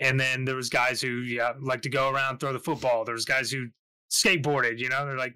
and 0.00 0.18
then 0.18 0.44
there 0.44 0.56
was 0.56 0.68
guys 0.68 1.00
who 1.00 1.18
yeah 1.18 1.52
like 1.60 1.82
to 1.82 1.90
go 1.90 2.10
around 2.10 2.38
throw 2.38 2.52
the 2.52 2.58
football. 2.58 3.04
There 3.04 3.14
was 3.14 3.24
guys 3.24 3.50
who 3.50 3.68
skateboarded, 4.10 4.78
you 4.78 4.88
know, 4.88 5.04
they're 5.06 5.18
like 5.18 5.34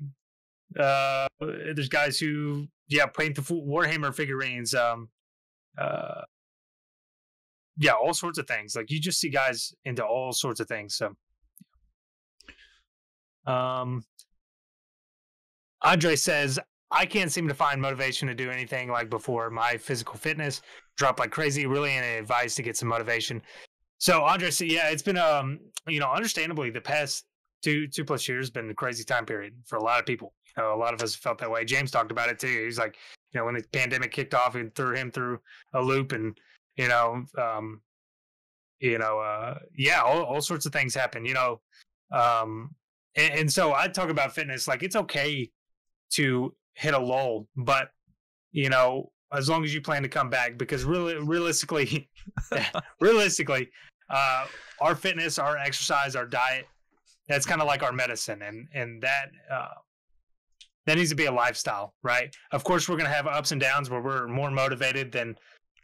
uh, 0.79 1.29
there's 1.41 1.89
guys 1.89 2.19
who 2.19 2.67
yeah 2.89 3.07
paint 3.07 3.37
the 3.37 3.43
Warhammer 3.43 4.15
figurines. 4.15 4.75
Um, 4.75 5.09
uh, 5.79 6.23
yeah, 7.79 7.93
all 7.93 8.15
sorts 8.15 8.39
of 8.39 8.47
things. 8.47 8.77
Like 8.77 8.91
you 8.91 9.01
just 9.01 9.19
see 9.19 9.31
guys 9.31 9.73
into 9.85 10.05
all 10.05 10.33
sorts 10.33 10.61
of 10.61 10.69
things. 10.69 10.95
So, 10.95 11.15
um, 13.51 14.05
Andre 15.83 16.15
says, 16.17 16.59
I 16.91 17.07
can't 17.07 17.33
seem 17.33 17.49
to 17.49 17.55
find 17.55 17.81
motivation 17.81 18.29
to 18.29 18.35
do 18.35 18.51
anything 18.51 18.91
like 18.91 19.09
before. 19.09 19.49
My 19.49 19.77
physical 19.77 20.17
fitness 20.17 20.61
dropped 20.97 21.21
like 21.21 21.31
crazy. 21.31 21.67
Really, 21.67 21.93
any 21.93 22.19
advice 22.19 22.55
to 22.57 22.63
get 22.63 22.77
some 22.77 22.89
motivation? 22.89 23.41
So, 23.99 24.23
Andre 24.23 24.51
said, 24.51 24.69
yeah, 24.69 24.91
it's 24.91 25.03
been 25.03 25.19
um, 25.19 25.61
you 25.87 26.01
know, 26.01 26.11
understandably, 26.11 26.71
the 26.71 26.81
past 26.81 27.25
two 27.63 27.87
two 27.87 28.05
plus 28.05 28.29
years 28.29 28.51
been 28.51 28.71
a 28.71 28.75
crazy 28.75 29.05
time 29.05 29.27
period 29.27 29.55
for 29.67 29.77
a 29.77 29.83
lot 29.83 30.01
of 30.01 30.07
people. 30.07 30.35
You 30.57 30.63
know, 30.63 30.75
a 30.75 30.77
lot 30.77 30.95
of 30.95 31.03
us 31.03 31.15
felt 31.15 31.39
that 31.39 31.51
way. 31.51 31.65
James 31.65 31.91
talked 31.91 32.11
about 32.11 32.29
it 32.29 32.39
too. 32.39 32.65
He's 32.65 32.79
like, 32.79 32.97
you 33.33 33.41
know, 33.41 33.47
when 33.47 33.55
the 33.55 33.65
pandemic 33.73 34.13
kicked 34.13 34.35
off 34.35 34.55
and 34.55 34.75
threw 34.75 34.95
him 34.95 35.11
through 35.11 35.41
a 35.75 35.83
loop, 35.83 36.13
and 36.13 36.39
you 36.77 36.89
know, 36.89 37.25
um, 37.39 37.81
you 38.81 38.99
know, 38.99 39.19
uh, 39.19 39.59
yeah, 39.77 40.01
all, 40.01 40.23
all 40.25 40.41
sorts 40.41 40.67
of 40.67 40.73
things 40.73 40.95
happen, 40.95 41.25
you 41.25 41.35
know. 41.35 41.61
Um, 42.13 42.75
and, 43.15 43.33
and 43.35 43.53
so 43.53 43.75
I 43.75 43.89
talk 43.89 44.11
about 44.11 44.35
fitness 44.35 44.67
like 44.67 44.83
it's 44.83 44.97
okay 44.97 45.51
to 46.11 46.55
hit 46.75 46.95
a 46.95 46.99
lull, 46.99 47.47
but 47.57 47.91
you 48.53 48.69
know, 48.69 49.13
as 49.33 49.49
long 49.49 49.63
as 49.65 49.73
you 49.73 49.81
plan 49.81 50.03
to 50.03 50.09
come 50.09 50.29
back, 50.29 50.59
because 50.59 50.85
really, 50.85 51.15
realistically, 51.17 52.09
realistically, 53.01 53.71
uh, 54.09 54.47
our 54.81 54.95
fitness, 54.95 55.39
our 55.39 55.57
exercise, 55.57 56.17
our 56.17 56.27
diet, 56.27 56.67
that's 57.29 57.47
kind 57.47 57.61
of 57.61 57.69
like 57.69 57.83
our 57.83 57.93
medicine, 57.93 58.43
and 58.43 58.67
and 58.75 59.03
that 59.03 59.31
uh, 59.53 59.69
that 60.91 60.97
needs 60.97 61.11
to 61.11 61.15
be 61.15 61.27
a 61.27 61.33
lifestyle, 61.33 61.95
right? 62.03 62.35
Of 62.51 62.65
course, 62.65 62.89
we're 62.89 62.97
gonna 62.97 63.11
have 63.11 63.29
ups 63.29 63.53
and 63.53 63.61
downs 63.61 63.89
where 63.89 64.03
we're 64.03 64.27
more 64.27 64.51
motivated 64.51 65.13
than 65.13 65.37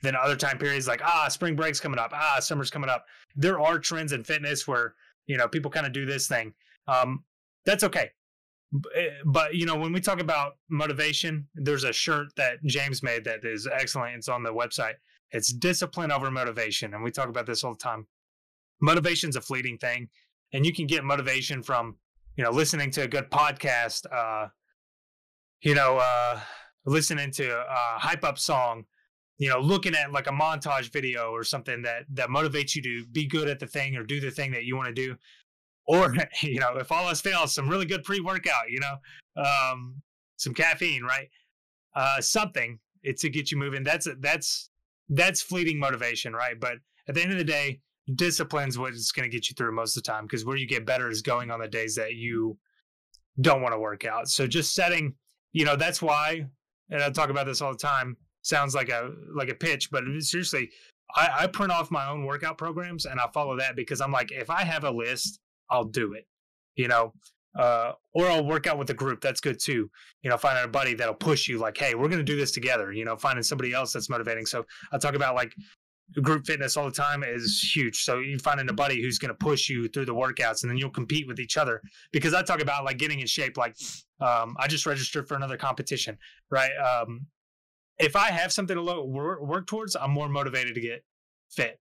than 0.02 0.16
other 0.16 0.34
time 0.34 0.58
periods 0.58 0.88
like 0.88 1.00
ah 1.04 1.28
spring 1.28 1.54
break's 1.54 1.78
coming 1.78 2.00
up. 2.00 2.10
Ah 2.12 2.40
summer's 2.40 2.72
coming 2.72 2.90
up. 2.90 3.04
There 3.36 3.60
are 3.60 3.78
trends 3.78 4.12
in 4.12 4.24
fitness 4.24 4.66
where 4.66 4.94
you 5.26 5.36
know 5.36 5.46
people 5.46 5.70
kind 5.70 5.86
of 5.86 5.92
do 5.92 6.06
this 6.06 6.26
thing. 6.26 6.52
Um 6.88 7.22
that's 7.64 7.84
okay. 7.84 8.10
Eh, 8.96 9.10
but 9.26 9.54
you 9.54 9.64
know 9.64 9.76
when 9.76 9.92
we 9.92 10.00
talk 10.00 10.20
about 10.20 10.54
motivation 10.68 11.46
there's 11.54 11.84
a 11.84 11.92
shirt 11.92 12.26
that 12.36 12.58
james 12.64 13.00
made 13.00 13.22
that 13.26 13.44
is 13.44 13.68
excellent. 13.72 14.16
It's 14.16 14.28
on 14.28 14.42
the 14.42 14.52
website. 14.52 14.94
It's 15.30 15.52
discipline 15.52 16.10
over 16.10 16.32
motivation 16.32 16.94
and 16.94 17.04
we 17.04 17.12
talk 17.12 17.28
about 17.28 17.46
this 17.46 17.62
all 17.62 17.74
the 17.74 17.78
time. 17.78 18.08
Motivation's 18.82 19.36
a 19.36 19.40
fleeting 19.40 19.78
thing 19.78 20.08
and 20.52 20.66
you 20.66 20.74
can 20.74 20.88
get 20.88 21.04
motivation 21.04 21.62
from 21.62 21.94
you 22.36 22.42
know 22.42 22.50
listening 22.50 22.90
to 22.90 23.02
a 23.02 23.08
good 23.08 23.30
podcast 23.30 24.04
uh 24.12 24.48
you 25.62 25.74
know 25.74 25.98
uh 25.98 26.40
listening 26.84 27.30
to 27.30 27.58
a 27.58 27.98
hype 27.98 28.24
up 28.24 28.38
song 28.38 28.84
you 29.38 29.48
know 29.48 29.60
looking 29.60 29.94
at 29.94 30.12
like 30.12 30.26
a 30.26 30.32
montage 30.32 30.92
video 30.92 31.30
or 31.30 31.44
something 31.44 31.82
that 31.82 32.04
that 32.10 32.28
motivates 32.28 32.74
you 32.74 32.82
to 32.82 33.06
be 33.12 33.26
good 33.26 33.48
at 33.48 33.58
the 33.58 33.66
thing 33.66 33.96
or 33.96 34.02
do 34.02 34.20
the 34.20 34.30
thing 34.30 34.50
that 34.52 34.64
you 34.64 34.76
want 34.76 34.88
to 34.88 34.94
do. 34.94 35.16
Or 35.86 36.14
you 36.42 36.60
know 36.60 36.76
if 36.76 36.90
all 36.90 37.08
else 37.08 37.20
fails 37.20 37.54
some 37.54 37.68
really 37.68 37.86
good 37.86 38.04
pre-workout 38.04 38.70
you 38.70 38.80
know 38.80 39.42
um 39.42 40.02
some 40.36 40.54
caffeine 40.54 41.02
right? 41.02 41.28
Uh 41.94 42.20
something 42.20 42.78
to 43.04 43.28
get 43.30 43.50
you 43.52 43.58
moving. 43.58 43.84
That's 43.84 44.08
that's 44.20 44.70
that's 45.08 45.42
fleeting 45.42 45.78
motivation 45.78 46.32
right? 46.32 46.58
But 46.58 46.78
at 47.08 47.14
the 47.14 47.22
end 47.22 47.32
of 47.32 47.38
the 47.38 47.44
day 47.44 47.80
discipline's 48.14 48.78
what's 48.78 49.10
going 49.10 49.28
to 49.28 49.36
get 49.36 49.48
you 49.48 49.54
through 49.54 49.72
most 49.72 49.96
of 49.96 50.02
the 50.02 50.06
time 50.06 50.24
because 50.24 50.44
where 50.44 50.56
you 50.56 50.66
get 50.66 50.86
better 50.86 51.10
is 51.10 51.22
going 51.22 51.50
on 51.50 51.58
the 51.58 51.66
days 51.66 51.96
that 51.96 52.14
you 52.14 52.56
don't 53.40 53.62
want 53.62 53.74
to 53.74 53.78
work 53.80 54.04
out. 54.04 54.28
So 54.28 54.46
just 54.46 54.74
setting 54.74 55.14
you 55.56 55.64
know 55.64 55.76
that's 55.76 56.00
why 56.00 56.46
and 56.90 57.02
i 57.02 57.10
talk 57.10 57.30
about 57.30 57.46
this 57.46 57.60
all 57.60 57.72
the 57.72 57.78
time 57.78 58.16
sounds 58.46 58.74
like 58.74 58.88
a 58.88 59.10
like 59.34 59.48
a 59.48 59.54
pitch, 59.54 59.90
but 59.90 60.04
seriously, 60.20 60.70
I, 61.14 61.30
I 61.40 61.46
print 61.48 61.72
off 61.72 61.90
my 61.90 62.08
own 62.08 62.24
workout 62.24 62.58
programs 62.58 63.04
and 63.04 63.20
I 63.20 63.26
follow 63.34 63.56
that 63.58 63.76
because 63.76 64.00
I'm 64.00 64.12
like, 64.12 64.32
if 64.32 64.50
I 64.50 64.62
have 64.62 64.84
a 64.84 64.90
list, 64.90 65.40
I'll 65.70 65.84
do 65.84 66.14
it. 66.14 66.26
You 66.76 66.88
know, 66.88 67.12
uh, 67.58 67.92
or 68.14 68.26
I'll 68.26 68.44
work 68.44 68.66
out 68.66 68.78
with 68.78 68.90
a 68.90 68.94
group. 68.94 69.20
That's 69.20 69.40
good 69.40 69.58
too. 69.60 69.90
You 70.22 70.30
know, 70.30 70.36
finding 70.36 70.64
a 70.64 70.68
buddy 70.68 70.94
that'll 70.94 71.14
push 71.14 71.48
you, 71.48 71.58
like, 71.58 71.76
hey, 71.76 71.94
we're 71.94 72.08
going 72.08 72.18
to 72.18 72.24
do 72.24 72.36
this 72.36 72.52
together. 72.52 72.92
You 72.92 73.04
know, 73.04 73.16
finding 73.16 73.42
somebody 73.42 73.72
else 73.72 73.92
that's 73.92 74.08
motivating. 74.08 74.46
So 74.46 74.64
I 74.92 74.98
talk 74.98 75.14
about 75.14 75.34
like 75.34 75.54
group 76.22 76.46
fitness 76.46 76.76
all 76.76 76.86
the 76.86 76.90
time 76.90 77.22
is 77.24 77.60
huge. 77.74 78.04
So 78.04 78.20
you 78.20 78.38
finding 78.38 78.68
a 78.68 78.72
buddy 78.72 79.02
who's 79.02 79.18
going 79.18 79.30
to 79.30 79.34
push 79.34 79.68
you 79.68 79.88
through 79.88 80.06
the 80.06 80.14
workouts, 80.14 80.62
and 80.62 80.70
then 80.70 80.78
you'll 80.78 80.90
compete 80.90 81.26
with 81.26 81.40
each 81.40 81.56
other. 81.56 81.82
Because 82.12 82.34
I 82.34 82.42
talk 82.42 82.60
about 82.60 82.84
like 82.84 82.98
getting 82.98 83.20
in 83.20 83.26
shape. 83.26 83.56
Like 83.56 83.76
um, 84.20 84.56
I 84.58 84.66
just 84.68 84.86
registered 84.86 85.28
for 85.28 85.36
another 85.36 85.56
competition, 85.56 86.16
right? 86.50 86.72
Um, 86.76 87.26
if 87.98 88.14
I 88.16 88.30
have 88.30 88.52
something 88.52 88.76
to 88.76 89.02
work 89.02 89.66
towards, 89.66 89.96
I'm 89.96 90.10
more 90.10 90.28
motivated 90.28 90.74
to 90.74 90.80
get 90.80 91.04
fit. 91.50 91.80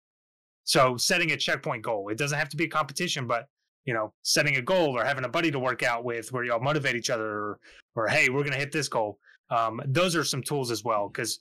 So 0.64 0.98
setting 0.98 1.32
a 1.32 1.38
checkpoint 1.38 1.84
goal, 1.84 2.10
it 2.10 2.18
doesn't 2.18 2.38
have 2.38 2.50
to 2.50 2.58
be 2.58 2.66
a 2.66 2.70
competition, 2.70 3.28
but 3.28 3.48
you 3.86 3.94
know, 3.94 4.14
setting 4.24 4.56
a 4.58 4.62
goal 4.62 4.98
or 4.98 5.06
having 5.06 5.26
a 5.26 5.30
buddy 5.30 5.52
to 5.52 5.60
work 5.60 5.84
out 5.84 6.04
with 6.04 6.32
where 6.32 6.44
y'all 6.44 6.60
motivate 6.60 6.96
each 6.96 7.12
other 7.12 7.28
or, 7.28 7.60
or 7.96 8.08
hey, 8.08 8.30
we're 8.30 8.42
going 8.42 8.54
to 8.54 8.58
hit 8.58 8.72
this 8.72 8.88
goal. 8.88 9.20
Um, 9.52 9.80
those 9.86 10.16
are 10.16 10.24
some 10.24 10.42
tools 10.42 10.72
as 10.72 10.84
well. 10.84 11.08
Cause 11.10 11.40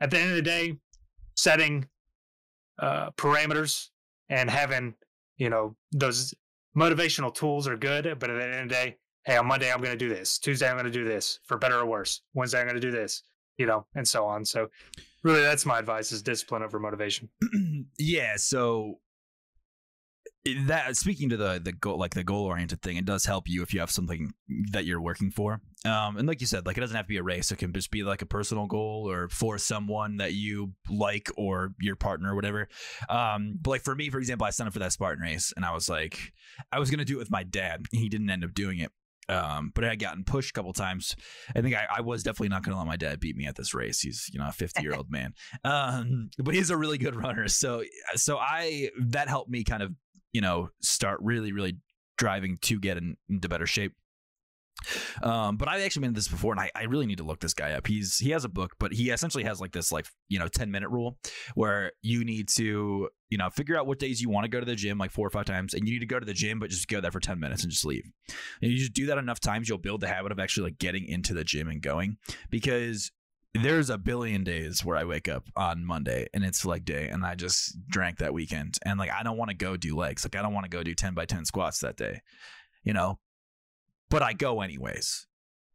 at 0.00 0.10
the 0.10 0.18
end 0.18 0.30
of 0.30 0.36
the 0.36 0.42
day, 0.42 0.76
setting 1.36 1.86
uh, 2.78 3.10
parameters 3.12 3.88
and 4.28 4.50
having, 4.50 4.94
you 5.36 5.50
know, 5.50 5.76
those 5.92 6.34
motivational 6.76 7.34
tools 7.34 7.66
are 7.68 7.76
good. 7.76 8.18
But 8.18 8.30
at 8.30 8.38
the 8.38 8.44
end 8.44 8.54
of 8.54 8.68
the 8.68 8.74
day, 8.74 8.96
hey, 9.24 9.36
on 9.36 9.46
Monday, 9.46 9.72
I'm 9.72 9.80
going 9.80 9.96
to 9.96 9.98
do 9.98 10.08
this. 10.08 10.38
Tuesday, 10.38 10.68
I'm 10.68 10.76
going 10.76 10.84
to 10.86 10.90
do 10.90 11.04
this 11.04 11.40
for 11.46 11.58
better 11.58 11.78
or 11.78 11.86
worse. 11.86 12.22
Wednesday, 12.34 12.60
I'm 12.60 12.66
going 12.66 12.80
to 12.80 12.80
do 12.80 12.90
this 12.90 13.22
you 13.58 13.66
know, 13.66 13.86
and 13.94 14.06
so 14.06 14.24
on. 14.26 14.44
So 14.44 14.68
really 15.22 15.40
that's 15.40 15.66
my 15.66 15.78
advice 15.78 16.12
is 16.12 16.22
discipline 16.22 16.62
over 16.62 16.78
motivation. 16.78 17.28
yeah. 17.98 18.34
So 18.36 18.98
that 20.66 20.96
speaking 20.96 21.28
to 21.30 21.36
the 21.36 21.60
the 21.62 21.72
goal 21.72 21.98
like 21.98 22.14
the 22.14 22.24
goal 22.24 22.44
oriented 22.44 22.82
thing, 22.82 22.96
it 22.96 23.04
does 23.04 23.24
help 23.24 23.48
you 23.48 23.62
if 23.62 23.72
you 23.74 23.80
have 23.80 23.90
something 23.90 24.32
that 24.70 24.84
you're 24.84 25.00
working 25.00 25.30
for. 25.30 25.60
Um, 25.84 26.16
and 26.16 26.26
like 26.26 26.40
you 26.40 26.46
said, 26.46 26.66
like 26.66 26.76
it 26.76 26.80
doesn't 26.80 26.96
have 26.96 27.06
to 27.06 27.10
be 27.10 27.16
a 27.16 27.22
race. 27.22 27.50
It 27.52 27.56
can 27.56 27.72
just 27.72 27.90
be 27.90 28.02
like 28.02 28.22
a 28.22 28.26
personal 28.26 28.66
goal 28.66 29.08
or 29.08 29.28
for 29.28 29.58
someone 29.58 30.16
that 30.18 30.34
you 30.34 30.72
like 30.90 31.30
or 31.36 31.72
your 31.80 31.96
partner 31.96 32.32
or 32.32 32.34
whatever. 32.34 32.68
Um, 33.08 33.58
but 33.60 33.70
like 33.70 33.82
for 33.82 33.94
me, 33.94 34.10
for 34.10 34.18
example, 34.18 34.46
I 34.46 34.50
signed 34.50 34.68
up 34.68 34.72
for 34.72 34.80
that 34.80 34.92
Spartan 34.92 35.22
race 35.22 35.52
and 35.56 35.64
I 35.64 35.72
was 35.72 35.88
like, 35.88 36.32
I 36.72 36.78
was 36.78 36.90
gonna 36.90 37.04
do 37.04 37.16
it 37.16 37.20
with 37.20 37.30
my 37.30 37.42
dad. 37.42 37.86
He 37.90 38.08
didn't 38.08 38.30
end 38.30 38.44
up 38.44 38.54
doing 38.54 38.78
it. 38.78 38.92
Um, 39.28 39.72
but 39.74 39.84
I 39.84 39.88
had 39.88 39.98
gotten 39.98 40.24
pushed 40.24 40.50
a 40.50 40.52
couple 40.52 40.72
times. 40.72 41.16
I 41.54 41.60
think 41.60 41.74
I, 41.74 41.86
I 41.96 42.00
was 42.00 42.22
definitely 42.22 42.50
not 42.50 42.62
going 42.62 42.74
to 42.74 42.78
let 42.78 42.86
my 42.86 42.96
dad 42.96 43.18
beat 43.18 43.36
me 43.36 43.46
at 43.46 43.56
this 43.56 43.74
race. 43.74 44.00
He's 44.00 44.30
you 44.32 44.38
know 44.38 44.46
a 44.46 44.52
50 44.52 44.82
year 44.82 44.94
old 44.94 45.10
man, 45.10 45.34
um, 45.64 46.30
but 46.38 46.54
he's 46.54 46.70
a 46.70 46.76
really 46.76 46.98
good 46.98 47.16
runner. 47.16 47.48
So 47.48 47.82
so 48.14 48.38
I 48.38 48.90
that 49.00 49.28
helped 49.28 49.50
me 49.50 49.64
kind 49.64 49.82
of 49.82 49.92
you 50.36 50.42
know 50.42 50.68
start 50.82 51.18
really 51.22 51.50
really 51.50 51.78
driving 52.18 52.58
to 52.60 52.78
get 52.78 52.98
in, 52.98 53.16
into 53.30 53.48
better 53.48 53.66
shape. 53.66 53.94
Um, 55.22 55.56
but 55.56 55.66
I've 55.66 55.80
actually 55.80 56.02
been 56.02 56.12
to 56.12 56.18
this 56.18 56.28
before, 56.28 56.52
and 56.52 56.60
I, 56.60 56.70
I 56.74 56.82
really 56.82 57.06
need 57.06 57.16
to 57.16 57.24
look 57.24 57.40
this 57.40 57.54
guy 57.54 57.72
up. 57.72 57.86
He's 57.86 58.18
he 58.18 58.32
has 58.32 58.44
a 58.44 58.50
book, 58.50 58.72
but 58.78 58.92
he 58.92 59.08
essentially 59.08 59.44
has 59.44 59.62
like 59.62 59.72
this 59.72 59.90
like 59.90 60.06
you 60.28 60.38
know 60.38 60.48
ten 60.48 60.70
minute 60.70 60.90
rule 60.90 61.16
where 61.54 61.92
you 62.02 62.22
need 62.22 62.48
to 62.56 63.08
you 63.30 63.38
know 63.38 63.48
figure 63.48 63.78
out 63.78 63.86
what 63.86 63.98
days 63.98 64.20
you 64.20 64.28
want 64.28 64.44
to 64.44 64.50
go 64.50 64.60
to 64.60 64.66
the 64.66 64.76
gym 64.76 64.98
like 64.98 65.10
four 65.10 65.26
or 65.26 65.30
five 65.30 65.46
times, 65.46 65.72
and 65.72 65.88
you 65.88 65.94
need 65.94 66.00
to 66.00 66.06
go 66.06 66.20
to 66.20 66.26
the 66.26 66.34
gym, 66.34 66.58
but 66.58 66.68
just 66.68 66.88
go 66.88 67.00
there 67.00 67.10
for 67.10 67.20
ten 67.20 67.40
minutes 67.40 67.62
and 67.62 67.72
just 67.72 67.86
leave. 67.86 68.04
And 68.60 68.70
you 68.70 68.76
just 68.76 68.92
do 68.92 69.06
that 69.06 69.16
enough 69.16 69.40
times, 69.40 69.70
you'll 69.70 69.78
build 69.78 70.02
the 70.02 70.08
habit 70.08 70.32
of 70.32 70.38
actually 70.38 70.64
like 70.64 70.78
getting 70.78 71.06
into 71.06 71.32
the 71.32 71.44
gym 71.44 71.68
and 71.68 71.80
going 71.80 72.18
because 72.50 73.10
there's 73.62 73.90
a 73.90 73.98
billion 73.98 74.44
days 74.44 74.84
where 74.84 74.96
I 74.96 75.04
wake 75.04 75.28
up 75.28 75.44
on 75.56 75.84
Monday 75.84 76.26
and 76.34 76.44
it's 76.44 76.64
leg 76.64 76.84
day 76.84 77.08
and 77.08 77.24
I 77.24 77.34
just 77.34 77.76
drank 77.88 78.18
that 78.18 78.34
weekend. 78.34 78.78
And 78.84 78.98
like 78.98 79.10
I 79.10 79.22
don't 79.22 79.36
want 79.36 79.50
to 79.50 79.56
go 79.56 79.76
do 79.76 79.96
legs. 79.96 80.24
Like 80.24 80.36
I 80.36 80.42
don't 80.42 80.54
want 80.54 80.64
to 80.64 80.70
go 80.70 80.82
do 80.82 80.94
10 80.94 81.14
by 81.14 81.26
10 81.26 81.44
squats 81.44 81.80
that 81.80 81.96
day 81.96 82.20
you 82.86 82.94
know? 82.94 83.18
But 84.08 84.22
I 84.22 84.32
go 84.32 84.62
anyways 84.62 85.26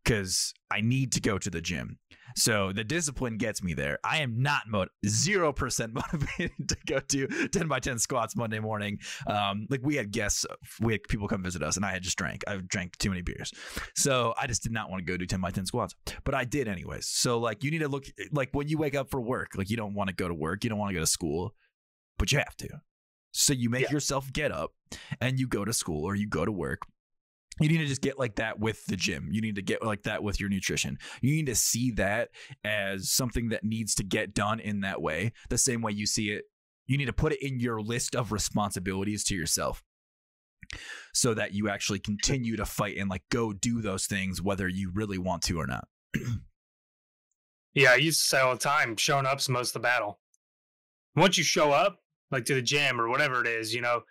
because 0.03 0.53
I 0.71 0.81
need 0.81 1.11
to 1.13 1.21
go 1.21 1.37
to 1.37 1.49
the 1.49 1.61
gym. 1.61 1.97
So 2.37 2.71
the 2.71 2.85
discipline 2.85 3.37
gets 3.37 3.61
me 3.61 3.73
there. 3.73 3.99
I 4.05 4.19
am 4.21 4.41
not 4.41 4.63
zero 5.05 5.51
percent 5.51 5.93
motivated 6.13 6.69
to 6.69 6.77
go 6.87 6.99
do 7.01 7.27
ten 7.49 7.67
by 7.67 7.79
ten 7.79 7.99
squats 7.99 8.37
Monday 8.37 8.59
morning. 8.59 8.99
Um, 9.27 9.67
like 9.69 9.81
we 9.83 9.95
had 9.97 10.11
guests, 10.11 10.45
we 10.79 10.93
had 10.93 11.03
people 11.03 11.27
come 11.27 11.43
visit 11.43 11.61
us, 11.61 11.75
and 11.75 11.85
I 11.85 11.91
had 11.91 12.03
just 12.03 12.17
drank. 12.17 12.43
I 12.47 12.57
drank 12.65 12.97
too 12.99 13.09
many 13.09 13.21
beers, 13.21 13.51
so 13.95 14.33
I 14.39 14.47
just 14.47 14.63
did 14.63 14.71
not 14.71 14.89
want 14.89 15.05
to 15.05 15.11
go 15.11 15.17
do 15.17 15.25
ten 15.25 15.41
by 15.41 15.51
ten 15.51 15.65
squats. 15.65 15.93
But 16.23 16.33
I 16.33 16.45
did 16.45 16.69
anyways. 16.69 17.07
So 17.07 17.37
like 17.37 17.65
you 17.65 17.71
need 17.71 17.79
to 17.79 17.89
look 17.89 18.05
like 18.31 18.49
when 18.53 18.69
you 18.69 18.77
wake 18.77 18.95
up 18.95 19.09
for 19.11 19.19
work, 19.19 19.49
like 19.57 19.69
you 19.69 19.75
don't 19.75 19.93
want 19.93 20.07
to 20.09 20.15
go 20.15 20.29
to 20.29 20.33
work, 20.33 20.63
you 20.63 20.69
don't 20.69 20.79
want 20.79 20.91
to 20.91 20.95
go 20.95 21.01
to 21.01 21.07
school, 21.07 21.53
but 22.17 22.31
you 22.31 22.37
have 22.37 22.55
to. 22.57 22.69
So 23.33 23.51
you 23.53 23.69
make 23.69 23.83
Yeah. 23.83 23.91
yourself 23.91 24.31
get 24.31 24.51
up 24.53 24.71
and 25.19 25.37
you 25.39 25.47
go 25.47 25.65
to 25.65 25.73
school 25.73 26.05
or 26.05 26.15
you 26.15 26.27
go 26.27 26.45
to 26.45 26.51
work. 26.51 26.81
You 27.61 27.69
need 27.69 27.77
to 27.77 27.85
just 27.85 28.01
get 28.01 28.17
like 28.17 28.35
that 28.35 28.59
with 28.59 28.85
the 28.87 28.95
gym. 28.95 29.29
You 29.31 29.39
need 29.39 29.55
to 29.55 29.61
get 29.61 29.83
like 29.83 30.03
that 30.03 30.23
with 30.23 30.39
your 30.39 30.49
nutrition. 30.49 30.97
You 31.21 31.31
need 31.35 31.45
to 31.45 31.55
see 31.55 31.91
that 31.91 32.29
as 32.63 33.11
something 33.11 33.49
that 33.49 33.63
needs 33.63 33.93
to 33.95 34.03
get 34.03 34.33
done 34.33 34.59
in 34.59 34.81
that 34.81 35.01
way, 35.01 35.31
the 35.49 35.57
same 35.57 35.81
way 35.81 35.91
you 35.91 36.07
see 36.07 36.31
it. 36.31 36.45
You 36.87 36.97
need 36.97 37.05
to 37.05 37.13
put 37.13 37.33
it 37.33 37.45
in 37.45 37.59
your 37.59 37.81
list 37.81 38.15
of 38.15 38.31
responsibilities 38.31 39.23
to 39.25 39.35
yourself 39.35 39.83
so 41.13 41.33
that 41.33 41.53
you 41.53 41.69
actually 41.69 41.99
continue 41.99 42.55
to 42.57 42.65
fight 42.65 42.97
and 42.97 43.09
like 43.09 43.23
go 43.29 43.53
do 43.53 43.81
those 43.81 44.05
things 44.05 44.41
whether 44.41 44.67
you 44.67 44.91
really 44.93 45.17
want 45.17 45.43
to 45.43 45.59
or 45.59 45.67
not. 45.67 45.87
Yeah, 47.73 47.91
I 47.91 47.95
used 47.95 48.19
to 48.19 48.27
say 48.27 48.39
all 48.39 48.53
the 48.53 48.59
time, 48.59 48.97
showing 48.97 49.25
up's 49.25 49.47
most 49.47 49.69
of 49.69 49.73
the 49.75 49.79
battle. 49.79 50.19
Once 51.15 51.37
you 51.37 51.43
show 51.43 51.71
up, 51.71 51.99
like 52.29 52.45
to 52.45 52.53
the 52.53 52.61
gym 52.61 52.99
or 52.99 53.09
whatever 53.09 53.41
it 53.41 53.47
is, 53.47 53.73
you 53.73 53.81
know, 53.81 54.01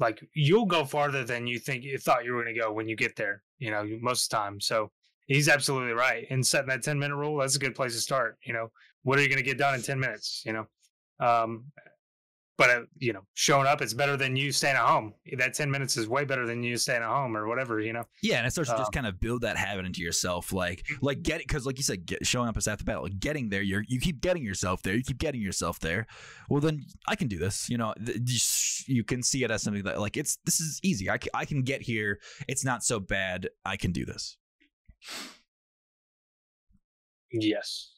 like 0.00 0.26
you'll 0.34 0.66
go 0.66 0.84
farther 0.84 1.22
than 1.24 1.46
you 1.46 1.58
think 1.58 1.84
you 1.84 1.98
thought 1.98 2.24
you 2.24 2.32
were 2.32 2.42
going 2.42 2.54
to 2.54 2.60
go 2.60 2.72
when 2.72 2.88
you 2.88 2.96
get 2.96 3.14
there. 3.16 3.42
You 3.58 3.70
know, 3.70 3.86
most 4.00 4.24
of 4.24 4.30
the 4.30 4.36
time. 4.42 4.60
So 4.60 4.90
he's 5.26 5.48
absolutely 5.48 5.92
right. 5.92 6.26
And 6.30 6.44
setting 6.44 6.68
that 6.68 6.82
ten 6.82 6.98
minute 6.98 7.16
rule, 7.16 7.36
that's 7.36 7.56
a 7.56 7.60
good 7.60 7.74
place 7.74 7.94
to 7.94 8.00
start. 8.00 8.38
You 8.44 8.54
know, 8.54 8.70
what 9.02 9.18
are 9.18 9.22
you 9.22 9.28
going 9.28 9.38
to 9.38 9.44
get 9.44 9.58
done 9.58 9.74
in 9.74 9.82
ten 9.82 10.00
minutes? 10.00 10.42
You 10.44 10.54
know, 10.54 10.66
um, 11.20 11.64
but 12.60 12.68
uh, 12.68 12.80
you 12.98 13.14
know, 13.14 13.22
showing 13.32 13.66
up 13.66 13.80
is 13.80 13.94
better 13.94 14.18
than 14.18 14.36
you 14.36 14.52
staying 14.52 14.76
at 14.76 14.84
home. 14.84 15.14
That 15.38 15.54
ten 15.54 15.70
minutes 15.70 15.96
is 15.96 16.06
way 16.06 16.26
better 16.26 16.46
than 16.46 16.62
you 16.62 16.76
staying 16.76 17.00
at 17.00 17.08
home 17.08 17.34
or 17.34 17.48
whatever. 17.48 17.80
You 17.80 17.94
know. 17.94 18.04
Yeah, 18.22 18.36
and 18.36 18.46
it 18.46 18.50
starts 18.50 18.68
to 18.68 18.76
just 18.76 18.88
Um, 18.88 18.92
kind 18.92 19.06
of 19.06 19.18
build 19.18 19.40
that 19.40 19.56
habit 19.56 19.86
into 19.86 20.02
yourself, 20.02 20.52
like 20.52 20.86
like 21.00 21.22
get 21.22 21.38
because 21.38 21.64
like 21.64 21.78
you 21.78 21.82
said, 21.84 22.04
get, 22.04 22.26
showing 22.26 22.50
up 22.50 22.58
is 22.58 22.66
half 22.66 22.76
the 22.76 22.84
battle. 22.84 23.04
Like 23.04 23.18
getting 23.18 23.48
there, 23.48 23.62
you're 23.62 23.82
you 23.88 23.98
keep 23.98 24.20
getting 24.20 24.44
yourself 24.44 24.82
there, 24.82 24.94
you 24.94 25.02
keep 25.02 25.16
getting 25.16 25.40
yourself 25.40 25.80
there. 25.80 26.06
Well, 26.50 26.60
then 26.60 26.84
I 27.08 27.16
can 27.16 27.28
do 27.28 27.38
this. 27.38 27.70
You 27.70 27.78
know, 27.78 27.94
th- 28.04 28.18
you 28.86 28.96
you 28.96 29.04
can 29.04 29.22
see 29.22 29.42
it 29.42 29.50
as 29.50 29.62
something 29.62 29.84
that 29.84 29.98
like 29.98 30.18
it's 30.18 30.36
this 30.44 30.60
is 30.60 30.80
easy. 30.82 31.08
I 31.08 31.16
can, 31.16 31.30
I 31.32 31.46
can 31.46 31.62
get 31.62 31.80
here. 31.80 32.18
It's 32.46 32.62
not 32.62 32.84
so 32.84 33.00
bad. 33.00 33.48
I 33.64 33.78
can 33.78 33.90
do 33.90 34.04
this. 34.04 34.36
Yes. 37.32 37.94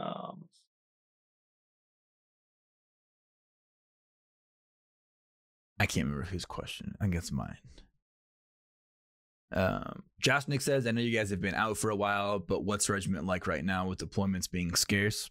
Um, 0.00 0.48
I 5.84 5.86
can't 5.86 6.06
remember 6.06 6.24
whose 6.26 6.46
question. 6.46 6.94
I 6.98 7.08
guess 7.08 7.30
mine. 7.30 7.58
Um, 9.52 10.02
Josh 10.18 10.48
Nick 10.48 10.62
says, 10.62 10.86
I 10.86 10.92
know 10.92 11.02
you 11.02 11.14
guys 11.16 11.28
have 11.28 11.42
been 11.42 11.54
out 11.54 11.76
for 11.76 11.90
a 11.90 11.94
while, 11.94 12.38
but 12.38 12.64
what's 12.64 12.88
regiment 12.88 13.26
like 13.26 13.46
right 13.46 13.62
now 13.62 13.86
with 13.86 13.98
deployments 13.98 14.50
being 14.50 14.74
scarce? 14.76 15.30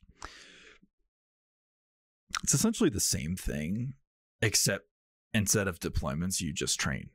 It's 2.44 2.54
essentially 2.54 2.92
the 2.92 3.00
same 3.00 3.36
thing, 3.36 3.96
except 4.44 4.86
instead 5.34 5.68
of 5.68 5.80
deployments, 5.80 6.40
you 6.40 6.54
just 6.54 6.80
train. 6.80 7.10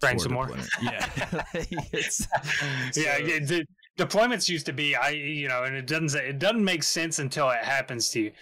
train 0.00 0.18
some 0.18 0.32
more. 0.32 0.46
deployment. 0.46 0.70
Yeah. 0.82 1.06
It's- 1.92 2.26
yeah, 2.96 3.18
so- 3.18 3.22
yeah, 3.22 3.38
the 3.40 3.66
deployments 3.98 4.48
used 4.48 4.64
to 4.64 4.72
be 4.72 4.96
I 4.96 5.10
you 5.10 5.46
know, 5.46 5.64
and 5.64 5.76
it 5.76 5.86
doesn't 5.86 6.08
say, 6.08 6.26
it 6.26 6.38
doesn't 6.38 6.64
make 6.64 6.84
sense 6.84 7.18
until 7.18 7.50
it 7.50 7.58
happens 7.62 8.08
to 8.12 8.20
you. 8.22 8.32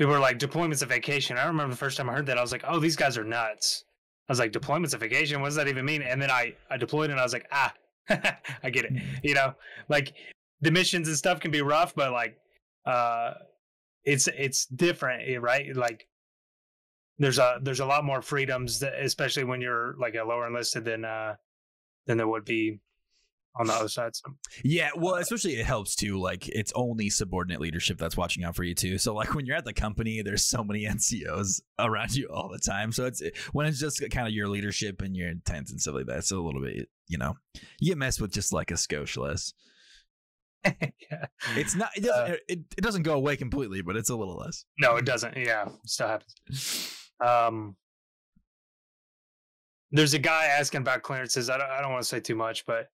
People 0.00 0.14
are 0.14 0.18
like 0.20 0.38
deployments 0.38 0.80
of 0.80 0.88
vacation. 0.88 1.36
I 1.36 1.44
remember 1.44 1.74
the 1.74 1.76
first 1.76 1.98
time 1.98 2.08
I 2.08 2.14
heard 2.14 2.24
that, 2.24 2.38
I 2.38 2.40
was 2.40 2.52
like, 2.52 2.64
oh, 2.66 2.80
these 2.80 2.96
guys 2.96 3.18
are 3.18 3.22
nuts. 3.22 3.84
I 4.30 4.32
was 4.32 4.38
like, 4.38 4.50
deployments 4.50 4.94
of 4.94 5.00
vacation. 5.00 5.42
What 5.42 5.48
does 5.48 5.56
that 5.56 5.68
even 5.68 5.84
mean? 5.84 6.00
And 6.00 6.22
then 6.22 6.30
I 6.30 6.54
I 6.70 6.78
deployed 6.78 7.10
and 7.10 7.20
I 7.20 7.22
was 7.22 7.34
like, 7.34 7.46
ah, 7.52 7.74
I 8.62 8.70
get 8.70 8.86
it. 8.86 8.94
You 9.22 9.34
know, 9.34 9.52
like 9.90 10.14
the 10.62 10.70
missions 10.70 11.06
and 11.06 11.18
stuff 11.18 11.38
can 11.38 11.50
be 11.50 11.60
rough, 11.60 11.94
but 11.94 12.12
like, 12.12 12.38
uh, 12.86 13.34
it's 14.04 14.26
it's 14.28 14.64
different, 14.64 15.28
eh, 15.28 15.36
right? 15.36 15.76
Like. 15.76 16.06
There's 17.18 17.38
a 17.38 17.58
there's 17.60 17.80
a 17.80 17.84
lot 17.84 18.06
more 18.06 18.22
freedoms, 18.22 18.78
that, 18.78 18.94
especially 18.98 19.44
when 19.44 19.60
you're 19.60 19.94
like 19.98 20.14
a 20.14 20.24
lower 20.24 20.46
enlisted 20.46 20.86
than 20.86 21.04
uh 21.04 21.34
than 22.06 22.16
there 22.16 22.26
would 22.26 22.46
be 22.46 22.80
on 23.56 23.66
the 23.66 23.72
other 23.72 23.88
side. 23.88 24.14
So 24.14 24.32
Yeah, 24.64 24.90
well, 24.96 25.16
especially 25.16 25.54
it 25.58 25.66
helps 25.66 25.94
too. 25.94 26.20
Like 26.20 26.48
it's 26.48 26.72
only 26.74 27.10
subordinate 27.10 27.60
leadership 27.60 27.98
that's 27.98 28.16
watching 28.16 28.44
out 28.44 28.56
for 28.56 28.64
you 28.64 28.74
too. 28.74 28.98
So 28.98 29.14
like 29.14 29.34
when 29.34 29.46
you're 29.46 29.56
at 29.56 29.64
the 29.64 29.72
company, 29.72 30.22
there's 30.22 30.44
so 30.44 30.62
many 30.62 30.84
NCOs 30.86 31.60
around 31.78 32.14
you 32.14 32.28
all 32.28 32.48
the 32.48 32.58
time. 32.58 32.92
So 32.92 33.06
it's 33.06 33.22
when 33.52 33.66
it's 33.66 33.80
just 33.80 34.02
kind 34.10 34.26
of 34.26 34.32
your 34.32 34.48
leadership 34.48 35.02
and 35.02 35.16
your 35.16 35.28
intent 35.28 35.70
and 35.70 35.80
stuff 35.80 35.94
like 35.94 36.06
that. 36.06 36.18
It's 36.18 36.30
a 36.30 36.38
little 36.38 36.62
bit, 36.62 36.88
you 37.08 37.18
know, 37.18 37.36
you 37.80 37.96
mess 37.96 38.20
with 38.20 38.32
just 38.32 38.52
like 38.52 38.70
a 38.70 38.74
skosh 38.74 39.16
less. 39.16 39.52
yeah. 40.64 41.26
It's 41.56 41.74
not. 41.74 41.90
It 41.96 42.04
doesn't. 42.04 42.40
it, 42.48 42.58
it 42.76 42.80
doesn't 42.82 43.02
go 43.02 43.14
away 43.14 43.36
completely, 43.36 43.80
but 43.82 43.96
it's 43.96 44.10
a 44.10 44.16
little 44.16 44.36
less. 44.36 44.64
No, 44.78 44.96
it 44.96 45.06
doesn't. 45.06 45.36
Yeah, 45.36 45.66
it 45.66 45.72
still 45.86 46.08
happens. 46.08 46.94
Um, 47.24 47.76
there's 49.90 50.14
a 50.14 50.18
guy 50.18 50.46
asking 50.46 50.82
about 50.82 51.02
clearances. 51.02 51.50
I 51.50 51.58
don't, 51.58 51.70
I 51.70 51.80
don't 51.80 51.92
want 51.92 52.02
to 52.02 52.08
say 52.08 52.20
too 52.20 52.34
much, 52.34 52.66
but 52.66 52.88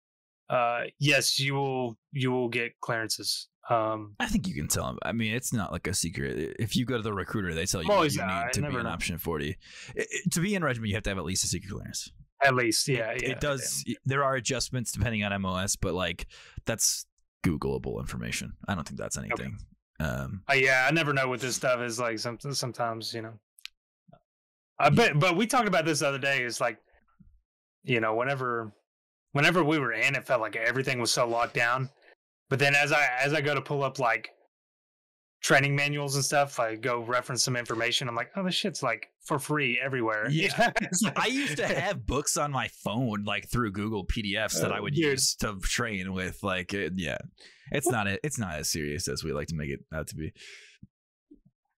uh, 0.50 0.82
yes, 0.98 1.38
you 1.40 1.54
will 1.54 1.98
you 2.12 2.30
will 2.30 2.48
get 2.48 2.72
clearances. 2.80 3.48
Um, 3.68 4.14
I 4.20 4.26
think 4.26 4.46
you 4.46 4.54
can 4.54 4.68
tell 4.68 4.86
them. 4.86 4.98
I 5.02 5.10
mean, 5.12 5.34
it's 5.34 5.52
not 5.52 5.72
like 5.72 5.86
a 5.88 5.94
secret. 5.94 6.54
If 6.60 6.76
you 6.76 6.84
go 6.86 6.96
to 6.96 7.02
the 7.02 7.12
recruiter, 7.12 7.52
they 7.52 7.66
tell 7.66 7.82
you 7.82 7.88
Well, 7.88 8.04
you 8.06 8.12
yeah, 8.18 8.44
need 8.44 8.52
to 8.54 8.60
be 8.60 8.76
an 8.76 8.84
know. 8.84 8.88
option 8.88 9.18
forty. 9.18 9.56
It- 9.94 10.06
it- 10.10 10.32
to 10.32 10.40
be 10.40 10.54
in 10.54 10.62
regiment, 10.62 10.88
you 10.90 10.94
have 10.94 11.02
to 11.04 11.10
have 11.10 11.18
at 11.18 11.24
least 11.24 11.42
a 11.44 11.48
secret 11.48 11.70
clearance. 11.72 12.12
at 12.44 12.54
least, 12.54 12.86
yeah, 12.86 13.10
it, 13.10 13.22
yeah. 13.22 13.30
it 13.30 13.40
does 13.40 13.82
there 14.04 14.22
are 14.22 14.34
adjustments 14.36 14.92
depending 14.92 15.24
on 15.24 15.40
mos 15.40 15.74
but 15.74 15.94
like 15.94 16.26
that's 16.66 17.06
googleable 17.42 17.98
information 17.98 18.52
i 18.68 18.74
don't 18.74 18.86
think 18.86 18.98
that's 19.00 19.16
anything 19.16 19.56
um 20.00 20.42
Uh, 20.50 20.54
yeah, 20.54 20.86
I 20.86 20.92
never 20.92 21.12
know 21.14 21.26
what 21.28 21.40
this 21.40 21.56
stuff 21.56 21.80
is 21.80 21.98
like. 21.98 22.18
Some, 22.18 22.38
sometimes, 22.38 23.14
you 23.14 23.22
know. 23.22 23.32
I 24.78 24.90
bet, 24.90 25.18
but 25.18 25.36
we 25.36 25.46
talked 25.46 25.66
about 25.68 25.86
this 25.86 26.00
the 26.00 26.08
other 26.08 26.18
day. 26.18 26.42
It's 26.42 26.60
like, 26.60 26.76
you 27.84 28.00
know, 28.00 28.14
whenever, 28.14 28.72
whenever 29.32 29.62
we 29.64 29.78
were 29.78 29.92
in, 29.92 30.14
it 30.14 30.26
felt 30.26 30.40
like 30.40 30.56
everything 30.56 31.00
was 31.00 31.12
so 31.12 31.26
locked 31.28 31.54
down. 31.54 31.90
But 32.48 32.58
then 32.58 32.74
as 32.74 32.92
I 32.92 33.06
as 33.20 33.32
I 33.34 33.40
go 33.40 33.54
to 33.54 33.60
pull 33.60 33.82
up 33.82 33.98
like 33.98 34.30
training 35.42 35.76
manuals 35.76 36.14
and 36.16 36.24
stuff, 36.24 36.58
I 36.58 36.76
go 36.76 37.00
reference 37.00 37.44
some 37.44 37.56
information. 37.56 38.08
I'm 38.08 38.14
like, 38.16 38.30
oh, 38.36 38.44
this 38.44 38.54
shit's 38.54 38.82
like 38.82 39.08
for 39.24 39.38
free 39.38 39.78
everywhere. 39.82 40.28
Yeah. 40.30 40.70
I 41.16 41.26
used 41.26 41.56
to 41.56 41.66
have 41.66 42.06
books 42.06 42.36
on 42.36 42.52
my 42.52 42.68
phone 42.84 43.24
like 43.24 43.48
through 43.50 43.72
google 43.72 44.06
pdfs 44.06 44.60
that 44.60 44.72
i 44.72 44.80
would 44.80 44.94
dude. 44.94 45.04
use 45.04 45.34
to 45.36 45.58
train 45.60 46.12
with 46.12 46.42
like 46.42 46.72
it, 46.72 46.92
yeah 46.96 47.18
it's 47.72 47.88
not 47.88 48.06
a, 48.06 48.18
it's 48.24 48.38
not 48.38 48.54
as 48.54 48.70
serious 48.70 49.08
as 49.08 49.24
we 49.24 49.32
like 49.32 49.48
to 49.48 49.56
make 49.56 49.70
it 49.70 49.80
out 49.92 50.06
to 50.08 50.14
be 50.16 50.32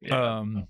Yeah. 0.01 0.39
Um. 0.39 0.67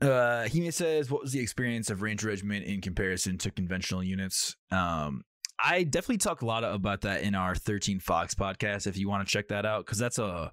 Uh, 0.00 0.44
he 0.44 0.70
says, 0.70 1.10
"What 1.10 1.22
was 1.22 1.32
the 1.32 1.40
experience 1.40 1.88
of 1.88 2.02
Ranger 2.02 2.28
Regiment 2.28 2.66
in 2.66 2.80
comparison 2.80 3.38
to 3.38 3.50
conventional 3.50 4.02
units?" 4.02 4.56
Um, 4.70 5.22
I 5.58 5.84
definitely 5.84 6.18
talk 6.18 6.42
a 6.42 6.46
lot 6.46 6.64
about 6.64 7.00
that 7.02 7.22
in 7.22 7.34
our 7.34 7.54
13 7.54 8.00
Fox 8.00 8.34
podcast. 8.34 8.86
If 8.86 8.98
you 8.98 9.08
want 9.08 9.26
to 9.26 9.32
check 9.32 9.48
that 9.48 9.64
out, 9.64 9.86
because 9.86 9.98
that's 9.98 10.18
a 10.18 10.52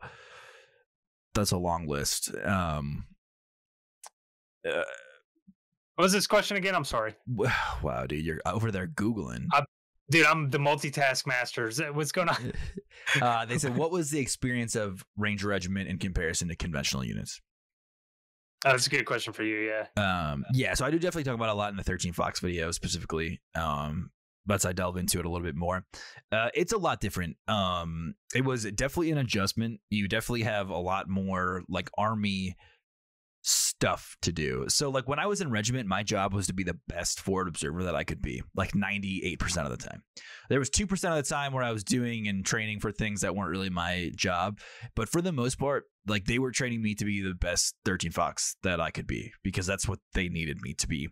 that's 1.34 1.52
a 1.52 1.58
long 1.58 1.88
list. 1.88 2.34
Um, 2.46 3.06
uh, 4.66 4.84
what 5.96 6.04
was 6.04 6.14
this 6.14 6.28
question 6.28 6.58
again? 6.58 6.76
I'm 6.76 6.86
sorry, 6.86 7.16
wow, 7.28 8.06
dude, 8.08 8.26
you're 8.26 8.40
over 8.46 8.72
there 8.72 8.88
googling. 8.88 9.48
I, 9.52 9.64
dude. 10.10 10.26
I'm 10.26 10.50
the 10.50 10.58
multitask 10.58 11.28
master. 11.28 11.70
What's 11.92 12.12
going 12.12 12.30
on? 12.30 12.54
Uh, 13.22 13.44
they 13.44 13.58
said, 13.58 13.76
"What 13.78 13.92
was 13.92 14.12
the 14.12 14.20
experience 14.20 14.76
of 14.76 15.04
Ranger 15.18 15.50
Regiment 15.50 15.90
in 15.90 15.98
comparison 15.98 16.48
to 16.48 16.56
conventional 16.56 17.04
units?" 17.04 17.42
Oh, 18.66 18.72
that's 18.72 18.88
a 18.88 18.90
good 18.90 19.06
question 19.06 19.34
for 19.34 19.44
you. 19.44 19.70
Yeah. 19.70 20.32
Um, 20.32 20.46
yeah, 20.54 20.74
so 20.74 20.86
I 20.86 20.92
do 20.92 20.98
definitely 20.98 21.26
talk 21.26 21.36
about 21.36 21.50
a 21.50 21.54
lot 21.54 21.72
in 21.72 21.78
the 21.78 21.84
13 21.84 22.14
Fox 22.14 22.40
video 22.40 22.72
specifically. 22.72 23.42
Um, 23.56 24.12
but 24.46 24.66
I 24.66 24.74
delve 24.74 24.98
into 24.98 25.20
it 25.20 25.26
a 25.26 25.30
little 25.30 25.46
bit 25.46 25.56
more, 25.56 25.86
uh, 26.32 26.50
it's 26.54 26.74
a 26.74 26.78
lot 26.78 27.00
different. 27.00 27.38
Um, 27.48 28.16
it 28.36 28.44
was 28.44 28.64
definitely 28.64 29.12
an 29.12 29.18
adjustment. 29.18 29.80
You 29.90 30.08
definitely 30.08 30.44
have 30.44 30.70
a 30.70 30.78
lot 30.78 31.08
more 31.08 31.64
like 31.70 31.90
army 31.98 32.56
stuff 33.44 34.16
to 34.22 34.32
do. 34.32 34.66
So 34.70 34.90
like 34.90 35.08
when 35.08 35.20
I 35.20 35.28
was 35.28 35.42
in 35.42 35.52
regiment, 35.52 35.88
my 35.88 36.02
job 36.02 36.34
was 36.34 36.48
to 36.48 36.54
be 36.54 36.64
the 36.64 36.80
best 36.88 37.20
forward 37.20 37.50
observer 37.50 37.84
that 37.84 37.96
I 37.96 38.04
could 38.04 38.22
be, 38.22 38.42
like 38.56 38.72
98% 38.72 39.42
of 39.66 39.70
the 39.70 39.78
time. 39.78 40.02
There 40.50 40.60
was 40.60 40.70
2% 40.70 40.92
of 40.92 41.16
the 41.16 41.30
time 41.30 41.54
where 41.54 41.64
I 41.64 41.72
was 41.72 41.84
doing 41.84 42.28
and 42.28 42.46
training 42.46 42.80
for 42.80 42.92
things 42.92 43.22
that 43.22 43.36
weren't 43.36 43.52
really 43.52 43.70
my 43.70 44.12
job, 44.16 44.60
but 44.96 45.10
for 45.10 45.22
the 45.22 45.34
most 45.34 45.60
part, 45.60 45.84
like 46.08 46.26
they 46.26 46.40
were 46.40 46.52
training 46.52 46.82
me 46.82 46.96
to 46.96 47.06
be 47.06 47.22
the 47.22 47.36
best 47.36 47.76
13 47.86 48.12
Fox 48.12 48.56
that 48.64 48.80
I 48.80 48.92
could 48.92 49.08
be 49.08 49.34
because 49.44 49.68
that's 49.68 49.88
what 49.88 50.00
they 50.14 50.30
needed 50.30 50.62
me 50.62 50.74
to 50.76 50.88
be. 50.88 51.10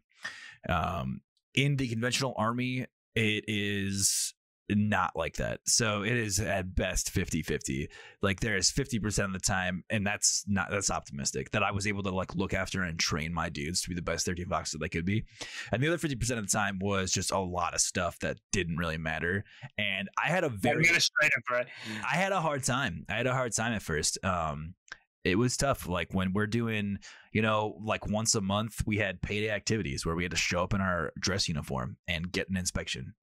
Um, 0.70 1.22
in 1.54 1.76
the 1.76 1.90
conventional 1.90 2.34
army, 2.38 2.88
it 3.14 3.44
is 3.48 4.34
not 4.78 5.16
like 5.16 5.36
that. 5.38 5.60
So 5.66 6.04
it 6.04 6.14
is 6.14 6.40
at 6.40 6.76
best 6.76 7.10
50 7.10 7.42
50. 7.44 7.90
Like 8.22 8.40
there 8.40 8.56
is 8.56 8.72
50% 8.72 9.26
of 9.26 9.34
the 9.34 9.40
time, 9.40 9.84
and 9.90 10.06
that's 10.06 10.44
not, 10.48 10.70
that's 10.70 10.92
optimistic 10.92 11.52
that 11.52 11.64
I 11.64 11.72
was 11.72 11.88
able 11.88 12.04
to 12.04 12.12
like 12.12 12.36
look 12.36 12.54
after 12.54 12.84
and 12.84 13.00
train 13.00 13.34
my 13.34 13.50
dudes 13.50 13.82
to 13.82 13.90
be 13.90 13.96
the 13.96 14.02
best 14.02 14.26
13 14.26 14.48
Fox 14.48 14.72
that 14.72 14.80
they 14.80 14.90
could 14.90 15.06
be. 15.06 15.24
And 15.72 15.82
the 15.82 15.88
other 15.88 15.98
50% 15.98 16.14
of 16.38 16.44
the 16.44 16.52
time 16.52 16.80
was 16.80 17.12
just 17.12 17.32
a 17.32 17.40
lot 17.40 17.74
of 17.74 17.82
stuff 17.82 18.20
that 18.20 18.38
didn't 18.52 18.78
really 18.78 18.98
matter. 18.98 19.44
And 19.78 20.10
I 20.24 20.30
had 20.30 20.44
a 20.44 20.50
very, 20.50 20.82
Administrative, 20.82 21.44
right? 21.50 21.68
I 22.10 22.16
had 22.16 22.32
a 22.32 22.42
hard 22.42 22.64
time. 22.64 23.06
I 23.10 23.14
had 23.14 23.28
a 23.28 23.34
hard 23.34 23.54
time 23.54 23.74
at 23.74 23.82
first. 23.82 24.24
Um, 24.24 24.76
it 25.24 25.38
was 25.38 25.56
tough. 25.56 25.88
Like 25.88 26.14
when 26.14 26.34
we're 26.34 26.48
doing, 26.48 26.98
you 27.32 27.42
know, 27.42 27.78
like 27.84 28.08
once 28.08 28.34
a 28.36 28.42
month, 28.42 28.82
we 28.86 28.98
had 28.98 29.22
payday 29.22 29.50
activities 29.50 30.06
where 30.06 30.16
we 30.16 30.24
had 30.24 30.32
to 30.32 30.38
show 30.38 30.64
up 30.64 30.74
in 30.74 30.82
our 30.82 31.14
dress 31.20 31.48
uniform 31.48 31.98
and 32.08 32.32
get 32.32 32.50
an 32.50 32.58
inspection. 32.58 33.14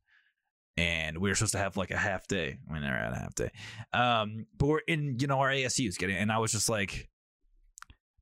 And 0.79 1.19
we 1.19 1.29
were 1.29 1.35
supposed 1.35 1.53
to 1.53 1.59
have 1.59 1.77
like 1.77 1.91
a 1.91 1.97
half 1.97 2.29
day. 2.29 2.59
We 2.71 2.79
never 2.79 2.97
had 2.97 3.13
a 3.13 3.19
half 3.19 3.35
day. 3.35 3.51
Um, 3.93 4.47
but 4.57 4.67
we're 4.67 4.79
in, 4.79 5.17
you 5.19 5.27
know, 5.27 5.41
our 5.41 5.51
ASUs 5.51 5.99
getting, 5.99 6.17
and 6.17 6.31
I 6.31 6.39
was 6.39 6.53
just 6.53 6.69
like, 6.69 7.09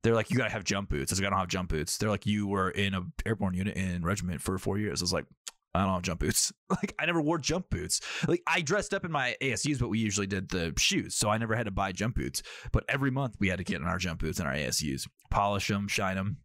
they're 0.01 0.15
like, 0.15 0.31
you 0.31 0.37
gotta 0.37 0.49
have 0.49 0.63
jump 0.63 0.89
boots. 0.89 1.11
I 1.11 1.13
was 1.13 1.21
like, 1.21 1.27
I 1.27 1.29
don't 1.29 1.39
have 1.39 1.49
jump 1.49 1.69
boots. 1.69 1.99
They're 1.99 2.09
like, 2.09 2.25
you 2.25 2.47
were 2.47 2.71
in 2.71 2.95
a 2.95 3.01
airborne 3.27 3.53
unit 3.53 3.77
in 3.77 4.03
regiment 4.03 4.41
for 4.41 4.57
four 4.57 4.79
years. 4.79 5.01
I 5.01 5.03
was 5.03 5.13
like, 5.13 5.25
I 5.75 5.83
don't 5.83 5.93
have 5.93 6.01
jump 6.01 6.21
boots. 6.21 6.51
Like 6.69 6.93
I 6.99 7.05
never 7.05 7.21
wore 7.21 7.37
jump 7.37 7.69
boots. 7.69 8.01
Like 8.27 8.43
I 8.45 8.59
dressed 8.61 8.93
up 8.93 9.05
in 9.05 9.11
my 9.11 9.37
ASUs, 9.41 9.79
but 9.79 9.87
we 9.87 9.99
usually 9.99 10.27
did 10.27 10.49
the 10.49 10.73
shoes, 10.77 11.15
so 11.15 11.29
I 11.29 11.37
never 11.37 11.55
had 11.55 11.65
to 11.65 11.71
buy 11.71 11.91
jump 11.93 12.15
boots. 12.15 12.41
But 12.73 12.83
every 12.89 13.09
month 13.09 13.35
we 13.39 13.47
had 13.47 13.59
to 13.59 13.63
get 13.63 13.79
in 13.79 13.87
our 13.87 13.97
jump 13.97 14.19
boots 14.19 14.39
and 14.39 14.47
our 14.47 14.53
ASUs, 14.53 15.07
polish 15.29 15.67
them, 15.69 15.87
shine 15.87 16.17
them. 16.17 16.37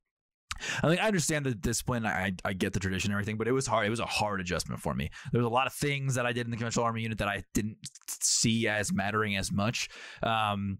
I 0.82 0.88
mean, 0.88 0.98
I 0.98 1.06
understand 1.06 1.46
the 1.46 1.54
discipline. 1.54 2.06
I 2.06 2.32
I 2.44 2.52
get 2.52 2.72
the 2.72 2.80
tradition 2.80 3.10
and 3.10 3.16
everything, 3.16 3.36
but 3.36 3.48
it 3.48 3.52
was 3.52 3.66
hard. 3.66 3.86
It 3.86 3.90
was 3.90 4.00
a 4.00 4.06
hard 4.06 4.40
adjustment 4.40 4.80
for 4.80 4.94
me. 4.94 5.10
There 5.32 5.40
was 5.40 5.46
a 5.46 5.54
lot 5.54 5.66
of 5.66 5.72
things 5.72 6.14
that 6.14 6.26
I 6.26 6.32
did 6.32 6.46
in 6.46 6.50
the 6.50 6.56
conventional 6.56 6.84
army 6.84 7.02
unit 7.02 7.18
that 7.18 7.28
I 7.28 7.44
didn't 7.54 7.78
see 8.08 8.68
as 8.68 8.92
mattering 8.92 9.36
as 9.36 9.52
much. 9.52 9.88
Um, 10.22 10.78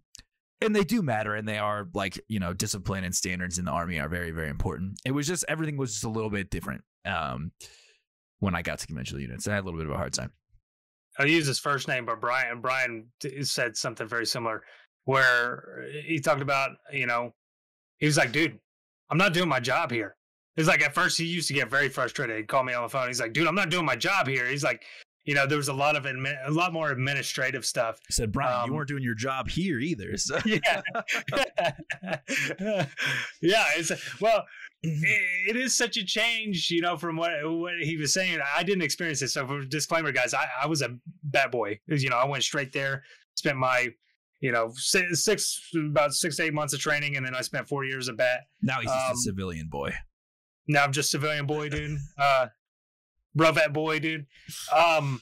and 0.61 0.75
they 0.75 0.83
do 0.83 1.01
matter 1.01 1.35
and 1.35 1.47
they 1.47 1.57
are 1.57 1.87
like 1.93 2.19
you 2.29 2.39
know 2.39 2.53
discipline 2.53 3.03
and 3.03 3.13
standards 3.13 3.59
in 3.59 3.65
the 3.65 3.71
army 3.71 3.99
are 3.99 4.07
very 4.07 4.31
very 4.31 4.47
important 4.47 4.93
it 5.05 5.11
was 5.11 5.27
just 5.27 5.43
everything 5.49 5.75
was 5.75 5.91
just 5.91 6.05
a 6.05 6.09
little 6.09 6.29
bit 6.29 6.49
different 6.49 6.81
um 7.03 7.51
when 8.39 8.55
i 8.55 8.61
got 8.61 8.79
to 8.79 8.87
conventional 8.87 9.19
units 9.19 9.45
i 9.45 9.53
had 9.53 9.63
a 9.63 9.65
little 9.65 9.77
bit 9.77 9.87
of 9.87 9.91
a 9.93 9.97
hard 9.97 10.13
time 10.13 10.31
I'll 11.17 11.27
use 11.27 11.47
his 11.47 11.59
first 11.59 11.87
name, 11.87 12.05
but 12.05 12.19
Brian 12.19 12.61
Brian 12.61 13.07
said 13.41 13.77
something 13.77 14.07
very 14.07 14.25
similar, 14.25 14.63
where 15.05 15.85
he 16.05 16.19
talked 16.19 16.41
about 16.41 16.71
you 16.91 17.05
know, 17.05 17.33
he 17.97 18.05
was 18.05 18.17
like, 18.17 18.31
dude, 18.31 18.59
I'm 19.13 19.19
not 19.19 19.31
doing 19.31 19.47
my 19.47 19.59
job 19.59 19.91
here. 19.91 20.15
It's 20.57 20.67
like 20.67 20.81
at 20.81 20.95
first 20.95 21.19
he 21.19 21.25
used 21.25 21.47
to 21.49 21.53
get 21.53 21.69
very 21.69 21.87
frustrated. 21.87 22.35
He'd 22.35 22.47
call 22.47 22.63
me 22.63 22.73
on 22.73 22.81
the 22.81 22.89
phone. 22.89 23.09
He's 23.09 23.21
like, 23.21 23.31
dude, 23.31 23.45
I'm 23.45 23.53
not 23.53 23.69
doing 23.69 23.85
my 23.85 23.95
job 23.95 24.27
here. 24.27 24.47
He's 24.47 24.63
like, 24.63 24.81
you 25.23 25.35
know, 25.35 25.45
there 25.45 25.59
was 25.59 25.67
a 25.67 25.73
lot 25.73 25.95
of 25.95 26.05
admi- 26.05 26.47
a 26.47 26.49
lot 26.49 26.73
more 26.73 26.89
administrative 26.89 27.63
stuff. 27.63 27.99
I 28.09 28.11
said 28.11 28.31
brian 28.31 28.63
Um, 28.63 28.69
you 28.71 28.75
weren't 28.75 28.87
doing 28.87 29.03
your 29.03 29.13
job 29.13 29.49
here 29.49 29.77
either 29.79 30.17
so 30.17 30.39
Yeah, 30.45 30.81
yeah. 33.43 33.65
It's 33.77 33.91
well, 34.19 34.45
it, 34.81 35.47
it 35.49 35.55
is 35.57 35.75
such 35.75 35.95
a 35.97 36.03
change, 36.03 36.71
you 36.71 36.81
know, 36.81 36.97
from 36.97 37.15
what 37.15 37.33
what 37.43 37.75
he 37.83 37.97
was 37.97 38.15
saying. 38.15 38.39
I 38.57 38.63
didn't 38.63 38.81
experience 38.81 39.21
it. 39.21 39.27
So, 39.27 39.45
for 39.45 39.63
disclaimer, 39.63 40.11
guys, 40.11 40.33
I, 40.33 40.47
I 40.63 40.65
was 40.65 40.81
a 40.81 40.97
bad 41.21 41.51
boy. 41.51 41.79
You 41.85 42.09
know, 42.09 42.17
I 42.17 42.25
went 42.25 42.41
straight 42.41 42.73
there, 42.73 43.03
spent 43.35 43.57
my, 43.57 43.89
you 44.43 44.51
know, 44.51 44.71
six, 44.75 45.23
six 45.23 45.71
about 45.89 46.11
six 46.13 46.35
to 46.35 46.43
eight 46.43 46.53
months 46.53 46.73
of 46.73 46.79
training, 46.81 47.15
and 47.15 47.25
then 47.25 47.33
I 47.33 47.39
spent 47.41 47.65
four 47.67 47.85
years 47.85 48.09
of 48.09 48.17
bat. 48.17 48.41
now 48.61 48.81
he's 48.81 48.91
just 48.91 49.09
Um, 49.09 49.13
a 49.13 49.15
civilian 49.15 49.67
boy 49.69 49.91
Now 50.67 50.83
I'm 50.83 50.91
just 50.91 51.09
civilian 51.11 51.45
boy, 51.47 51.69
dude. 51.69 51.97
Uh, 52.17 52.47
Brevet 53.35 53.71
boy, 53.73 53.99
dude. 53.99 54.25
Um, 54.75 55.21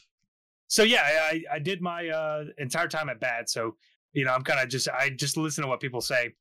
so 0.67 0.81
yeah, 0.83 1.03
I, 1.03 1.43
I 1.53 1.59
did 1.59 1.81
my 1.81 2.09
uh 2.09 2.45
entire 2.57 2.87
time 2.87 3.09
at 3.09 3.19
bat. 3.19 3.49
So 3.49 3.75
you 4.13 4.25
know, 4.25 4.33
I'm 4.33 4.43
kind 4.43 4.59
of 4.59 4.69
just 4.69 4.89
I 4.89 5.11
just 5.11 5.37
listen 5.37 5.61
to 5.63 5.67
what 5.69 5.79
people 5.79 6.01
say, 6.01 6.33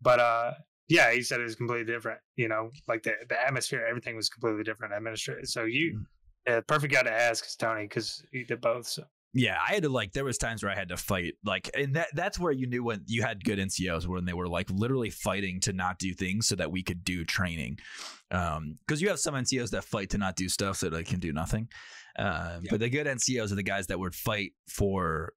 but 0.00 0.20
uh, 0.20 0.52
yeah, 0.88 1.12
he 1.12 1.22
said 1.22 1.40
it 1.40 1.44
was 1.44 1.56
completely 1.56 1.92
different. 1.92 2.20
You 2.36 2.48
know, 2.48 2.70
like 2.86 3.02
the 3.02 3.14
the 3.28 3.36
atmosphere, 3.46 3.84
everything 3.84 4.14
was 4.16 4.28
completely 4.28 4.62
different. 4.62 4.94
Administrative. 4.94 5.46
So 5.48 5.64
you, 5.64 6.04
uh, 6.48 6.60
perfect 6.68 6.94
guy 6.94 7.02
to 7.02 7.12
ask 7.12 7.44
is 7.44 7.56
Tony 7.56 7.82
because 7.82 8.22
you 8.32 8.44
did 8.46 8.60
both. 8.60 8.86
So 8.86 9.02
Yeah, 9.34 9.58
I 9.60 9.74
had 9.74 9.82
to 9.82 9.88
like. 9.90 10.12
There 10.12 10.24
was 10.24 10.38
times 10.38 10.62
where 10.62 10.72
I 10.72 10.74
had 10.74 10.88
to 10.88 10.96
fight, 10.96 11.34
like, 11.44 11.70
and 11.74 11.94
that 11.96 12.08
that's 12.14 12.38
where 12.38 12.50
you 12.52 12.66
knew 12.66 12.82
when 12.82 13.02
you 13.06 13.22
had 13.22 13.44
good 13.44 13.58
NCOs 13.58 14.06
when 14.06 14.24
they 14.24 14.32
were 14.32 14.48
like 14.48 14.70
literally 14.70 15.10
fighting 15.10 15.60
to 15.60 15.72
not 15.72 15.98
do 15.98 16.14
things 16.14 16.48
so 16.48 16.56
that 16.56 16.72
we 16.72 16.82
could 16.82 17.04
do 17.04 17.24
training. 17.24 17.78
Um, 18.30 18.78
because 18.86 19.02
you 19.02 19.08
have 19.08 19.18
some 19.18 19.34
NCOs 19.34 19.70
that 19.70 19.84
fight 19.84 20.10
to 20.10 20.18
not 20.18 20.34
do 20.36 20.48
stuff 20.48 20.76
so 20.76 20.88
they 20.88 21.04
can 21.04 21.20
do 21.20 21.32
nothing. 21.32 21.68
Uh, 22.18 22.58
Yeah. 22.62 22.68
but 22.70 22.80
the 22.80 22.88
good 22.88 23.06
NCOs 23.06 23.52
are 23.52 23.56
the 23.56 23.62
guys 23.62 23.86
that 23.88 23.98
would 23.98 24.14
fight 24.14 24.52
for 24.68 25.34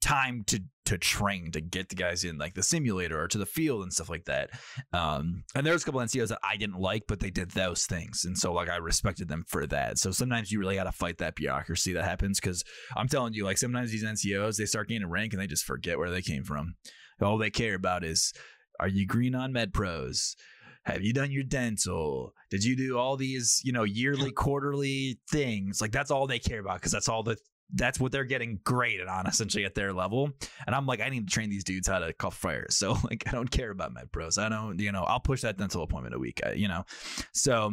time 0.00 0.44
to 0.46 0.60
to 0.84 0.98
train 0.98 1.52
to 1.52 1.60
get 1.60 1.88
the 1.88 1.94
guys 1.94 2.24
in 2.24 2.38
like 2.38 2.54
the 2.54 2.62
simulator 2.62 3.20
or 3.20 3.28
to 3.28 3.38
the 3.38 3.46
field 3.46 3.82
and 3.82 3.92
stuff 3.92 4.10
like 4.10 4.24
that. 4.24 4.50
Um, 4.92 5.44
and 5.54 5.64
there's 5.64 5.82
a 5.82 5.84
couple 5.84 6.00
NCOs 6.00 6.28
that 6.28 6.40
I 6.42 6.56
didn't 6.56 6.80
like, 6.80 7.04
but 7.06 7.20
they 7.20 7.30
did 7.30 7.52
those 7.52 7.86
things, 7.86 8.24
and 8.24 8.36
so 8.36 8.52
like 8.52 8.68
I 8.68 8.76
respected 8.76 9.28
them 9.28 9.44
for 9.48 9.66
that. 9.68 9.98
So 9.98 10.10
sometimes 10.10 10.50
you 10.50 10.58
really 10.58 10.76
got 10.76 10.84
to 10.84 10.92
fight 10.92 11.18
that 11.18 11.36
bureaucracy 11.36 11.92
that 11.92 12.04
happens 12.04 12.40
because 12.40 12.64
I'm 12.96 13.08
telling 13.08 13.34
you, 13.34 13.44
like 13.44 13.58
sometimes 13.58 13.90
these 13.90 14.04
NCOs 14.04 14.56
they 14.56 14.66
start 14.66 14.88
gaining 14.88 15.08
rank 15.08 15.32
and 15.32 15.40
they 15.40 15.46
just 15.46 15.64
forget 15.64 15.98
where 15.98 16.10
they 16.10 16.22
came 16.22 16.44
from. 16.44 16.74
All 17.20 17.38
they 17.38 17.50
care 17.50 17.74
about 17.74 18.04
is 18.04 18.32
are 18.80 18.88
you 18.88 19.06
green 19.06 19.34
on 19.34 19.52
Med 19.52 19.72
Pros? 19.72 20.36
Have 20.84 21.02
you 21.02 21.12
done 21.12 21.30
your 21.30 21.44
dental? 21.44 22.34
Did 22.50 22.64
you 22.64 22.76
do 22.76 22.98
all 22.98 23.16
these, 23.16 23.60
you 23.64 23.72
know, 23.72 23.84
yearly, 23.84 24.32
quarterly 24.32 25.20
things? 25.30 25.80
Like 25.80 25.92
that's 25.92 26.10
all 26.10 26.26
they 26.26 26.40
care 26.40 26.58
about 26.58 26.78
because 26.78 26.90
that's 26.90 27.08
all 27.08 27.22
the 27.22 27.36
that's 27.74 27.98
what 27.98 28.12
they're 28.12 28.24
getting 28.24 28.60
graded 28.64 29.08
on 29.08 29.26
essentially 29.26 29.64
at 29.64 29.74
their 29.74 29.92
level. 29.92 30.30
And 30.66 30.74
I'm 30.74 30.86
like, 30.86 31.00
I 31.00 31.08
need 31.08 31.28
to 31.28 31.32
train 31.32 31.50
these 31.50 31.64
dudes 31.64 31.88
how 31.88 31.98
to 31.98 32.12
call 32.12 32.30
fires. 32.30 32.76
So 32.82 32.96
like, 33.08 33.22
I 33.28 33.30
don't 33.30 33.50
care 33.50 33.70
about 33.70 33.94
Med 33.94 34.10
Pros. 34.10 34.38
I 34.38 34.48
don't, 34.48 34.80
you 34.80 34.90
know, 34.90 35.04
I'll 35.04 35.20
push 35.20 35.42
that 35.42 35.56
dental 35.56 35.84
appointment 35.84 36.16
a 36.16 36.18
week. 36.18 36.40
I, 36.44 36.54
you 36.54 36.66
know, 36.66 36.84
so 37.32 37.72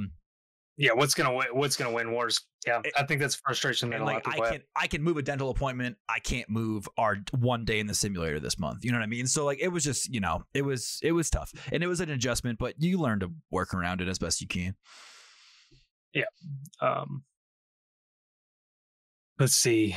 yeah, 0.80 0.94
what's 0.94 1.14
gonna 1.14 1.34
win? 1.34 1.48
What's 1.52 1.76
gonna 1.76 1.92
win 1.92 2.12
wars? 2.14 2.40
Yeah, 2.66 2.82
I 2.96 3.04
think 3.04 3.20
that's 3.20 3.36
frustration 3.36 3.90
that 3.90 3.98
and 3.98 4.04
a 4.04 4.06
lot 4.06 4.14
like 4.14 4.28
I 4.28 4.32
people 4.32 4.46
have. 4.46 4.54
can 4.54 4.64
I 4.78 4.88
can 4.88 5.04
move 5.04 5.18
a 5.18 5.22
dental 5.22 5.50
appointment. 5.50 5.98
I 6.08 6.20
can't 6.20 6.50
move 6.50 6.88
our 6.98 7.18
one 7.38 7.66
day 7.66 7.80
in 7.80 7.88
the 7.88 7.94
simulator 7.94 8.40
this 8.40 8.58
month. 8.58 8.86
You 8.86 8.94
know 8.94 8.98
what 8.98 9.04
I 9.04 9.08
mean? 9.08 9.28
So 9.28 9.44
like 9.44 9.60
it 9.60 9.68
was 9.68 9.84
just 9.84 10.14
you 10.14 10.22
know 10.22 10.46
it 10.54 10.62
was 10.62 11.00
it 11.04 11.12
was 11.12 11.30
tough 11.30 11.52
and 11.74 11.84
it 11.84 11.88
was 11.88 12.00
an 12.00 12.10
adjustment, 12.10 12.60
but 12.60 12.76
you 12.78 12.98
learn 12.98 13.20
to 13.20 13.32
work 13.52 13.74
around 13.74 14.00
it 14.00 14.08
as 14.08 14.20
best 14.20 14.40
you 14.40 14.48
can. 14.48 14.74
Yeah, 16.14 16.24
um, 16.80 17.24
let's 19.40 19.56
see. 19.56 19.96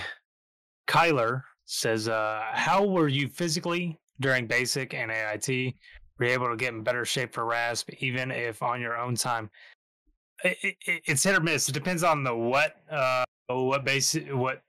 Kyler 0.88 1.42
says, 1.64 2.08
uh, 2.08 2.42
"How 2.52 2.84
were 2.86 3.08
you 3.08 3.28
physically 3.28 3.98
during 4.20 4.46
basic 4.46 4.94
and 4.94 5.10
AIT? 5.10 5.74
Were 6.18 6.26
you 6.26 6.32
able 6.32 6.50
to 6.50 6.56
get 6.56 6.74
in 6.74 6.82
better 6.82 7.04
shape 7.04 7.32
for 7.32 7.44
RASP, 7.44 7.90
even 8.00 8.30
if 8.30 8.62
on 8.62 8.80
your 8.80 8.96
own 8.96 9.14
time? 9.14 9.50
It, 10.44 10.56
it, 10.62 10.76
it- 10.86 11.02
it's 11.06 11.22
hit 11.24 11.36
or 11.36 11.40
miss. 11.40 11.68
It 11.68 11.72
depends 11.72 12.02
on 12.02 12.24
the 12.24 12.34
what, 12.34 12.76
uh, 12.90 13.24
what 13.48 13.84
basic, 13.84 14.28
what. 14.28 14.62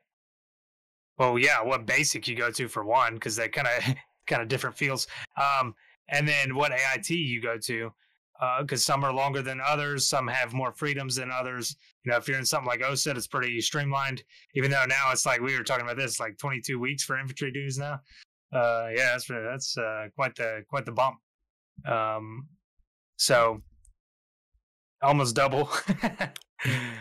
Well, 1.18 1.38
yeah, 1.38 1.62
what 1.62 1.86
basic 1.86 2.28
you 2.28 2.36
go 2.36 2.50
to 2.52 2.68
for 2.68 2.84
one, 2.84 3.14
because 3.16 3.36
they're 3.36 3.50
kind 3.50 3.68
of 3.68 3.96
kind 4.28 4.42
of 4.42 4.48
different 4.48 4.78
fields. 4.78 5.08
Um, 5.38 5.76
and 6.10 6.28
then 6.28 6.56
what 6.56 6.72
AIT 6.72 7.10
you 7.10 7.42
go 7.42 7.58
to, 7.58 7.92
because 8.62 8.84
some 8.84 9.04
are 9.04 9.14
longer 9.14 9.42
than 9.42 9.62
others, 9.66 10.08
some 10.08 10.28
have 10.28 10.54
more 10.54 10.74
freedoms 10.74 11.16
than 11.16 11.32
others 11.32 11.76
you 12.04 12.12
know, 12.12 12.18
if 12.18 12.28
you're 12.28 12.38
in 12.38 12.46
something 12.46 12.68
like 12.68 12.82
OSUT, 12.82 13.16
it's 13.16 13.28
pretty 13.28 13.60
streamlined. 13.62 14.24
Even 14.56 14.72
though 14.72 14.84
now 14.88 15.12
it's 15.12 15.26
like 15.26 15.42
we 15.42 15.58
were 15.58 15.64
talking 15.64 15.86
about 15.86 15.98
this, 15.98 16.20
like 16.20 16.38
22 16.38 16.78
weeks 16.78 17.04
for 17.04 17.18
infantry 17.18 17.52
dues 17.52 17.78
now. 17.78 18.00
Uh, 18.54 18.90
yeah, 18.94 19.12
that's 19.14 19.28
that's 19.28 19.78
uh, 19.78 20.08
quite 20.16 20.36
the 20.36 20.64
quite 20.68 20.86
the 20.86 20.92
bump. 20.92 21.18
Um, 21.88 22.48
so 23.18 23.62
almost 25.02 25.36
double. 25.36 25.70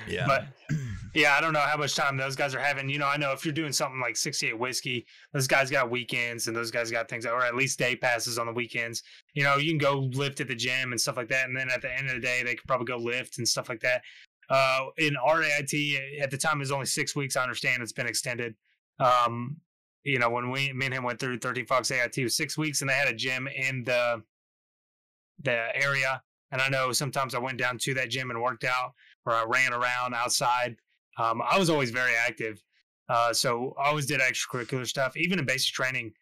Yeah. 0.09 0.27
But 0.27 0.47
yeah, 1.15 1.35
I 1.37 1.41
don't 1.41 1.53
know 1.53 1.61
how 1.61 1.77
much 1.77 1.95
time 1.95 2.17
those 2.17 2.37
guys 2.37 2.55
are 2.55 2.61
having. 2.61 2.89
You 2.89 2.99
know, 2.99 3.07
I 3.07 3.19
know 3.19 3.33
if 3.33 3.45
you're 3.45 3.53
doing 3.53 3.73
something 3.73 4.01
like 4.01 4.17
68 4.17 4.59
whiskey, 4.59 5.07
those 5.33 5.47
guys 5.47 5.71
got 5.71 5.91
weekends 5.91 6.49
and 6.49 6.57
those 6.57 6.71
guys 6.71 6.91
got 6.91 7.09
things, 7.09 7.27
or 7.27 7.45
at 7.45 7.55
least 7.55 7.79
day 7.79 7.95
passes 7.95 8.39
on 8.39 8.47
the 8.47 8.53
weekends. 8.53 9.03
You 9.35 9.43
know, 9.45 9.57
you 9.57 9.71
can 9.71 9.79
go 9.79 10.09
lift 10.15 10.41
at 10.41 10.49
the 10.49 10.55
gym 10.55 10.93
and 10.93 11.01
stuff 11.01 11.19
like 11.19 11.29
that. 11.29 11.49
And 11.49 11.57
then 11.57 11.69
at 11.71 11.83
the 11.83 11.93
end 11.93 12.09
of 12.09 12.15
the 12.15 12.21
day, 12.21 12.43
they 12.43 12.55
could 12.55 12.67
probably 12.67 12.87
go 12.87 12.97
lift 12.97 13.39
and 13.39 13.47
stuff 13.47 13.69
like 13.69 13.81
that. 13.81 14.03
Uh, 14.49 14.87
in 14.99 15.15
RAIT, 15.15 16.21
at 16.21 16.31
the 16.31 16.39
time, 16.39 16.57
it 16.57 16.61
was 16.61 16.73
only 16.73 16.87
six 16.87 17.15
weeks. 17.15 17.37
I 17.37 17.43
understand 17.43 17.83
it's 17.83 17.93
been 17.93 18.07
extended. 18.07 18.55
Um, 18.99 19.59
you 20.05 20.19
know, 20.19 20.31
when 20.31 20.51
we, 20.51 20.73
me 20.73 20.87
and 20.87 20.95
him 20.95 21.05
went 21.05 21.21
through 21.21 21.39
13 21.39 21.67
Fox 21.67 21.91
AIT, 21.91 22.17
it 22.17 22.25
was 22.25 22.37
six 22.37 22.57
weeks 22.57 22.81
and 22.81 22.89
they 22.91 22.95
had 22.95 23.09
a 23.09 23.15
gym 23.15 23.49
in 23.49 23.85
the, 23.85 24.23
the 25.43 25.69
area. 25.75 26.23
And 26.51 26.61
I 26.61 26.69
know 26.69 26.93
sometimes 26.93 27.35
I 27.35 27.39
went 27.39 27.59
down 27.59 27.79
to 27.79 27.95
that 27.95 28.11
gym 28.11 28.31
and 28.31 28.41
worked 28.41 28.65
out 28.65 28.95
or 29.25 29.33
I 29.33 29.45
ran 29.45 29.73
around 29.73 30.15
outside. 30.15 30.77
Um, 31.19 31.43
I 31.43 31.59
was 31.59 31.71
always 31.71 31.91
very 31.91 32.13
active. 32.15 32.63
Uh, 33.09 33.33
so 33.33 33.75
I 33.79 33.89
always 33.89 34.07
did 34.07 34.21
extracurricular 34.21 34.87
stuff. 34.87 35.17
Even 35.17 35.39
in 35.39 35.45
basic 35.45 35.75
training, 35.75 36.13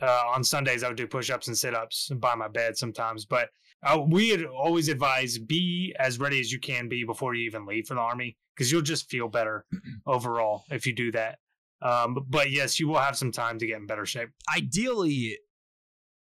uh, 0.00 0.22
on 0.28 0.44
Sundays, 0.44 0.82
I 0.82 0.88
would 0.88 0.96
do 0.96 1.06
push 1.06 1.30
ups 1.30 1.48
and 1.48 1.56
sit 1.56 1.74
ups 1.74 2.10
by 2.16 2.34
my 2.34 2.48
bed 2.48 2.76
sometimes. 2.76 3.24
But 3.24 3.48
uh, 3.82 3.98
we 4.06 4.28
had 4.28 4.44
always 4.44 4.88
advise 4.88 5.38
be 5.38 5.94
as 5.98 6.18
ready 6.18 6.40
as 6.40 6.52
you 6.52 6.60
can 6.60 6.88
be 6.88 7.04
before 7.04 7.34
you 7.34 7.44
even 7.46 7.66
leave 7.66 7.86
for 7.86 7.94
the 7.94 8.00
Army 8.00 8.36
because 8.54 8.70
you'll 8.70 8.82
just 8.82 9.10
feel 9.10 9.28
better 9.28 9.64
overall 10.06 10.64
if 10.70 10.86
you 10.86 10.94
do 10.94 11.10
that. 11.12 11.38
Um, 11.82 12.14
but, 12.14 12.30
but 12.30 12.50
yes, 12.50 12.78
you 12.78 12.88
will 12.88 12.98
have 12.98 13.16
some 13.16 13.32
time 13.32 13.58
to 13.58 13.66
get 13.66 13.78
in 13.78 13.86
better 13.86 14.06
shape. 14.06 14.30
ideally 14.54 15.38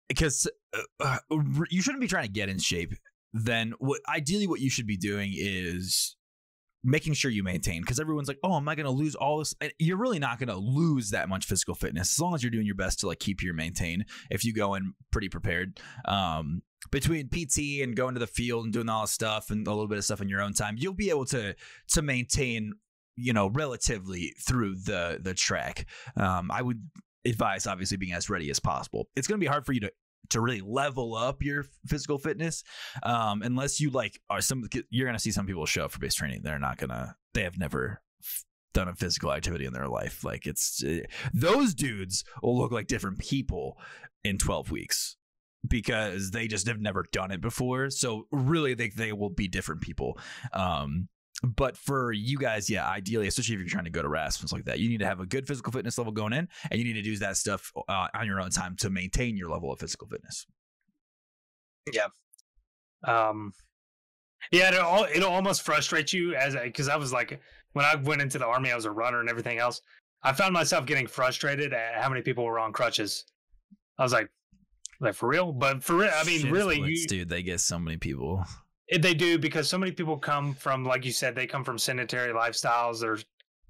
because 0.08 0.46
uh, 0.72 0.80
uh, 1.30 1.38
you 1.70 1.80
shouldn't 1.80 2.00
be 2.00 2.08
trying 2.08 2.26
to 2.26 2.32
get 2.32 2.48
in 2.48 2.58
shape 2.58 2.92
then 3.34 3.74
what 3.78 4.00
ideally 4.08 4.46
what 4.46 4.60
you 4.60 4.70
should 4.70 4.86
be 4.86 4.96
doing 4.96 5.32
is 5.34 6.16
making 6.84 7.14
sure 7.14 7.30
you 7.30 7.42
maintain 7.42 7.80
because 7.80 7.98
everyone's 7.98 8.28
like, 8.28 8.38
oh, 8.44 8.56
am 8.56 8.68
I 8.68 8.74
going 8.74 8.84
to 8.84 8.92
lose 8.92 9.14
all 9.14 9.38
this? 9.38 9.54
And 9.60 9.72
You're 9.78 9.96
really 9.96 10.18
not 10.18 10.38
going 10.38 10.48
to 10.48 10.56
lose 10.56 11.10
that 11.10 11.28
much 11.28 11.46
physical 11.46 11.74
fitness 11.74 12.12
as 12.12 12.20
long 12.20 12.34
as 12.34 12.42
you're 12.42 12.50
doing 12.50 12.66
your 12.66 12.74
best 12.74 13.00
to 13.00 13.06
like 13.06 13.18
keep 13.18 13.42
your 13.42 13.54
maintain. 13.54 14.04
If 14.30 14.44
you 14.44 14.52
go 14.52 14.74
in 14.74 14.92
pretty 15.10 15.30
prepared, 15.30 15.80
um, 16.04 16.62
between 16.90 17.28
PT 17.28 17.82
and 17.82 17.96
going 17.96 18.14
to 18.14 18.20
the 18.20 18.26
field 18.26 18.64
and 18.64 18.72
doing 18.72 18.88
all 18.90 19.02
this 19.02 19.12
stuff 19.12 19.50
and 19.50 19.66
a 19.66 19.70
little 19.70 19.88
bit 19.88 19.98
of 19.98 20.04
stuff 20.04 20.20
in 20.20 20.28
your 20.28 20.42
own 20.42 20.52
time, 20.52 20.76
you'll 20.78 20.92
be 20.92 21.08
able 21.08 21.24
to 21.26 21.54
to 21.88 22.02
maintain, 22.02 22.74
you 23.16 23.32
know, 23.32 23.48
relatively 23.48 24.34
through 24.46 24.76
the 24.76 25.18
the 25.22 25.32
track. 25.32 25.86
Um, 26.16 26.50
I 26.50 26.60
would 26.60 26.86
advise 27.24 27.66
obviously 27.66 27.96
being 27.96 28.12
as 28.12 28.28
ready 28.28 28.50
as 28.50 28.60
possible. 28.60 29.08
It's 29.16 29.26
going 29.26 29.40
to 29.40 29.44
be 29.44 29.48
hard 29.48 29.64
for 29.64 29.72
you 29.72 29.80
to 29.80 29.92
to 30.30 30.40
really 30.40 30.60
level 30.60 31.14
up 31.14 31.42
your 31.42 31.64
physical 31.86 32.18
fitness 32.18 32.64
um 33.02 33.42
unless 33.42 33.80
you 33.80 33.90
like 33.90 34.20
are 34.30 34.40
some 34.40 34.64
you're 34.90 35.06
gonna 35.06 35.18
see 35.18 35.30
some 35.30 35.46
people 35.46 35.66
show 35.66 35.84
up 35.84 35.92
for 35.92 35.98
base 35.98 36.14
training 36.14 36.40
they're 36.42 36.58
not 36.58 36.78
gonna 36.78 37.16
they 37.34 37.42
have 37.42 37.58
never 37.58 38.00
done 38.74 38.88
a 38.88 38.94
physical 38.94 39.32
activity 39.32 39.64
in 39.64 39.72
their 39.72 39.88
life. 39.88 40.22
Like 40.22 40.46
it's 40.46 40.84
uh, 40.84 40.98
those 41.32 41.72
dudes 41.72 42.24
will 42.42 42.58
look 42.58 42.72
like 42.72 42.88
different 42.88 43.18
people 43.18 43.78
in 44.22 44.36
12 44.36 44.70
weeks 44.70 45.16
because 45.66 46.32
they 46.32 46.46
just 46.46 46.66
have 46.66 46.80
never 46.80 47.06
done 47.10 47.30
it 47.30 47.40
before. 47.40 47.88
So 47.88 48.26
really 48.30 48.74
they, 48.74 48.90
they 48.90 49.12
will 49.12 49.30
be 49.30 49.48
different 49.48 49.80
people. 49.80 50.18
Um 50.52 51.08
but 51.44 51.76
for 51.76 52.12
you 52.12 52.38
guys, 52.38 52.70
yeah, 52.70 52.88
ideally, 52.88 53.26
especially 53.26 53.54
if 53.54 53.60
you're 53.60 53.68
trying 53.68 53.84
to 53.84 53.90
go 53.90 54.02
to 54.02 54.08
and 54.08 54.52
like 54.52 54.64
that, 54.64 54.78
you 54.78 54.88
need 54.88 55.00
to 55.00 55.06
have 55.06 55.20
a 55.20 55.26
good 55.26 55.46
physical 55.46 55.72
fitness 55.72 55.98
level 55.98 56.12
going 56.12 56.32
in, 56.32 56.48
and 56.70 56.78
you 56.78 56.84
need 56.84 56.94
to 56.94 57.02
do 57.02 57.16
that 57.18 57.36
stuff 57.36 57.72
uh, 57.88 58.08
on 58.14 58.26
your 58.26 58.40
own 58.40 58.50
time 58.50 58.76
to 58.76 58.90
maintain 58.90 59.36
your 59.36 59.50
level 59.50 59.72
of 59.72 59.78
physical 59.78 60.08
fitness. 60.08 60.46
Yeah. 61.92 62.06
Um. 63.06 63.52
Yeah, 64.52 64.68
it'll, 64.68 64.82
al- 64.82 65.08
it'll 65.14 65.32
almost 65.32 65.62
frustrate 65.62 66.12
you 66.12 66.34
as 66.34 66.54
because 66.54 66.88
I 66.88 66.96
was 66.96 67.12
like 67.12 67.40
when 67.72 67.84
I 67.84 67.94
went 67.94 68.22
into 68.22 68.38
the 68.38 68.46
army, 68.46 68.70
I 68.70 68.76
was 68.76 68.84
a 68.84 68.90
runner 68.90 69.20
and 69.20 69.28
everything 69.28 69.58
else. 69.58 69.80
I 70.22 70.32
found 70.32 70.54
myself 70.54 70.86
getting 70.86 71.06
frustrated 71.06 71.72
at 71.72 72.00
how 72.00 72.08
many 72.08 72.22
people 72.22 72.44
were 72.44 72.58
on 72.58 72.72
crutches. 72.72 73.24
I 73.98 74.02
was 74.02 74.12
like, 74.12 74.30
like 75.00 75.14
for 75.14 75.28
real, 75.28 75.52
but 75.52 75.82
for 75.82 75.96
real, 75.96 76.10
I 76.14 76.24
mean, 76.24 76.40
Shin 76.40 76.52
really, 76.52 76.76
splits, 76.76 77.00
you, 77.02 77.06
dude, 77.06 77.28
they 77.28 77.42
get 77.42 77.60
so 77.60 77.78
many 77.78 77.98
people. 77.98 78.44
They 78.92 79.14
do 79.14 79.38
because 79.38 79.68
so 79.68 79.78
many 79.78 79.92
people 79.92 80.18
come 80.18 80.54
from, 80.54 80.84
like 80.84 81.04
you 81.04 81.12
said, 81.12 81.34
they 81.34 81.46
come 81.46 81.64
from 81.64 81.78
sedentary 81.78 82.32
lifestyles. 82.32 83.00
There's, 83.00 83.24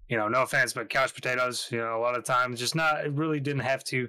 you 0.09 0.17
know, 0.17 0.29
no 0.29 0.43
offense, 0.43 0.73
but 0.73 0.89
couch 0.89 1.15
potatoes. 1.15 1.69
You 1.71 1.79
know, 1.79 1.97
a 1.97 2.01
lot 2.01 2.17
of 2.17 2.25
times, 2.25 2.59
just 2.59 2.75
not 2.75 3.15
really 3.15 3.41
didn't 3.41 3.63
have 3.63 3.85
to, 3.85 4.09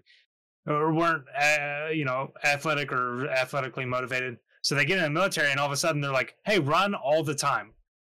or 0.67 0.93
weren't, 0.93 1.25
uh, 1.39 1.89
you 1.91 2.05
know, 2.05 2.31
athletic 2.43 2.91
or 2.91 3.29
athletically 3.29 3.85
motivated. 3.85 4.37
So 4.61 4.73
they 4.73 4.85
get 4.85 4.97
in 4.97 5.03
the 5.03 5.09
military, 5.11 5.51
and 5.51 5.59
all 5.59 5.67
of 5.67 5.71
a 5.71 5.77
sudden 5.77 6.01
they're 6.01 6.11
like, 6.11 6.35
"Hey, 6.43 6.57
run 6.59 6.95
all 6.95 7.23
the 7.23 7.35
time." 7.35 7.73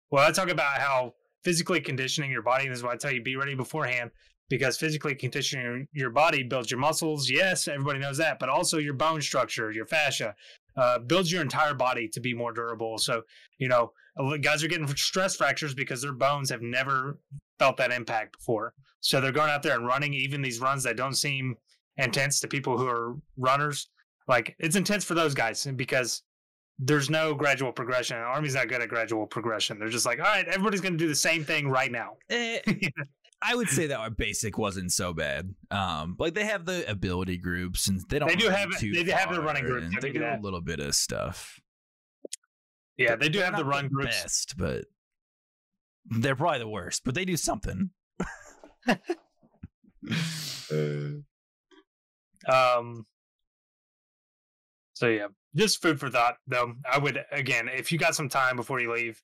Well, 0.10 0.28
I 0.28 0.32
talk 0.32 0.50
about 0.50 0.80
how 0.80 1.14
physically 1.44 1.82
conditioning 1.82 2.32
your 2.32 2.42
body. 2.42 2.68
This 2.68 2.80
is 2.80 2.84
why 2.84 2.94
I 2.94 2.98
tell 2.98 3.12
you 3.12 3.22
be 3.22 3.36
ready 3.36 3.54
beforehand 3.54 4.12
because 4.50 4.78
physically 4.78 5.16
conditioning 5.16 5.88
your 5.94 6.10
body 6.10 6.44
builds 6.44 6.72
your 6.72 6.80
muscles. 6.80 7.30
Yes, 7.30 7.68
everybody 7.68 8.00
knows 8.00 8.18
that, 8.18 8.40
but 8.40 8.50
also 8.50 8.78
your 8.78 8.96
bone 8.96 9.22
structure, 9.22 9.72
your 9.72 9.86
fascia, 9.86 10.36
uh, 10.80 10.98
builds 11.00 11.32
your 11.32 11.42
entire 11.42 11.74
body 11.74 12.08
to 12.08 12.22
be 12.22 12.34
more 12.34 12.54
durable. 12.54 12.98
So, 12.98 13.24
you 13.58 13.68
know, 13.68 13.92
guys 14.42 14.64
are 14.64 14.68
getting 14.68 14.88
stress 14.96 15.36
fractures 15.36 15.74
because 15.74 16.02
their 16.02 16.14
bones 16.14 16.50
have 16.50 16.62
never 16.62 17.20
felt 17.58 17.76
that 17.78 17.92
impact 17.92 18.38
before. 18.38 18.74
So 19.02 19.20
they're 19.20 19.34
going 19.34 19.50
out 19.50 19.62
there 19.62 19.76
and 19.76 19.86
running 19.86 20.14
even 20.14 20.42
these 20.42 20.60
runs 20.60 20.84
that 20.84 20.96
don't 20.96 21.16
seem 21.16 21.56
intense 21.98 22.40
to 22.40 22.48
people 22.48 22.78
who 22.78 22.88
are 22.88 23.16
runners. 23.38 23.90
Like 24.28 24.56
it's 24.58 24.78
intense 24.78 25.04
for 25.04 25.16
those 25.16 25.34
guys 25.34 25.68
because 25.76 26.24
there's 26.78 27.10
no 27.10 27.34
gradual 27.34 27.74
progression. 27.74 28.18
The 28.18 28.24
Army's 28.24 28.56
not 28.56 28.70
good 28.70 28.82
at 28.82 28.88
gradual 28.88 29.28
progression. 29.28 29.80
They're 29.80 29.90
just 29.90 30.06
like, 30.06 30.20
all 30.20 30.26
right, 30.26 30.48
everybody's 30.48 30.80
going 30.80 30.94
to 30.94 30.98
do 30.98 31.10
the 31.10 31.16
same 31.16 31.44
thing 31.44 31.68
right 31.68 31.92
now. 31.92 32.12
Eh, 32.30 32.60
I 33.42 33.56
would 33.56 33.70
say 33.70 33.88
that 33.88 34.00
our 34.00 34.10
basic 34.10 34.58
wasn't 34.58 34.92
so 34.92 35.14
bad. 35.14 35.56
Um, 35.72 36.16
like 36.20 36.34
they 36.34 36.44
have 36.46 36.66
the 36.66 36.90
ability 36.90 37.38
groups, 37.38 37.88
and 37.88 38.02
they 38.10 38.20
don't. 38.20 38.28
They 38.28 38.36
do 38.36 38.50
have- 38.50 38.78
too 38.78 38.92
they 38.92 39.04
do 39.04 39.12
have 39.12 39.32
their 39.32 39.42
running 39.42 39.64
groups, 39.66 39.96
They 40.02 40.12
do 40.12 40.24
a 40.24 40.40
little 40.42 40.62
bit 40.62 40.80
of 40.80 40.94
stuff. 40.94 41.60
Yeah, 42.98 43.16
they 43.16 43.30
do 43.30 43.40
They're 43.40 43.46
have 43.50 43.58
the 43.58 43.64
run 43.64 43.88
groups. 43.88 44.22
best, 44.24 44.58
but 44.58 44.86
they're 46.06 46.36
probably 46.36 46.60
the 46.60 46.68
worst. 46.68 47.04
But 47.06 47.16
they 47.16 47.24
do 47.26 47.38
something. 47.38 47.92
Um. 52.48 53.06
So 54.94 55.08
yeah, 55.08 55.28
just 55.56 55.82
food 55.82 56.00
for 56.00 56.10
thought. 56.10 56.36
Though 56.48 56.74
I 56.92 56.98
would 56.98 57.24
again, 57.32 57.70
if 57.70 57.92
you 57.92 57.98
got 57.98 58.16
some 58.16 58.30
time 58.30 58.56
before 58.56 58.80
you 58.80 58.94
leave, 58.94 59.22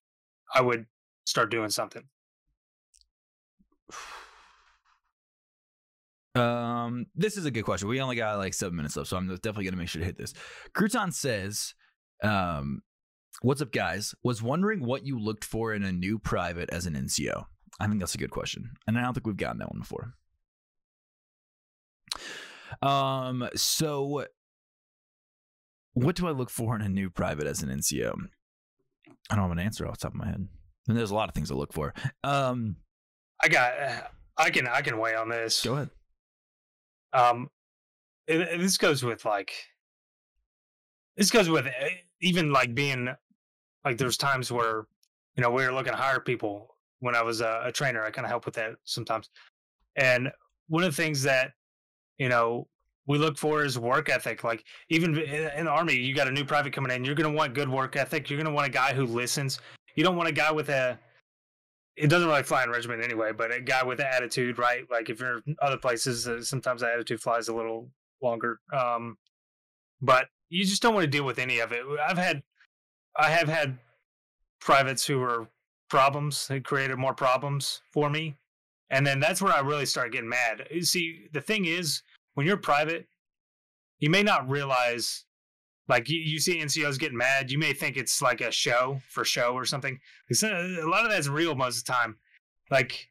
I 0.53 0.61
would 0.61 0.85
start 1.25 1.51
doing 1.51 1.69
something. 1.69 2.03
Um, 6.35 7.05
this 7.15 7.37
is 7.37 7.45
a 7.45 7.51
good 7.51 7.63
question. 7.63 7.87
We 7.87 8.01
only 8.01 8.15
got 8.15 8.37
like 8.37 8.53
seven 8.53 8.75
minutes 8.75 8.95
left, 8.95 9.09
so 9.09 9.17
I'm 9.17 9.27
definitely 9.27 9.65
gonna 9.65 9.77
make 9.77 9.89
sure 9.89 10.01
to 10.01 10.05
hit 10.05 10.17
this. 10.17 10.33
Crouton 10.75 11.13
says, 11.13 11.73
um, 12.23 12.81
"What's 13.41 13.61
up, 13.61 13.71
guys? 13.71 14.13
Was 14.23 14.41
wondering 14.41 14.85
what 14.85 15.05
you 15.05 15.17
looked 15.17 15.45
for 15.45 15.73
in 15.73 15.83
a 15.83 15.91
new 15.91 16.19
private 16.19 16.69
as 16.71 16.85
an 16.85 16.95
NCO. 16.95 17.45
I 17.79 17.87
think 17.87 17.99
that's 17.99 18.15
a 18.15 18.19
good 18.19 18.31
question, 18.31 18.71
and 18.87 18.97
I 18.97 19.01
don't 19.01 19.13
think 19.13 19.27
we've 19.27 19.37
gotten 19.37 19.59
that 19.59 19.71
one 19.71 19.79
before. 19.79 20.13
Um, 22.81 23.49
so 23.55 24.25
what 25.95 26.15
do 26.15 26.27
I 26.27 26.31
look 26.31 26.49
for 26.49 26.75
in 26.75 26.81
a 26.81 26.89
new 26.89 27.09
private 27.09 27.47
as 27.47 27.63
an 27.63 27.69
NCO? 27.69 28.13
I 29.29 29.35
don't 29.35 29.43
have 29.43 29.51
an 29.51 29.59
answer 29.59 29.87
off 29.87 29.97
the 29.97 30.03
top 30.03 30.13
of 30.13 30.19
my 30.19 30.27
head. 30.27 30.47
And 30.87 30.97
there's 30.97 31.11
a 31.11 31.15
lot 31.15 31.29
of 31.29 31.35
things 31.35 31.49
to 31.49 31.55
look 31.55 31.73
for. 31.73 31.93
Um, 32.23 32.75
I 33.41 33.47
got. 33.47 33.73
I 34.37 34.49
can. 34.49 34.67
I 34.67 34.81
can 34.81 34.99
weigh 34.99 35.15
on 35.15 35.29
this. 35.29 35.63
go 35.63 35.73
ahead. 35.73 35.89
Um, 37.15 37.49
and, 38.27 38.41
and 38.43 38.61
this 38.61 38.77
goes 38.77 39.03
with 39.03 39.25
like, 39.25 39.53
this 41.15 41.31
goes 41.31 41.49
with 41.49 41.65
eh, 41.65 41.89
even 42.21 42.51
like 42.51 42.75
being 42.75 43.09
like 43.85 43.97
there's 43.97 44.17
times 44.17 44.51
where 44.51 44.87
you 45.35 45.43
know 45.43 45.49
we 45.49 45.63
were 45.63 45.71
looking 45.71 45.93
to 45.93 45.97
hire 45.97 46.19
people 46.19 46.75
when 46.99 47.15
I 47.15 47.21
was 47.21 47.41
a, 47.41 47.61
a 47.65 47.71
trainer. 47.71 48.03
I 48.03 48.11
kind 48.11 48.25
of 48.25 48.29
help 48.29 48.45
with 48.45 48.55
that 48.55 48.73
sometimes, 48.83 49.29
and 49.95 50.31
one 50.67 50.83
of 50.83 50.93
the 50.93 51.01
things 51.01 51.23
that 51.23 51.51
you 52.17 52.27
know 52.27 52.67
we 53.07 53.17
look 53.17 53.37
for 53.37 53.63
is 53.63 53.79
work 53.79 54.09
ethic. 54.09 54.43
Like 54.43 54.65
even 54.89 55.17
in, 55.17 55.49
in 55.57 55.65
the 55.65 55.71
army, 55.71 55.95
you 55.95 56.13
got 56.13 56.27
a 56.27 56.31
new 56.31 56.43
private 56.43 56.73
coming 56.73 56.91
in. 56.91 57.05
You're 57.05 57.15
going 57.15 57.31
to 57.31 57.37
want 57.37 57.53
good 57.53 57.69
work 57.69 57.95
ethic. 57.95 58.29
You're 58.29 58.37
going 58.37 58.51
to 58.51 58.53
want 58.53 58.67
a 58.67 58.71
guy 58.71 58.93
who 58.93 59.05
listens. 59.05 59.59
You 59.95 60.03
don't 60.03 60.17
want 60.17 60.27
a 60.27 60.33
guy 60.33 60.51
with 60.51 60.69
a 60.69 60.99
it 61.95 62.07
doesn't 62.07 62.27
really 62.27 62.43
fly 62.43 62.63
in 62.63 62.69
regiment 62.69 63.03
anyway, 63.03 63.31
but 63.31 63.53
a 63.53 63.61
guy 63.61 63.83
with 63.83 63.99
attitude, 63.99 64.57
right? 64.57 64.83
Like 64.89 65.09
if 65.09 65.19
you're 65.19 65.41
in 65.47 65.55
other 65.61 65.77
places, 65.77 66.27
uh, 66.27 66.41
sometimes 66.41 66.81
the 66.81 66.87
attitude 66.87 67.21
flies 67.21 67.47
a 67.47 67.55
little 67.55 67.89
longer. 68.21 68.59
Um, 68.73 69.17
but 70.01 70.27
you 70.49 70.65
just 70.65 70.81
don't 70.81 70.93
want 70.93 71.05
to 71.05 71.09
deal 71.09 71.23
with 71.23 71.39
any 71.39 71.59
of 71.59 71.71
it. 71.71 71.83
I've 72.07 72.17
had, 72.17 72.43
I 73.17 73.29
have 73.29 73.47
had 73.47 73.77
privates 74.59 75.05
who 75.05 75.19
were 75.19 75.47
problems. 75.89 76.47
They 76.47 76.59
created 76.59 76.97
more 76.97 77.13
problems 77.13 77.81
for 77.91 78.09
me, 78.09 78.35
and 78.89 79.05
then 79.05 79.19
that's 79.19 79.41
where 79.41 79.53
I 79.53 79.61
really 79.61 79.85
started 79.85 80.13
getting 80.13 80.29
mad. 80.29 80.67
See, 80.81 81.27
the 81.31 81.41
thing 81.41 81.65
is, 81.65 82.01
when 82.33 82.45
you're 82.45 82.57
private, 82.57 83.07
you 83.99 84.09
may 84.09 84.23
not 84.23 84.49
realize. 84.49 85.24
Like 85.87 86.09
you, 86.09 86.19
you 86.19 86.39
see 86.39 86.59
NCOs 86.59 86.97
getting 86.97 87.17
mad, 87.17 87.51
you 87.51 87.59
may 87.59 87.73
think 87.73 87.97
it's 87.97 88.21
like 88.21 88.41
a 88.41 88.51
show 88.51 89.01
for 89.09 89.23
show 89.23 89.53
or 89.53 89.65
something. 89.65 89.99
Uh, 90.31 90.47
a 90.47 90.89
lot 90.89 91.05
of 91.05 91.11
that's 91.11 91.27
real 91.27 91.55
most 91.55 91.79
of 91.79 91.85
the 91.85 91.91
time. 91.93 92.17
Like 92.71 93.07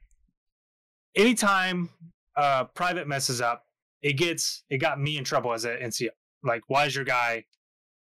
anytime 1.14 1.90
uh 2.36 2.64
private 2.64 3.06
messes 3.06 3.40
up, 3.40 3.64
it 4.02 4.14
gets 4.14 4.64
it 4.70 4.78
got 4.78 5.00
me 5.00 5.18
in 5.18 5.24
trouble 5.24 5.52
as 5.52 5.64
an 5.64 5.78
NCO. 5.78 6.10
Like, 6.42 6.62
why 6.66 6.86
is 6.86 6.94
your 6.94 7.04
guy 7.04 7.44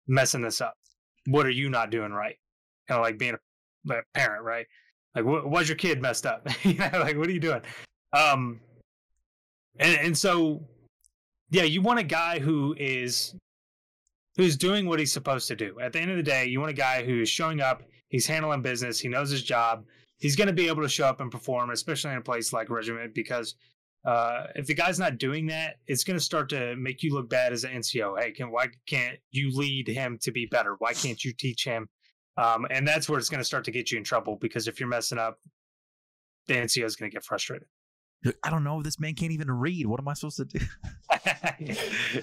messing 0.06 0.42
this 0.42 0.60
up? 0.60 0.74
What 1.26 1.44
are 1.44 1.50
you 1.50 1.68
not 1.68 1.90
doing 1.90 2.12
right? 2.12 2.36
Kind 2.88 2.98
of 2.98 3.04
like 3.04 3.18
being 3.18 3.34
a, 3.34 3.92
a 3.92 4.02
parent, 4.14 4.42
right? 4.42 4.66
Like, 5.14 5.24
what 5.24 5.48
why's 5.48 5.68
your 5.68 5.76
kid 5.76 6.00
messed 6.00 6.24
up? 6.24 6.46
you 6.64 6.74
know, 6.74 6.90
like 6.94 7.16
what 7.16 7.28
are 7.28 7.32
you 7.32 7.40
doing? 7.40 7.62
Um, 8.12 8.60
and 9.78 9.98
and 9.98 10.16
so, 10.16 10.62
yeah, 11.50 11.64
you 11.64 11.82
want 11.82 11.98
a 11.98 12.04
guy 12.04 12.38
who 12.38 12.74
is 12.78 13.34
who's 14.36 14.56
doing 14.56 14.86
what 14.86 14.98
he's 14.98 15.12
supposed 15.12 15.48
to 15.48 15.56
do. 15.56 15.78
At 15.80 15.92
the 15.92 16.00
end 16.00 16.10
of 16.10 16.16
the 16.16 16.22
day, 16.22 16.46
you 16.46 16.60
want 16.60 16.70
a 16.70 16.74
guy 16.74 17.04
who's 17.04 17.28
showing 17.28 17.60
up, 17.60 17.82
he's 18.08 18.26
handling 18.26 18.62
business, 18.62 19.00
he 19.00 19.08
knows 19.08 19.30
his 19.30 19.42
job, 19.42 19.84
he's 20.18 20.36
going 20.36 20.48
to 20.48 20.54
be 20.54 20.68
able 20.68 20.82
to 20.82 20.88
show 20.88 21.06
up 21.06 21.20
and 21.20 21.30
perform, 21.30 21.70
especially 21.70 22.12
in 22.12 22.18
a 22.18 22.22
place 22.22 22.52
like 22.52 22.70
Regiment, 22.70 23.14
because 23.14 23.54
uh, 24.04 24.46
if 24.56 24.66
the 24.66 24.74
guy's 24.74 24.98
not 24.98 25.18
doing 25.18 25.46
that, 25.46 25.76
it's 25.86 26.04
going 26.04 26.18
to 26.18 26.24
start 26.24 26.48
to 26.48 26.74
make 26.76 27.02
you 27.02 27.12
look 27.12 27.28
bad 27.28 27.52
as 27.52 27.64
an 27.64 27.72
NCO. 27.72 28.18
Hey, 28.20 28.32
can 28.32 28.50
why 28.50 28.68
can't 28.86 29.18
you 29.30 29.50
lead 29.54 29.86
him 29.86 30.18
to 30.22 30.32
be 30.32 30.46
better? 30.46 30.76
Why 30.78 30.92
can't 30.92 31.22
you 31.22 31.32
teach 31.32 31.64
him? 31.64 31.88
Um, 32.36 32.66
and 32.70 32.88
that's 32.88 33.08
where 33.08 33.18
it's 33.18 33.28
going 33.28 33.40
to 33.40 33.44
start 33.44 33.64
to 33.64 33.70
get 33.70 33.92
you 33.92 33.98
in 33.98 34.04
trouble 34.04 34.38
because 34.40 34.66
if 34.66 34.80
you're 34.80 34.88
messing 34.88 35.18
up, 35.18 35.38
the 36.48 36.54
NCO 36.54 36.84
is 36.84 36.96
going 36.96 37.10
to 37.10 37.14
get 37.14 37.24
frustrated. 37.24 37.68
I 38.42 38.50
don't 38.50 38.64
know. 38.64 38.82
This 38.82 38.98
man 39.00 39.14
can't 39.14 39.32
even 39.32 39.50
read. 39.50 39.86
What 39.86 40.00
am 40.00 40.08
I 40.08 40.14
supposed 40.14 40.36
to 40.36 40.44
do? 40.44 40.64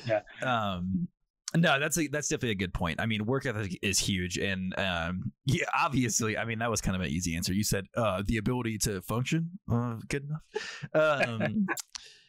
yeah. 0.07 0.21
Um, 0.41 1.07
No, 1.55 1.79
that's 1.79 1.97
a, 1.97 2.07
that's 2.07 2.27
definitely 2.27 2.51
a 2.51 2.55
good 2.55 2.73
point. 2.73 3.01
I 3.01 3.07
mean, 3.07 3.25
work 3.25 3.45
ethic 3.45 3.79
is 3.81 3.97
huge, 3.97 4.37
and 4.37 4.77
um, 4.77 5.31
yeah, 5.45 5.65
obviously, 5.75 6.37
I 6.37 6.45
mean 6.45 6.59
that 6.59 6.69
was 6.69 6.79
kind 6.79 6.95
of 6.95 7.01
an 7.01 7.09
easy 7.09 7.35
answer. 7.35 7.53
You 7.53 7.63
said 7.63 7.85
uh, 7.97 8.21
the 8.25 8.37
ability 8.37 8.77
to 8.79 9.01
function, 9.01 9.49
uh, 9.71 9.95
good 10.07 10.29
enough. 10.29 11.27
Um, 11.27 11.65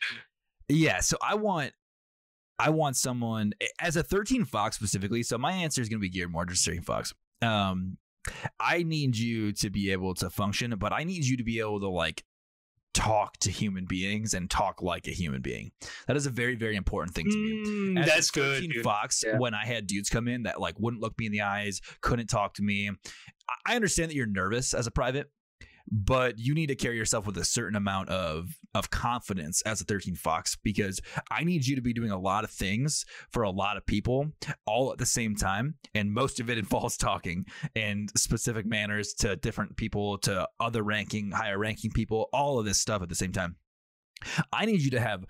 yeah, 0.70 1.00
so 1.00 1.18
I 1.22 1.34
want 1.34 1.72
I 2.58 2.70
want 2.70 2.96
someone 2.96 3.52
as 3.80 3.96
a 3.96 4.02
13 4.02 4.44
Fox 4.44 4.76
specifically. 4.76 5.22
So 5.22 5.36
my 5.38 5.52
answer 5.52 5.82
is 5.82 5.88
going 5.88 5.98
to 5.98 6.02
be 6.02 6.10
geared 6.10 6.30
more 6.30 6.44
to 6.44 6.54
13 6.54 6.82
Fox. 6.82 7.12
Um, 7.42 7.98
I 8.58 8.82
need 8.82 9.16
you 9.16 9.52
to 9.52 9.70
be 9.70 9.92
able 9.92 10.14
to 10.16 10.28
function, 10.28 10.74
but 10.78 10.92
I 10.92 11.04
need 11.04 11.24
you 11.24 11.36
to 11.38 11.44
be 11.44 11.58
able 11.58 11.80
to 11.80 11.88
like 11.88 12.22
talk 12.92 13.36
to 13.38 13.50
human 13.50 13.84
beings 13.86 14.34
and 14.34 14.50
talk 14.50 14.82
like 14.82 15.06
a 15.06 15.12
human 15.12 15.40
being. 15.42 15.70
That 16.06 16.16
is 16.16 16.26
a 16.26 16.30
very, 16.30 16.56
very 16.56 16.76
important 16.76 17.14
thing 17.14 17.26
to 17.26 17.36
Mm, 17.36 17.94
me. 17.94 18.00
As 18.00 18.06
that's 18.06 18.30
good. 18.30 18.68
dude. 18.70 18.82
Fox, 18.82 19.22
Yeah. 19.26 19.38
when 19.38 19.54
I 19.54 19.64
had 19.64 19.86
dudes 19.86 20.08
come 20.08 20.26
in 20.28 20.42
that 20.42 20.60
like 20.60 20.74
wouldn't 20.78 21.00
look 21.02 21.16
me 21.18 21.26
in 21.26 21.32
the 21.32 21.42
eyes, 21.42 21.80
couldn't 22.00 22.26
talk 22.28 22.54
to 22.54 22.62
me. 22.62 22.90
I 23.66 23.74
understand 23.76 24.10
that 24.10 24.14
you're 24.14 24.26
nervous 24.26 24.74
as 24.74 24.86
a 24.86 24.90
private, 24.90 25.30
but 25.90 26.38
you 26.38 26.54
need 26.54 26.68
to 26.68 26.76
carry 26.76 26.96
yourself 26.96 27.26
with 27.26 27.36
a 27.36 27.44
certain 27.44 27.76
amount 27.76 28.08
of 28.08 28.58
of 28.74 28.90
confidence 28.90 29.62
as 29.62 29.80
a 29.80 29.84
13 29.84 30.14
Fox 30.14 30.56
because 30.56 31.00
I 31.30 31.44
need 31.44 31.66
you 31.66 31.76
to 31.76 31.82
be 31.82 31.92
doing 31.92 32.10
a 32.10 32.18
lot 32.18 32.44
of 32.44 32.50
things 32.50 33.04
for 33.30 33.42
a 33.42 33.50
lot 33.50 33.76
of 33.76 33.86
people 33.86 34.32
all 34.66 34.92
at 34.92 34.98
the 34.98 35.06
same 35.06 35.34
time, 35.34 35.74
and 35.94 36.12
most 36.12 36.40
of 36.40 36.48
it 36.48 36.58
involves 36.70 36.96
talking 36.96 37.46
and 37.74 38.10
specific 38.16 38.66
manners 38.66 39.14
to 39.14 39.36
different 39.36 39.76
people, 39.76 40.18
to 40.18 40.48
other 40.58 40.82
ranking, 40.82 41.32
higher 41.32 41.58
ranking 41.58 41.90
people, 41.90 42.28
all 42.32 42.58
of 42.58 42.64
this 42.64 42.80
stuff 42.80 43.02
at 43.02 43.08
the 43.08 43.14
same 43.14 43.32
time. 43.32 43.56
I 44.52 44.66
need 44.66 44.82
you 44.82 44.90
to 44.90 45.00
have 45.00 45.24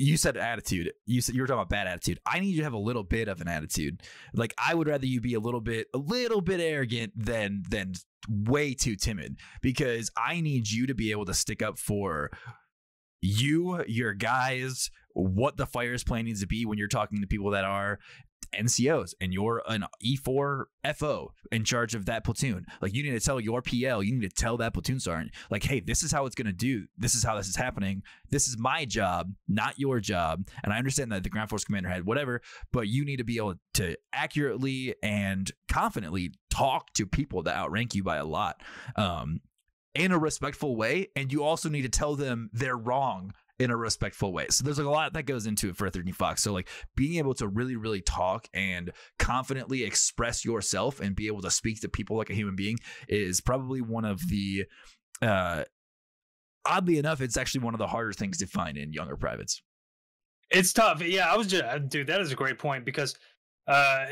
you 0.00 0.16
said 0.16 0.36
attitude. 0.36 0.92
You 1.04 1.20
said 1.20 1.34
you 1.34 1.42
were 1.42 1.46
talking 1.46 1.60
about 1.60 1.68
bad 1.68 1.86
attitude. 1.86 2.20
I 2.24 2.40
need 2.40 2.48
you 2.48 2.58
to 2.58 2.64
have 2.64 2.72
a 2.72 2.78
little 2.78 3.02
bit 3.02 3.28
of 3.28 3.40
an 3.40 3.48
attitude. 3.48 4.02
Like 4.32 4.54
I 4.56 4.74
would 4.74 4.88
rather 4.88 5.06
you 5.06 5.20
be 5.20 5.34
a 5.34 5.40
little 5.40 5.60
bit 5.60 5.88
a 5.92 5.98
little 5.98 6.40
bit 6.40 6.60
arrogant 6.60 7.12
than 7.14 7.62
than 7.68 7.94
way 8.30 8.74
too 8.74 8.96
timid 8.96 9.36
because 9.60 10.10
I 10.16 10.40
need 10.40 10.70
you 10.70 10.86
to 10.86 10.94
be 10.94 11.10
able 11.10 11.26
to 11.26 11.34
stick 11.34 11.62
up 11.62 11.78
for 11.78 12.30
you, 13.20 13.84
your 13.86 14.14
guys, 14.14 14.90
what 15.12 15.56
the 15.56 15.66
fire's 15.66 16.04
plan 16.04 16.24
needs 16.24 16.40
to 16.40 16.46
be 16.46 16.64
when 16.64 16.78
you're 16.78 16.88
talking 16.88 17.20
to 17.20 17.26
people 17.26 17.50
that 17.50 17.64
are 17.64 17.98
NCOs 18.54 19.14
and 19.20 19.32
you're 19.32 19.62
an 19.68 19.84
E4 20.04 20.64
FO 20.94 21.32
in 21.52 21.64
charge 21.64 21.94
of 21.94 22.06
that 22.06 22.24
platoon. 22.24 22.66
Like 22.80 22.94
you 22.94 23.02
need 23.02 23.10
to 23.10 23.20
tell 23.20 23.40
your 23.40 23.62
PL, 23.62 24.02
you 24.02 24.12
need 24.12 24.28
to 24.28 24.34
tell 24.34 24.56
that 24.58 24.72
platoon 24.72 25.00
sergeant, 25.00 25.32
like, 25.50 25.62
hey, 25.62 25.80
this 25.80 26.02
is 26.02 26.12
how 26.12 26.26
it's 26.26 26.34
gonna 26.34 26.52
do. 26.52 26.86
This 26.98 27.14
is 27.14 27.22
how 27.22 27.36
this 27.36 27.48
is 27.48 27.56
happening. 27.56 28.02
This 28.30 28.48
is 28.48 28.58
my 28.58 28.84
job, 28.84 29.32
not 29.48 29.78
your 29.78 30.00
job. 30.00 30.48
And 30.64 30.72
I 30.72 30.78
understand 30.78 31.12
that 31.12 31.22
the 31.22 31.30
ground 31.30 31.50
force 31.50 31.64
commander 31.64 31.88
had 31.88 32.06
whatever, 32.06 32.40
but 32.72 32.88
you 32.88 33.04
need 33.04 33.18
to 33.18 33.24
be 33.24 33.36
able 33.36 33.54
to 33.74 33.96
accurately 34.12 34.94
and 35.02 35.50
confidently 35.68 36.32
talk 36.50 36.92
to 36.94 37.06
people 37.06 37.42
that 37.44 37.56
outrank 37.56 37.94
you 37.94 38.02
by 38.02 38.16
a 38.16 38.24
lot. 38.24 38.60
Um, 38.96 39.40
in 39.94 40.12
a 40.12 40.18
respectful 40.18 40.76
way, 40.76 41.08
and 41.16 41.32
you 41.32 41.42
also 41.42 41.68
need 41.68 41.82
to 41.82 41.88
tell 41.88 42.14
them 42.14 42.48
they're 42.52 42.76
wrong 42.76 43.32
in 43.58 43.70
a 43.70 43.76
respectful 43.76 44.32
way. 44.32 44.46
So 44.48 44.64
there's 44.64 44.78
like 44.78 44.86
a 44.86 44.90
lot 44.90 45.12
that 45.12 45.24
goes 45.24 45.46
into 45.46 45.68
it 45.68 45.76
for 45.76 45.86
a 45.86 45.90
13 45.90 46.14
Fox. 46.14 46.42
So 46.42 46.52
like 46.52 46.68
being 46.96 47.18
able 47.18 47.34
to 47.34 47.48
really, 47.48 47.76
really 47.76 48.00
talk 48.00 48.48
and 48.54 48.90
confidently 49.18 49.82
express 49.84 50.44
yourself 50.44 51.00
and 51.00 51.14
be 51.14 51.26
able 51.26 51.42
to 51.42 51.50
speak 51.50 51.80
to 51.80 51.88
people 51.88 52.16
like 52.16 52.30
a 52.30 52.34
human 52.34 52.56
being 52.56 52.78
is 53.08 53.40
probably 53.40 53.82
one 53.82 54.04
of 54.04 54.20
the 54.28 54.64
uh 55.20 55.64
oddly 56.64 56.98
enough, 56.98 57.20
it's 57.20 57.36
actually 57.36 57.62
one 57.62 57.74
of 57.74 57.78
the 57.78 57.86
harder 57.86 58.12
things 58.12 58.38
to 58.38 58.46
find 58.46 58.78
in 58.78 58.92
younger 58.92 59.16
privates. 59.16 59.62
It's 60.50 60.72
tough. 60.72 61.02
Yeah, 61.02 61.32
I 61.32 61.36
was 61.36 61.46
just, 61.46 61.88
dude, 61.88 62.06
that 62.08 62.20
is 62.20 62.32
a 62.32 62.36
great 62.36 62.58
point 62.58 62.84
because, 62.84 63.14
uh, 63.66 64.06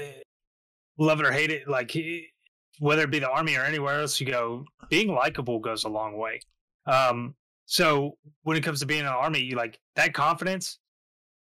love 0.99 1.21
it 1.21 1.27
or 1.27 1.33
hate 1.33 1.51
it, 1.51 1.69
like 1.69 1.91
he- 1.91 2.27
whether 2.81 3.03
it 3.03 3.11
be 3.11 3.19
the 3.19 3.29
army 3.31 3.57
or 3.57 3.63
anywhere 3.65 4.01
else 4.01 4.21
you 4.21 4.27
go, 4.27 4.65
being 4.89 5.13
likable 5.13 5.59
goes 5.59 5.85
a 5.85 5.89
long 5.89 6.17
way. 6.17 6.41
Um, 6.87 7.35
so 7.67 8.17
when 8.43 8.57
it 8.57 8.63
comes 8.63 8.81
to 8.81 8.87
being 8.87 9.01
in 9.01 9.07
the 9.07 9.13
army, 9.13 9.41
you 9.41 9.57
like 9.57 9.79
that 9.97 10.15
confidence 10.15 10.79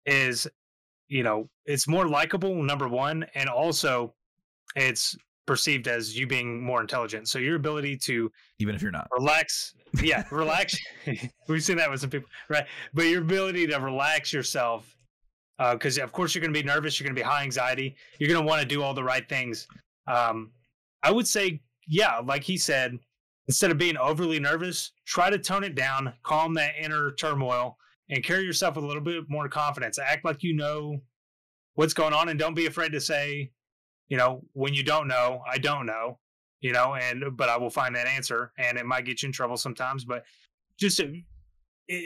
is, 0.06 0.48
you 1.08 1.24
know, 1.24 1.50
it's 1.66 1.88
more 1.88 2.08
likable. 2.08 2.62
Number 2.62 2.88
one, 2.88 3.26
and 3.36 3.48
also 3.50 4.14
it's 4.76 5.16
perceived 5.46 5.88
as 5.88 6.18
you 6.18 6.28
being 6.28 6.62
more 6.64 6.82
intelligent. 6.82 7.28
So 7.28 7.40
your 7.40 7.56
ability 7.56 7.98
to 7.98 8.32
Even 8.60 8.76
if 8.76 8.82
you're 8.82 8.92
not. 8.92 9.08
relax 9.12 9.74
yeah 10.04 10.24
relax 10.30 10.78
we've 11.48 11.64
seen 11.64 11.76
that 11.78 11.90
with 11.90 12.00
some 12.00 12.12
people 12.12 12.30
right 12.48 12.68
but 12.94 13.06
your 13.06 13.24
ability 13.24 13.66
to 13.66 13.76
relax 13.80 14.32
yourself 14.32 14.96
because 15.74 15.98
of 15.98 16.12
course 16.12 16.34
you're 16.34 16.42
going 16.42 16.54
to 16.54 16.60
be 16.60 16.66
nervous 16.66 17.00
you're 17.00 17.06
going 17.06 17.16
to 17.16 17.22
be 17.22 17.28
high 17.28 17.44
anxiety 17.44 17.96
you're 18.18 18.30
going 18.30 18.42
to 18.42 18.48
want 18.48 18.62
to 18.62 18.68
do 18.68 18.82
all 18.82 18.94
the 18.94 19.04
right 19.04 19.28
things. 19.30 19.68
Um, 20.08 20.52
i 21.04 21.12
would 21.12 21.28
say 21.28 21.62
yeah 21.88 22.20
like 22.20 22.44
he 22.44 22.58
said 22.58 22.98
instead 23.48 23.72
of 23.72 23.78
being 23.78 23.98
overly 23.98 24.40
nervous 24.40 24.92
try 25.06 25.30
to 25.30 25.38
tone 25.38 25.64
it 25.64 25.76
down 25.76 26.14
calm 26.24 26.54
that 26.56 26.74
inner 26.80 27.12
turmoil 27.14 27.78
and 28.10 28.24
carry 28.24 28.44
yourself 28.44 28.76
with 28.76 28.84
a 28.84 28.88
little 28.88 29.04
bit 29.04 29.30
more 29.30 29.48
confidence. 29.48 30.00
Act 30.00 30.26
like 30.26 30.44
you 30.44 30.56
know 30.56 31.00
what's 31.76 31.94
going 31.94 32.14
on 32.14 32.30
and 32.30 32.40
don't 32.40 32.56
be 32.56 32.66
afraid 32.66 32.92
to 32.92 33.00
say 33.00 33.52
you 34.10 34.18
know 34.18 34.42
when 34.54 34.74
you 34.74 34.84
don't 34.84 35.08
know 35.08 35.42
i 35.50 35.58
don't 35.58 35.86
know 35.86 36.18
you 36.60 36.74
know 36.74 36.96
and 36.96 37.24
but 37.38 37.48
i 37.48 37.56
will 37.56 37.70
find 37.70 37.96
that 37.96 38.08
answer 38.08 38.52
and 38.58 38.78
it 38.78 38.86
might 38.86 39.06
get 39.06 39.22
you 39.22 39.28
in 39.28 39.32
trouble 39.32 39.56
sometimes 39.56 40.04
but 40.04 40.26
just 40.78 41.00
uh, 41.00 41.06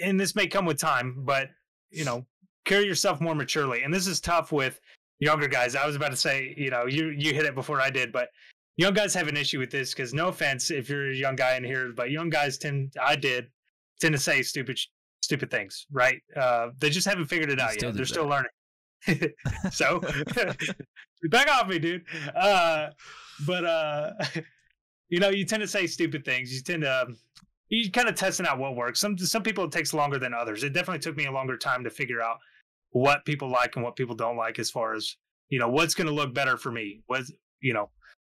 and 0.03 0.19
this 0.19 0.35
may 0.35 0.45
come 0.45 0.65
with 0.65 0.77
time 0.77 1.15
but 1.25 1.49
you 1.89 2.05
know 2.05 2.23
carry 2.65 2.85
yourself 2.85 3.21
more 3.21 3.35
maturely. 3.35 3.83
And 3.83 3.93
this 3.93 4.07
is 4.07 4.19
tough 4.19 4.51
with 4.51 4.79
younger 5.19 5.47
guys. 5.47 5.75
I 5.75 5.85
was 5.85 5.95
about 5.95 6.11
to 6.11 6.17
say 6.17 6.53
you 6.57 6.69
know 6.69 6.85
you 6.85 7.09
you 7.09 7.33
hit 7.33 7.45
it 7.45 7.55
before 7.55 7.79
i 7.79 7.89
did 7.89 8.11
but 8.11 8.29
young 8.77 8.93
guys 8.93 9.13
have 9.13 9.27
an 9.27 9.37
issue 9.37 9.59
with 9.59 9.71
this 9.71 9.93
because 9.93 10.13
no 10.13 10.27
offense 10.27 10.71
if 10.71 10.89
you're 10.89 11.11
a 11.11 11.15
young 11.15 11.35
guy 11.35 11.55
in 11.55 11.63
here 11.63 11.93
but 11.95 12.11
young 12.11 12.29
guys 12.29 12.57
tend 12.57 12.93
i 13.01 13.15
did 13.15 13.47
tend 14.01 14.13
to 14.13 14.19
say 14.19 14.41
stupid 14.41 14.77
stupid 15.21 15.49
things 15.49 15.87
right? 15.91 16.21
Uh 16.35 16.69
they 16.79 16.89
just 16.89 17.07
haven't 17.07 17.25
figured 17.25 17.49
it 17.49 17.59
out 17.59 17.81
yet. 17.81 17.93
they're 17.93 18.03
that. 18.03 18.05
still 18.07 18.27
learning. 18.27 18.51
So 19.71 19.99
back 21.29 21.49
off 21.49 21.67
me 21.67 21.79
dude. 21.79 22.03
Uh 22.35 22.89
but 23.45 23.63
uh 23.65 24.11
you 25.09 25.19
know 25.19 25.29
you 25.29 25.45
tend 25.45 25.61
to 25.61 25.67
say 25.67 25.87
stupid 25.87 26.25
things. 26.25 26.53
You 26.53 26.61
tend 26.61 26.83
to 26.83 27.07
you 27.69 27.89
kind 27.89 28.09
of 28.09 28.15
testing 28.15 28.45
out 28.45 28.59
what 28.59 28.75
works. 28.75 28.99
Some 28.99 29.17
some 29.17 29.43
people 29.43 29.63
it 29.65 29.71
takes 29.71 29.93
longer 29.93 30.19
than 30.19 30.33
others. 30.33 30.63
It 30.63 30.73
definitely 30.73 30.99
took 30.99 31.15
me 31.15 31.25
a 31.25 31.31
longer 31.31 31.57
time 31.57 31.83
to 31.85 31.89
figure 31.89 32.21
out 32.21 32.37
what 32.93 33.25
people 33.25 33.49
like 33.49 33.75
and 33.75 33.83
what 33.83 33.95
people 33.95 34.15
don't 34.15 34.37
like 34.37 34.57
as 34.57 34.71
far 34.71 34.93
as 34.95 35.17
you 35.49 35.59
know 35.59 35.69
what's 35.69 35.93
going 35.93 36.07
to 36.07 36.13
look 36.13 36.33
better 36.33 36.57
for 36.57 36.71
me 36.71 37.01
what 37.07 37.23
you 37.61 37.73
know 37.73 37.89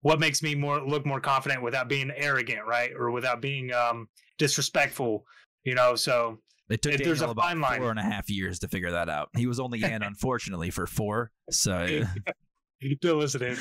what 0.02 0.18
makes 0.20 0.42
me 0.42 0.54
more 0.54 0.80
look 0.80 1.06
more 1.06 1.20
confident 1.20 1.62
without 1.62 1.88
being 1.88 2.10
arrogant 2.16 2.66
right 2.66 2.90
or 2.98 3.10
without 3.10 3.40
being 3.40 3.72
um 3.72 4.08
disrespectful 4.38 5.24
you 5.64 5.74
know 5.74 5.94
so 5.94 6.38
It 6.68 6.82
took 6.82 6.92
there's 6.98 7.20
Daniel 7.20 7.28
a 7.28 7.32
about 7.32 7.58
line. 7.58 7.80
four 7.80 7.90
and 7.90 7.98
a 7.98 8.02
half 8.02 8.28
years 8.28 8.58
to 8.60 8.68
figure 8.68 8.90
that 8.90 9.08
out. 9.08 9.28
He 9.36 9.46
was 9.46 9.60
only 9.60 9.82
in, 9.82 10.02
unfortunately, 10.12 10.70
for 10.70 10.86
four. 10.86 11.30
So 11.50 11.86
still 12.98 13.16
listen 13.16 13.58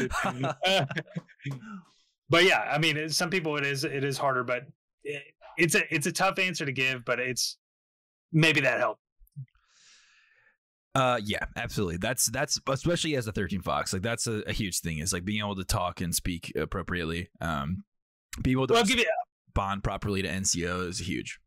but 2.30 2.44
yeah 2.44 2.62
i 2.72 2.78
mean 2.78 3.08
some 3.10 3.30
people 3.30 3.56
it 3.58 3.66
is 3.66 3.84
it 3.84 4.04
is 4.04 4.18
harder 4.18 4.44
but 4.44 4.64
it, 5.04 5.24
it's 5.58 5.76
a 5.76 5.94
it's 5.94 6.08
a 6.08 6.12
tough 6.12 6.38
answer 6.40 6.66
to 6.66 6.72
give 6.72 7.06
but 7.06 7.20
it's 7.20 7.58
maybe 8.34 8.60
that 8.62 8.80
helped 8.80 9.00
Uh, 10.96 11.20
yeah, 11.26 11.46
absolutely. 11.58 11.98
That's 11.98 12.28
that's 12.32 12.58
especially 12.70 13.16
as 13.18 13.28
a 13.28 13.34
13 13.34 13.62
Fox, 13.62 13.92
like 13.92 14.02
that's 14.02 14.28
a, 14.28 14.42
a 14.48 14.54
huge 14.54 14.80
thing. 14.80 15.00
Is 15.00 15.12
like 15.12 15.26
being 15.26 15.40
able 15.40 15.56
to 15.58 15.66
talk 15.66 16.00
and 16.00 16.16
speak 16.16 16.54
appropriately. 16.56 17.30
Um, 17.42 17.84
be 18.42 18.52
able 18.54 18.68
to 18.68 18.74
well 18.74 18.82
i'll 18.82 18.88
give 18.88 19.00
you 19.00 19.06
bond 19.54 19.84
properly 19.84 20.22
to 20.22 20.28
NCO 20.28 20.88
is 20.88 21.00
huge. 21.00 21.40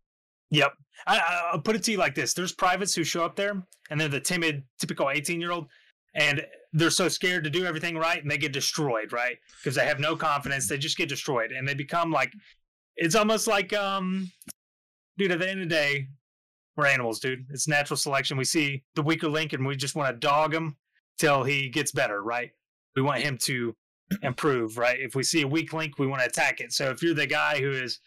Yep. 0.50 0.72
I, 1.06 1.18
I- 1.18 1.50
I'll 1.52 1.60
put 1.60 1.76
it 1.76 1.82
to 1.84 1.92
you 1.92 1.98
like 1.98 2.14
this: 2.14 2.34
There's 2.34 2.52
privates 2.52 2.94
who 2.94 3.04
show 3.04 3.24
up 3.24 3.36
there, 3.36 3.62
and 3.90 3.98
they're 4.00 4.08
the 4.08 4.20
timid, 4.20 4.64
typical 4.78 5.08
18 5.10 5.40
year 5.40 5.52
old, 5.52 5.66
and 6.14 6.44
they're 6.74 6.90
so 6.90 7.08
scared 7.08 7.44
to 7.44 7.50
do 7.50 7.64
everything 7.64 7.96
right, 7.96 8.20
and 8.20 8.30
they 8.30 8.36
get 8.38 8.52
destroyed, 8.52 9.12
right? 9.12 9.36
Because 9.58 9.74
they 9.76 9.86
have 9.86 9.98
no 10.00 10.14
confidence. 10.14 10.68
They 10.68 10.76
just 10.76 10.98
get 10.98 11.08
destroyed, 11.08 11.52
and 11.52 11.66
they 11.66 11.74
become 11.74 12.10
like, 12.10 12.32
it's 12.96 13.14
almost 13.14 13.46
like, 13.46 13.72
um, 13.72 14.30
dude. 15.16 15.32
At 15.32 15.38
the 15.38 15.48
end 15.50 15.62
of 15.62 15.68
the 15.70 15.74
day, 15.74 16.08
we're 16.78 16.86
animals, 16.86 17.20
dude. 17.20 17.46
It's 17.50 17.68
natural 17.68 17.96
selection. 17.96 18.38
We 18.38 18.44
see 18.44 18.84
the 18.94 19.02
weaker 19.02 19.28
link, 19.28 19.52
and 19.52 19.66
we 19.66 19.76
just 19.76 19.94
want 19.94 20.14
to 20.14 20.18
dog 20.18 20.54
him 20.54 20.76
till 21.18 21.44
he 21.44 21.68
gets 21.68 21.92
better, 21.92 22.22
right? 22.22 22.52
We 22.96 23.02
want 23.02 23.20
him 23.20 23.36
to 23.42 23.74
improve, 24.22 24.78
right? 24.78 24.98
If 24.98 25.14
we 25.14 25.22
see 25.22 25.42
a 25.42 25.48
weak 25.48 25.74
link, 25.74 25.98
we 25.98 26.06
want 26.06 26.22
to 26.22 26.28
attack 26.28 26.60
it. 26.60 26.72
So 26.72 26.88
if 26.88 27.02
you're 27.02 27.14
the 27.14 27.26
guy 27.26 27.60
who 27.60 27.70
is 27.70 28.00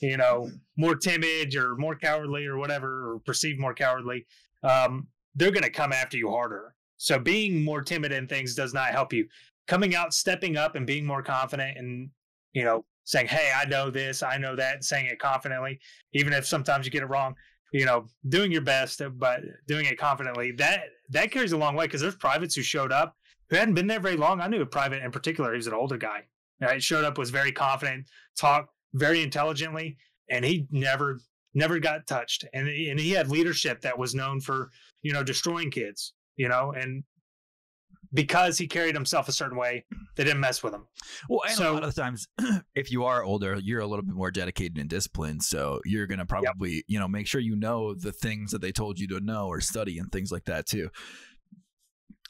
you 0.00 0.16
know, 0.16 0.50
more 0.76 0.94
timid 0.94 1.54
or 1.54 1.76
more 1.76 1.96
cowardly 1.96 2.46
or 2.46 2.58
whatever, 2.58 3.10
or 3.10 3.18
perceived 3.20 3.60
more 3.60 3.74
cowardly, 3.74 4.26
um, 4.62 5.08
they're 5.34 5.50
going 5.50 5.62
to 5.62 5.70
come 5.70 5.92
after 5.92 6.16
you 6.16 6.30
harder. 6.30 6.74
So 6.98 7.18
being 7.18 7.62
more 7.62 7.82
timid 7.82 8.12
in 8.12 8.26
things 8.26 8.54
does 8.54 8.74
not 8.74 8.88
help 8.88 9.12
you. 9.12 9.26
Coming 9.66 9.94
out, 9.94 10.14
stepping 10.14 10.56
up, 10.56 10.76
and 10.76 10.86
being 10.86 11.04
more 11.04 11.22
confident, 11.22 11.76
and 11.76 12.10
you 12.52 12.64
know, 12.64 12.84
saying, 13.04 13.26
"Hey, 13.26 13.52
I 13.54 13.64
know 13.66 13.90
this, 13.90 14.22
I 14.22 14.38
know 14.38 14.56
that," 14.56 14.74
and 14.76 14.84
saying 14.84 15.06
it 15.06 15.18
confidently, 15.18 15.80
even 16.12 16.32
if 16.32 16.46
sometimes 16.46 16.86
you 16.86 16.92
get 16.92 17.02
it 17.02 17.06
wrong. 17.06 17.34
You 17.72 17.84
know, 17.84 18.06
doing 18.28 18.52
your 18.52 18.62
best, 18.62 19.02
but 19.18 19.40
doing 19.66 19.86
it 19.86 19.98
confidently 19.98 20.52
that 20.52 20.84
that 21.10 21.30
carries 21.30 21.52
a 21.52 21.56
long 21.56 21.74
way 21.74 21.86
because 21.86 22.00
there's 22.00 22.16
privates 22.16 22.54
who 22.54 22.62
showed 22.62 22.92
up 22.92 23.16
who 23.50 23.56
hadn't 23.56 23.74
been 23.74 23.86
there 23.86 24.00
very 24.00 24.16
long. 24.16 24.40
I 24.40 24.48
knew 24.48 24.62
a 24.62 24.66
private 24.66 25.02
in 25.02 25.10
particular. 25.10 25.52
He 25.52 25.56
was 25.56 25.66
an 25.66 25.74
older 25.74 25.96
guy. 25.96 26.22
Right, 26.58 26.82
showed 26.82 27.04
up, 27.04 27.18
was 27.18 27.28
very 27.28 27.52
confident, 27.52 28.06
talked 28.38 28.70
very 28.94 29.22
intelligently, 29.22 29.98
and 30.30 30.42
he 30.42 30.66
never 30.70 31.20
never 31.52 31.78
got 31.78 32.06
touched. 32.06 32.46
And 32.54 32.66
and 32.66 32.98
he 32.98 33.10
had 33.10 33.28
leadership 33.28 33.82
that 33.82 33.98
was 33.98 34.14
known 34.14 34.40
for 34.40 34.70
you 35.02 35.12
know 35.12 35.22
destroying 35.22 35.70
kids. 35.70 36.14
You 36.36 36.48
know, 36.48 36.72
and 36.72 37.04
because 38.16 38.56
he 38.58 38.66
carried 38.66 38.94
himself 38.94 39.28
a 39.28 39.32
certain 39.32 39.56
way, 39.56 39.84
they 40.16 40.24
didn't 40.24 40.40
mess 40.40 40.62
with 40.62 40.74
him. 40.74 40.86
Well, 41.28 41.42
and 41.46 41.54
so, 41.54 41.72
a 41.72 41.74
lot 41.74 41.84
of 41.84 41.94
the 41.94 42.00
times, 42.00 42.26
if 42.74 42.90
you 42.90 43.04
are 43.04 43.22
older, 43.22 43.60
you're 43.62 43.80
a 43.80 43.86
little 43.86 44.04
bit 44.04 44.14
more 44.14 44.30
dedicated 44.30 44.78
and 44.78 44.88
disciplined. 44.88 45.44
So 45.44 45.80
you're 45.84 46.06
going 46.06 46.18
to 46.18 46.26
probably, 46.26 46.76
yep. 46.76 46.84
you 46.88 46.98
know, 46.98 47.06
make 47.06 47.28
sure 47.28 47.40
you 47.40 47.54
know 47.54 47.94
the 47.94 48.12
things 48.12 48.50
that 48.50 48.62
they 48.62 48.72
told 48.72 48.98
you 48.98 49.06
to 49.08 49.20
know 49.20 49.46
or 49.46 49.60
study 49.60 49.98
and 49.98 50.10
things 50.10 50.32
like 50.32 50.46
that 50.46 50.66
too. 50.66 50.88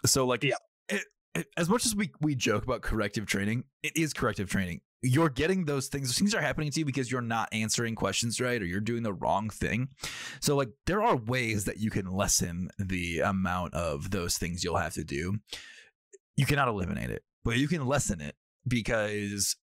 So, 0.04 0.26
like, 0.26 0.42
yeah. 0.42 0.56
It, 0.88 1.04
it, 1.34 1.46
as 1.56 1.68
much 1.68 1.86
as 1.86 1.94
we, 1.94 2.10
we 2.20 2.34
joke 2.34 2.64
about 2.64 2.82
corrective 2.82 3.26
training, 3.26 3.64
it 3.82 3.96
is 3.96 4.12
corrective 4.12 4.50
training. 4.50 4.80
You're 5.02 5.28
getting 5.28 5.66
those 5.66 5.86
things. 5.86 6.18
Things 6.18 6.34
are 6.34 6.40
happening 6.40 6.70
to 6.72 6.80
you 6.80 6.84
because 6.84 7.12
you're 7.12 7.20
not 7.20 7.48
answering 7.52 7.94
questions 7.94 8.40
right 8.40 8.60
or 8.60 8.64
you're 8.64 8.80
doing 8.80 9.04
the 9.04 9.12
wrong 9.12 9.50
thing. 9.50 9.88
So, 10.40 10.56
like, 10.56 10.70
there 10.86 11.02
are 11.02 11.14
ways 11.14 11.66
that 11.66 11.78
you 11.78 11.90
can 11.90 12.06
lessen 12.06 12.70
the 12.78 13.20
amount 13.20 13.74
of 13.74 14.10
those 14.10 14.36
things 14.36 14.64
you'll 14.64 14.78
have 14.78 14.94
to 14.94 15.04
do 15.04 15.38
you 16.36 16.46
cannot 16.46 16.68
eliminate 16.68 17.10
it, 17.10 17.22
but 17.44 17.56
you 17.56 17.68
can 17.68 17.86
lessen 17.86 18.20
it 18.20 18.34
because 18.66 19.56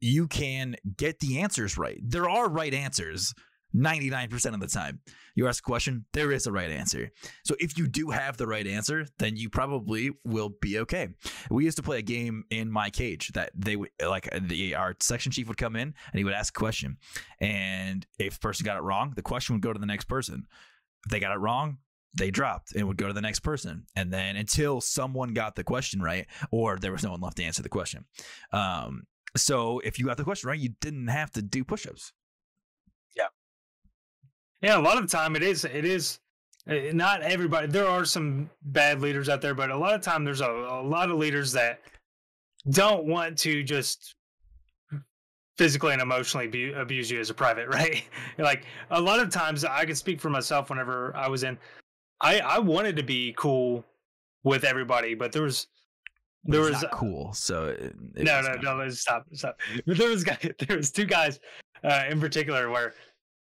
you 0.00 0.26
can 0.26 0.76
get 0.96 1.20
the 1.20 1.40
answers 1.40 1.78
right. 1.78 2.00
There 2.02 2.28
are 2.28 2.48
right 2.48 2.74
answers 2.74 3.34
99% 3.74 4.54
of 4.54 4.60
the 4.60 4.66
time. 4.66 5.00
You 5.34 5.48
ask 5.48 5.62
a 5.62 5.66
question, 5.66 6.04
there 6.12 6.32
is 6.32 6.46
a 6.46 6.52
right 6.52 6.70
answer. 6.70 7.10
So 7.44 7.54
if 7.58 7.78
you 7.78 7.86
do 7.86 8.10
have 8.10 8.36
the 8.36 8.46
right 8.46 8.66
answer, 8.66 9.06
then 9.18 9.36
you 9.36 9.48
probably 9.48 10.10
will 10.24 10.50
be 10.60 10.78
okay. 10.80 11.08
We 11.50 11.64
used 11.64 11.78
to 11.78 11.82
play 11.82 11.98
a 11.98 12.02
game 12.02 12.44
in 12.50 12.70
my 12.70 12.90
cage 12.90 13.28
that 13.32 13.50
they 13.54 13.76
would 13.76 13.90
like 14.04 14.28
uh, 14.34 14.40
the 14.42 14.74
our 14.74 14.94
section 15.00 15.32
chief 15.32 15.48
would 15.48 15.56
come 15.56 15.76
in 15.76 15.82
and 15.88 16.18
he 16.18 16.24
would 16.24 16.34
ask 16.34 16.56
a 16.56 16.58
question. 16.58 16.98
And 17.40 18.06
if 18.18 18.40
person 18.40 18.64
got 18.64 18.76
it 18.76 18.82
wrong, 18.82 19.12
the 19.16 19.22
question 19.22 19.54
would 19.54 19.62
go 19.62 19.72
to 19.72 19.78
the 19.78 19.86
next 19.86 20.04
person. 20.04 20.46
If 21.06 21.10
they 21.10 21.20
got 21.20 21.34
it 21.34 21.40
wrong, 21.40 21.78
they 22.14 22.30
dropped 22.30 22.74
and 22.74 22.86
would 22.86 22.96
go 22.96 23.08
to 23.08 23.12
the 23.12 23.20
next 23.20 23.40
person. 23.40 23.86
And 23.96 24.12
then 24.12 24.36
until 24.36 24.80
someone 24.80 25.34
got 25.34 25.56
the 25.56 25.64
question 25.64 26.02
right, 26.02 26.26
or 26.50 26.78
there 26.78 26.92
was 26.92 27.02
no 27.02 27.12
one 27.12 27.20
left 27.20 27.36
to 27.38 27.44
answer 27.44 27.62
the 27.62 27.68
question. 27.68 28.04
Um, 28.52 29.04
so 29.36 29.80
if 29.80 29.98
you 29.98 30.06
got 30.06 30.16
the 30.16 30.24
question 30.24 30.48
right, 30.48 30.58
you 30.58 30.74
didn't 30.80 31.08
have 31.08 31.30
to 31.32 31.42
do 31.42 31.64
push-ups. 31.64 32.12
Yeah. 33.16 33.28
Yeah, 34.60 34.78
a 34.78 34.82
lot 34.82 34.98
of 34.98 35.02
the 35.02 35.16
time 35.16 35.36
it 35.36 35.42
is 35.42 35.64
it 35.64 35.84
is 35.84 36.18
eh, 36.68 36.92
not 36.92 37.22
everybody 37.22 37.66
there 37.66 37.88
are 37.88 38.04
some 38.04 38.50
bad 38.62 39.00
leaders 39.00 39.28
out 39.28 39.40
there, 39.40 39.54
but 39.54 39.70
a 39.70 39.76
lot 39.76 39.94
of 39.94 40.02
time 40.02 40.24
there's 40.24 40.42
a, 40.42 40.50
a 40.50 40.82
lot 40.82 41.10
of 41.10 41.16
leaders 41.16 41.52
that 41.52 41.80
don't 42.70 43.06
want 43.06 43.38
to 43.38 43.62
just 43.62 44.14
physically 45.58 45.92
and 45.92 46.02
emotionally 46.02 46.72
abuse 46.74 47.10
you 47.10 47.20
as 47.20 47.30
a 47.30 47.34
private, 47.34 47.68
right? 47.72 48.04
like 48.38 48.64
a 48.90 49.00
lot 49.00 49.18
of 49.18 49.30
times 49.30 49.64
I 49.64 49.84
can 49.84 49.94
speak 49.94 50.20
for 50.20 50.28
myself 50.28 50.68
whenever 50.68 51.14
I 51.16 51.28
was 51.28 51.42
in 51.42 51.58
I 52.22 52.38
I 52.40 52.58
wanted 52.60 52.96
to 52.96 53.02
be 53.02 53.34
cool 53.36 53.84
with 54.44 54.64
everybody, 54.64 55.14
but 55.14 55.32
there 55.32 55.42
was 55.42 55.66
there 56.44 56.60
was 56.60 56.84
cool. 56.92 57.32
So 57.32 57.66
it, 57.66 57.94
it 58.16 58.24
no, 58.24 58.40
no, 58.40 58.54
no, 58.54 58.76
no. 58.76 58.88
Stop, 58.90 59.26
stop. 59.32 59.60
But 59.86 59.96
there 59.96 60.08
was 60.08 60.24
guy, 60.24 60.38
there 60.66 60.76
was 60.76 60.90
two 60.90 61.04
guys 61.04 61.40
uh, 61.84 62.04
in 62.08 62.20
particular 62.20 62.70
where 62.70 62.94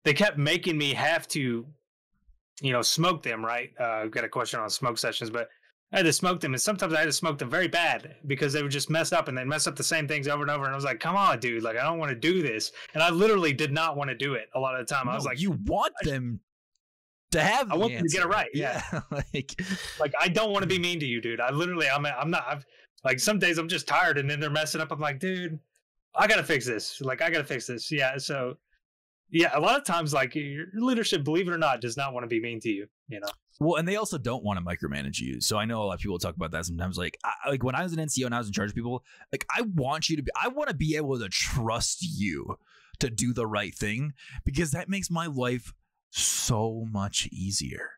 they 0.04 0.14
kept 0.14 0.38
making 0.38 0.78
me 0.78 0.94
have 0.94 1.28
to, 1.30 1.66
you 2.62 2.72
know, 2.72 2.82
smoke 2.82 3.24
them. 3.24 3.46
Right? 3.46 3.72
Uh, 3.80 4.06
got 4.08 4.24
a 4.24 4.30
question 4.30 4.60
on 4.60 4.70
smoke 4.70 4.98
sessions, 4.98 5.30
but 5.30 5.48
I 5.94 5.98
had 5.98 6.06
to 6.06 6.14
smoke 6.14 6.40
them, 6.40 6.54
and 6.54 6.62
sometimes 6.62 6.94
I 6.94 7.00
had 7.00 7.06
to 7.06 7.14
smoke 7.14 7.38
them 7.38 7.50
very 7.50 7.68
bad 7.68 8.16
because 8.28 8.54
they 8.54 8.62
would 8.62 8.72
just 8.72 8.90
mess 8.90 9.12
up 9.12 9.28
and 9.28 9.38
they 9.38 9.44
mess 9.44 9.68
up 9.68 9.76
the 9.76 9.84
same 9.84 10.08
things 10.08 10.28
over 10.28 10.42
and 10.42 10.52
over. 10.52 10.64
And 10.66 10.74
I 10.74 10.76
was 10.76 10.86
like, 10.86 11.00
"Come 11.00 11.16
on, 11.16 11.40
dude! 11.40 11.64
Like, 11.64 11.78
I 11.78 11.84
don't 11.84 12.00
want 12.00 12.10
to 12.10 12.16
do 12.16 12.42
this." 12.42 12.72
And 12.94 13.04
I 13.04 13.10
literally 13.10 13.54
did 13.54 13.72
not 13.72 13.96
want 13.96 14.10
to 14.10 14.16
do 14.16 14.34
it 14.34 14.50
a 14.56 14.60
lot 14.60 14.80
of 14.80 14.86
the 14.86 14.94
time. 14.94 15.06
No, 15.06 15.14
I 15.14 15.16
was 15.16 15.26
like, 15.26 15.40
"You 15.40 15.52
want 15.66 15.94
them 16.04 16.42
to 17.32 17.42
have. 17.42 17.72
I 17.72 17.76
want 17.76 17.94
them 17.94 18.04
to 18.04 18.10
get 18.10 18.24
it 18.24 18.28
right. 18.28 18.50
Yeah, 18.54 18.82
yeah. 18.92 19.02
like, 19.34 19.62
like 20.00 20.14
I 20.20 20.28
don't 20.28 20.52
want 20.52 20.64
to 20.64 20.68
be 20.68 20.80
mean 20.80 21.00
to 21.00 21.06
you, 21.06 21.22
dude. 21.22 21.40
I 21.40 21.52
literally, 21.52 21.88
I'm, 21.90 22.06
I'm 22.06 22.30
not. 22.30 22.46
I've, 22.48 22.66
like 23.04 23.20
some 23.20 23.40
days 23.40 23.58
I'm 23.58 23.68
just 23.68 23.88
tired, 23.88 24.18
and 24.18 24.30
then 24.30 24.40
they're 24.40 24.50
messing 24.50 24.82
up. 24.82 24.92
I'm 24.92 25.00
like, 25.00 25.20
dude, 25.20 25.60
I 26.16 26.28
gotta 26.28 26.44
fix 26.44 26.66
this. 26.66 27.02
Like 27.02 27.22
I 27.22 27.30
gotta 27.30 27.44
fix 27.44 27.68
this. 27.68 27.92
Yeah. 27.92 28.18
So, 28.18 28.58
yeah, 29.30 29.52
a 29.54 29.60
lot 29.60 29.78
of 29.78 29.86
times, 29.86 30.14
like 30.14 30.36
your 30.36 30.68
leadership, 30.74 31.24
believe 31.24 31.48
it 31.48 31.52
or 31.52 31.58
not, 31.58 31.82
does 31.82 31.98
not 31.98 32.14
want 32.14 32.24
to 32.24 32.28
be 32.28 32.40
mean 32.40 32.60
to 32.62 32.70
you. 32.70 32.88
You 33.08 33.22
know. 33.22 33.30
Well, 33.60 33.76
and 33.76 33.88
they 33.88 33.96
also 33.96 34.18
don't 34.18 34.44
want 34.44 34.58
to 34.58 34.66
micromanage 34.66 35.20
you. 35.20 35.40
So 35.40 35.58
I 35.58 35.66
know 35.66 35.84
a 35.84 35.86
lot 35.86 35.94
of 35.94 36.00
people 36.00 36.18
talk 36.18 36.36
about 36.36 36.50
that 36.52 36.66
sometimes. 36.66 36.98
Like, 36.98 37.18
I, 37.24 37.50
like 37.50 37.64
when 37.64 37.76
I 37.76 37.84
was 37.84 37.94
an 37.94 38.00
NCO 38.00 38.26
and 38.26 38.34
I 38.34 38.40
was 38.40 38.48
in 38.48 38.54
charge 38.54 38.72
of 38.72 38.76
people, 38.76 39.04
like 39.32 39.46
I 39.56 39.62
want 39.62 40.10
you 40.10 40.16
to 40.18 40.24
be, 40.24 40.32
I 40.42 40.48
want 40.48 40.70
to 40.70 40.76
be 40.76 40.96
able 40.96 41.20
to 41.20 41.30
trust 41.30 42.02
you 42.02 42.58
to 43.02 43.12
do 43.12 43.34
the 43.34 43.46
right 43.46 43.76
thing 43.76 44.14
because 44.46 44.72
that 44.72 44.90
makes 44.90 45.12
my 45.12 45.28
life 45.28 45.74
so 46.12 46.86
much 46.92 47.28
easier. 47.32 47.90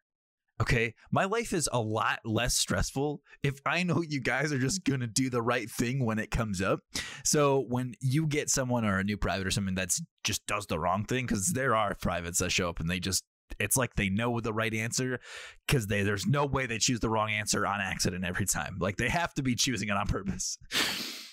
Okay. 0.61 0.93
My 1.11 1.25
life 1.25 1.51
is 1.51 1.67
a 1.73 1.81
lot 1.81 2.19
less 2.23 2.55
stressful 2.55 3.21
if 3.41 3.59
I 3.65 3.83
know 3.83 4.01
you 4.07 4.21
guys 4.21 4.53
are 4.53 4.59
just 4.59 4.85
going 4.85 4.99
to 5.01 5.07
do 5.07 5.29
the 5.29 5.41
right 5.41 5.69
thing 5.69 6.05
when 6.05 6.19
it 6.19 6.31
comes 6.31 6.61
up. 6.61 6.79
So 7.25 7.65
when 7.67 7.95
you 7.99 8.27
get 8.27 8.49
someone 8.49 8.85
or 8.85 8.99
a 8.99 9.03
new 9.03 9.17
private 9.17 9.47
or 9.47 9.51
something 9.51 9.75
that's 9.75 10.01
just 10.23 10.45
does 10.45 10.67
the 10.67 10.79
wrong 10.79 11.05
thing, 11.05 11.25
because 11.25 11.53
there 11.53 11.75
are 11.75 11.95
privates 11.95 12.39
that 12.39 12.51
show 12.51 12.69
up 12.69 12.79
and 12.79 12.89
they 12.89 12.99
just, 12.99 13.23
it's 13.59 13.75
like 13.75 13.95
they 13.95 14.09
know 14.09 14.39
the 14.39 14.53
right 14.53 14.73
answer 14.73 15.19
because 15.67 15.87
they 15.87 16.03
there's 16.03 16.25
no 16.25 16.45
way 16.45 16.65
they 16.65 16.77
choose 16.77 16.99
the 16.99 17.09
wrong 17.09 17.29
answer 17.29 17.67
on 17.67 17.81
accident 17.81 18.23
every 18.23 18.45
time. 18.45 18.77
Like 18.79 18.97
they 18.97 19.09
have 19.09 19.33
to 19.33 19.43
be 19.43 19.55
choosing 19.55 19.89
it 19.89 19.97
on 19.97 20.07
purpose. 20.07 20.57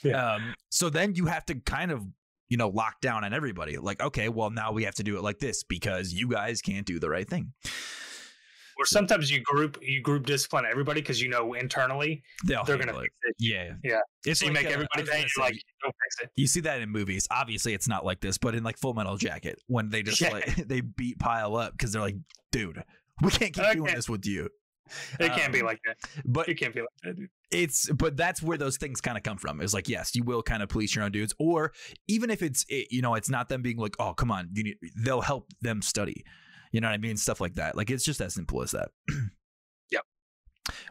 Yeah. 0.02 0.34
Um, 0.34 0.54
so 0.70 0.90
then 0.90 1.14
you 1.14 1.26
have 1.26 1.44
to 1.46 1.54
kind 1.54 1.90
of 1.90 2.04
you 2.50 2.56
know, 2.56 2.68
locked 2.68 3.00
down 3.00 3.24
on 3.24 3.32
everybody. 3.32 3.78
Like, 3.78 4.02
okay, 4.02 4.28
well, 4.28 4.50
now 4.50 4.72
we 4.72 4.84
have 4.84 4.96
to 4.96 5.02
do 5.02 5.16
it 5.16 5.22
like 5.22 5.38
this 5.38 5.62
because 5.62 6.12
you 6.12 6.28
guys 6.28 6.60
can't 6.60 6.84
do 6.84 6.98
the 6.98 7.08
right 7.08 7.26
thing. 7.26 7.52
Or 8.76 8.86
sometimes 8.86 9.30
you 9.30 9.42
group 9.42 9.78
you 9.82 10.00
group 10.00 10.24
discipline 10.24 10.64
everybody 10.68 11.02
because 11.02 11.20
you 11.20 11.28
know 11.28 11.52
internally 11.52 12.22
They'll 12.46 12.64
they're 12.64 12.78
gonna 12.78 12.94
fix 12.94 13.14
it. 13.24 13.36
Yeah, 13.38 13.72
yeah. 13.84 14.00
It's 14.24 14.40
so 14.40 14.46
you 14.46 14.52
like, 14.52 14.64
make 14.64 14.72
everybody 14.72 15.02
pay. 15.02 15.26
Like, 15.38 15.52
don't 15.82 15.94
fix 16.02 16.22
it. 16.22 16.30
You 16.34 16.46
see 16.46 16.60
that 16.60 16.80
in 16.80 16.88
movies. 16.88 17.28
Obviously, 17.30 17.74
it's 17.74 17.86
not 17.86 18.06
like 18.06 18.20
this, 18.20 18.38
but 18.38 18.54
in 18.54 18.64
like 18.64 18.78
Full 18.78 18.94
Metal 18.94 19.18
Jacket, 19.18 19.60
when 19.66 19.90
they 19.90 20.02
just 20.02 20.20
yeah. 20.20 20.30
like 20.30 20.54
they 20.66 20.80
beat 20.80 21.18
Pyle 21.18 21.56
up 21.56 21.72
because 21.72 21.92
they're 21.92 22.00
like, 22.00 22.16
dude, 22.52 22.82
we 23.20 23.30
can't 23.30 23.52
keep 23.52 23.64
okay. 23.64 23.74
doing 23.74 23.94
this 23.94 24.08
with 24.08 24.24
you. 24.24 24.48
It 25.20 25.32
can't 25.32 25.52
be 25.52 25.60
um, 25.60 25.66
like 25.66 25.80
that. 25.84 25.96
But 26.24 26.48
it 26.48 26.54
can't 26.54 26.74
be 26.74 26.80
like 26.80 26.88
that. 27.04 27.28
It's 27.50 27.90
but 27.90 28.16
that's 28.16 28.42
where 28.42 28.56
those 28.56 28.76
things 28.76 29.00
kind 29.00 29.16
of 29.16 29.24
come 29.24 29.36
from. 29.36 29.60
it's 29.60 29.74
like 29.74 29.88
yes, 29.88 30.14
you 30.14 30.22
will 30.22 30.42
kind 30.42 30.62
of 30.62 30.68
police 30.68 30.94
your 30.94 31.04
own 31.04 31.10
dudes, 31.10 31.34
or 31.38 31.72
even 32.06 32.30
if 32.30 32.42
it's 32.42 32.64
you 32.68 33.02
know 33.02 33.14
it's 33.14 33.28
not 33.30 33.48
them 33.48 33.60
being 33.62 33.76
like 33.76 33.96
oh 33.98 34.14
come 34.14 34.30
on, 34.30 34.48
you 34.52 34.62
need 34.62 34.76
they'll 34.96 35.20
help 35.20 35.48
them 35.60 35.82
study. 35.82 36.24
You 36.72 36.80
know 36.80 36.88
what 36.88 36.94
I 36.94 36.98
mean? 36.98 37.16
Stuff 37.16 37.40
like 37.40 37.54
that. 37.54 37.76
Like 37.76 37.90
it's 37.90 38.04
just 38.04 38.20
as 38.20 38.34
simple 38.34 38.62
as 38.62 38.70
that. 38.70 38.90
yep. 39.90 40.04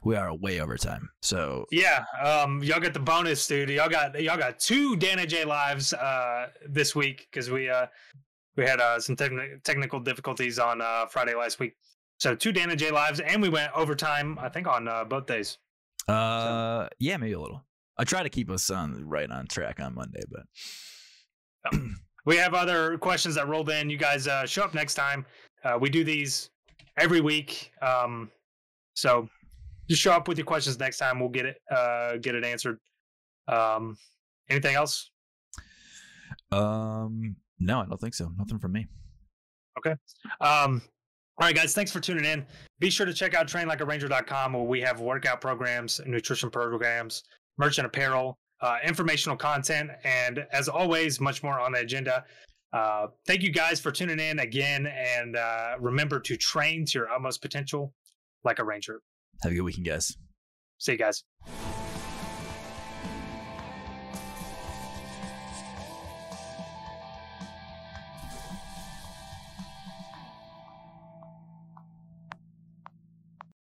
We 0.03 0.15
are 0.15 0.35
way 0.35 0.59
over 0.59 0.77
time. 0.77 1.09
So 1.21 1.65
yeah, 1.71 2.03
um, 2.21 2.61
y'all 2.61 2.81
got 2.81 2.93
the 2.93 2.99
bonus, 2.99 3.47
dude. 3.47 3.69
Y'all 3.69 3.89
got 3.89 4.21
y'all 4.21 4.37
got 4.37 4.59
two 4.59 4.97
Dan 4.97 5.19
and 5.19 5.29
Jay 5.29 5.45
lives 5.45 5.93
uh, 5.93 6.47
this 6.67 6.93
week 6.95 7.27
because 7.31 7.49
we 7.49 7.69
uh, 7.69 7.87
we 8.57 8.65
had 8.65 8.81
uh, 8.81 8.99
some 8.99 9.15
te- 9.15 9.29
technical 9.63 10.01
difficulties 10.01 10.59
on 10.59 10.81
uh, 10.81 11.05
Friday 11.05 11.35
last 11.35 11.59
week. 11.59 11.77
So 12.19 12.35
two 12.35 12.51
Dan 12.51 12.69
and 12.69 12.77
Jay 12.77 12.91
lives, 12.91 13.21
and 13.21 13.41
we 13.41 13.47
went 13.47 13.71
overtime. 13.73 14.37
I 14.41 14.49
think 14.49 14.67
on 14.67 14.89
uh, 14.89 15.05
both 15.05 15.25
days. 15.25 15.57
Uh, 16.07 16.83
so. 16.85 16.89
yeah, 16.99 17.17
maybe 17.17 17.33
a 17.33 17.39
little. 17.39 17.63
I 17.97 18.03
try 18.03 18.23
to 18.23 18.29
keep 18.29 18.49
us 18.49 18.69
on 18.69 19.03
right 19.05 19.29
on 19.29 19.47
track 19.47 19.79
on 19.79 19.93
Monday, 19.93 20.21
but 20.29 20.43
oh. 21.73 21.89
we 22.25 22.37
have 22.37 22.53
other 22.53 22.97
questions 22.97 23.35
that 23.35 23.47
rolled 23.47 23.69
in. 23.69 23.89
You 23.89 23.97
guys 23.97 24.27
uh, 24.27 24.45
show 24.45 24.63
up 24.63 24.73
next 24.73 24.95
time. 24.95 25.25
Uh, 25.63 25.77
we 25.79 25.89
do 25.89 26.03
these 26.03 26.49
every 26.97 27.19
week, 27.19 27.71
um, 27.81 28.31
so 28.93 29.27
just 29.89 30.01
show 30.01 30.13
up 30.13 30.27
with 30.27 30.37
your 30.37 30.45
questions 30.45 30.79
next 30.79 30.97
time. 30.97 31.19
We'll 31.19 31.29
get 31.29 31.45
it 31.45 31.61
uh, 31.69 32.17
get 32.17 32.35
it 32.35 32.45
answered. 32.45 32.79
Um, 33.47 33.97
anything 34.49 34.75
else? 34.75 35.11
Um, 36.51 37.35
no, 37.59 37.81
I 37.81 37.85
don't 37.85 37.99
think 37.99 38.13
so. 38.13 38.31
Nothing 38.37 38.59
from 38.59 38.71
me. 38.71 38.87
Okay. 39.77 39.95
Um, 40.41 40.81
all 41.39 41.47
right, 41.47 41.55
guys, 41.55 41.73
thanks 41.73 41.89
for 41.89 42.01
tuning 42.01 42.25
in. 42.25 42.45
Be 42.79 42.89
sure 42.89 43.05
to 43.05 43.13
check 43.13 43.33
out 43.33 43.47
trainlikearanger.com 43.47 44.53
where 44.53 44.63
we 44.63 44.81
have 44.81 44.99
workout 44.99 45.39
programs, 45.39 46.01
nutrition 46.05 46.49
programs, 46.49 47.23
merchant 47.57 47.87
apparel, 47.87 48.37
uh, 48.61 48.77
informational 48.85 49.37
content, 49.37 49.89
and 50.03 50.45
as 50.51 50.67
always, 50.67 51.21
much 51.21 51.41
more 51.41 51.57
on 51.57 51.71
the 51.71 51.79
agenda. 51.79 52.25
Uh, 52.73 53.07
thank 53.25 53.41
you 53.41 53.51
guys 53.51 53.79
for 53.79 53.89
tuning 53.89 54.19
in 54.19 54.39
again, 54.39 54.85
and 54.85 55.37
uh, 55.37 55.75
remember 55.79 56.19
to 56.19 56.35
train 56.35 56.85
to 56.85 56.99
your 56.99 57.09
utmost 57.09 57.41
potential 57.41 57.93
like 58.43 58.59
a 58.59 58.63
ranger. 58.63 59.01
Have 59.41 59.53
a 59.53 59.55
good 59.55 59.61
weekend, 59.61 59.85
guys. 59.85 60.17
See 60.77 60.91
you 60.91 60.97
guys. 60.97 61.23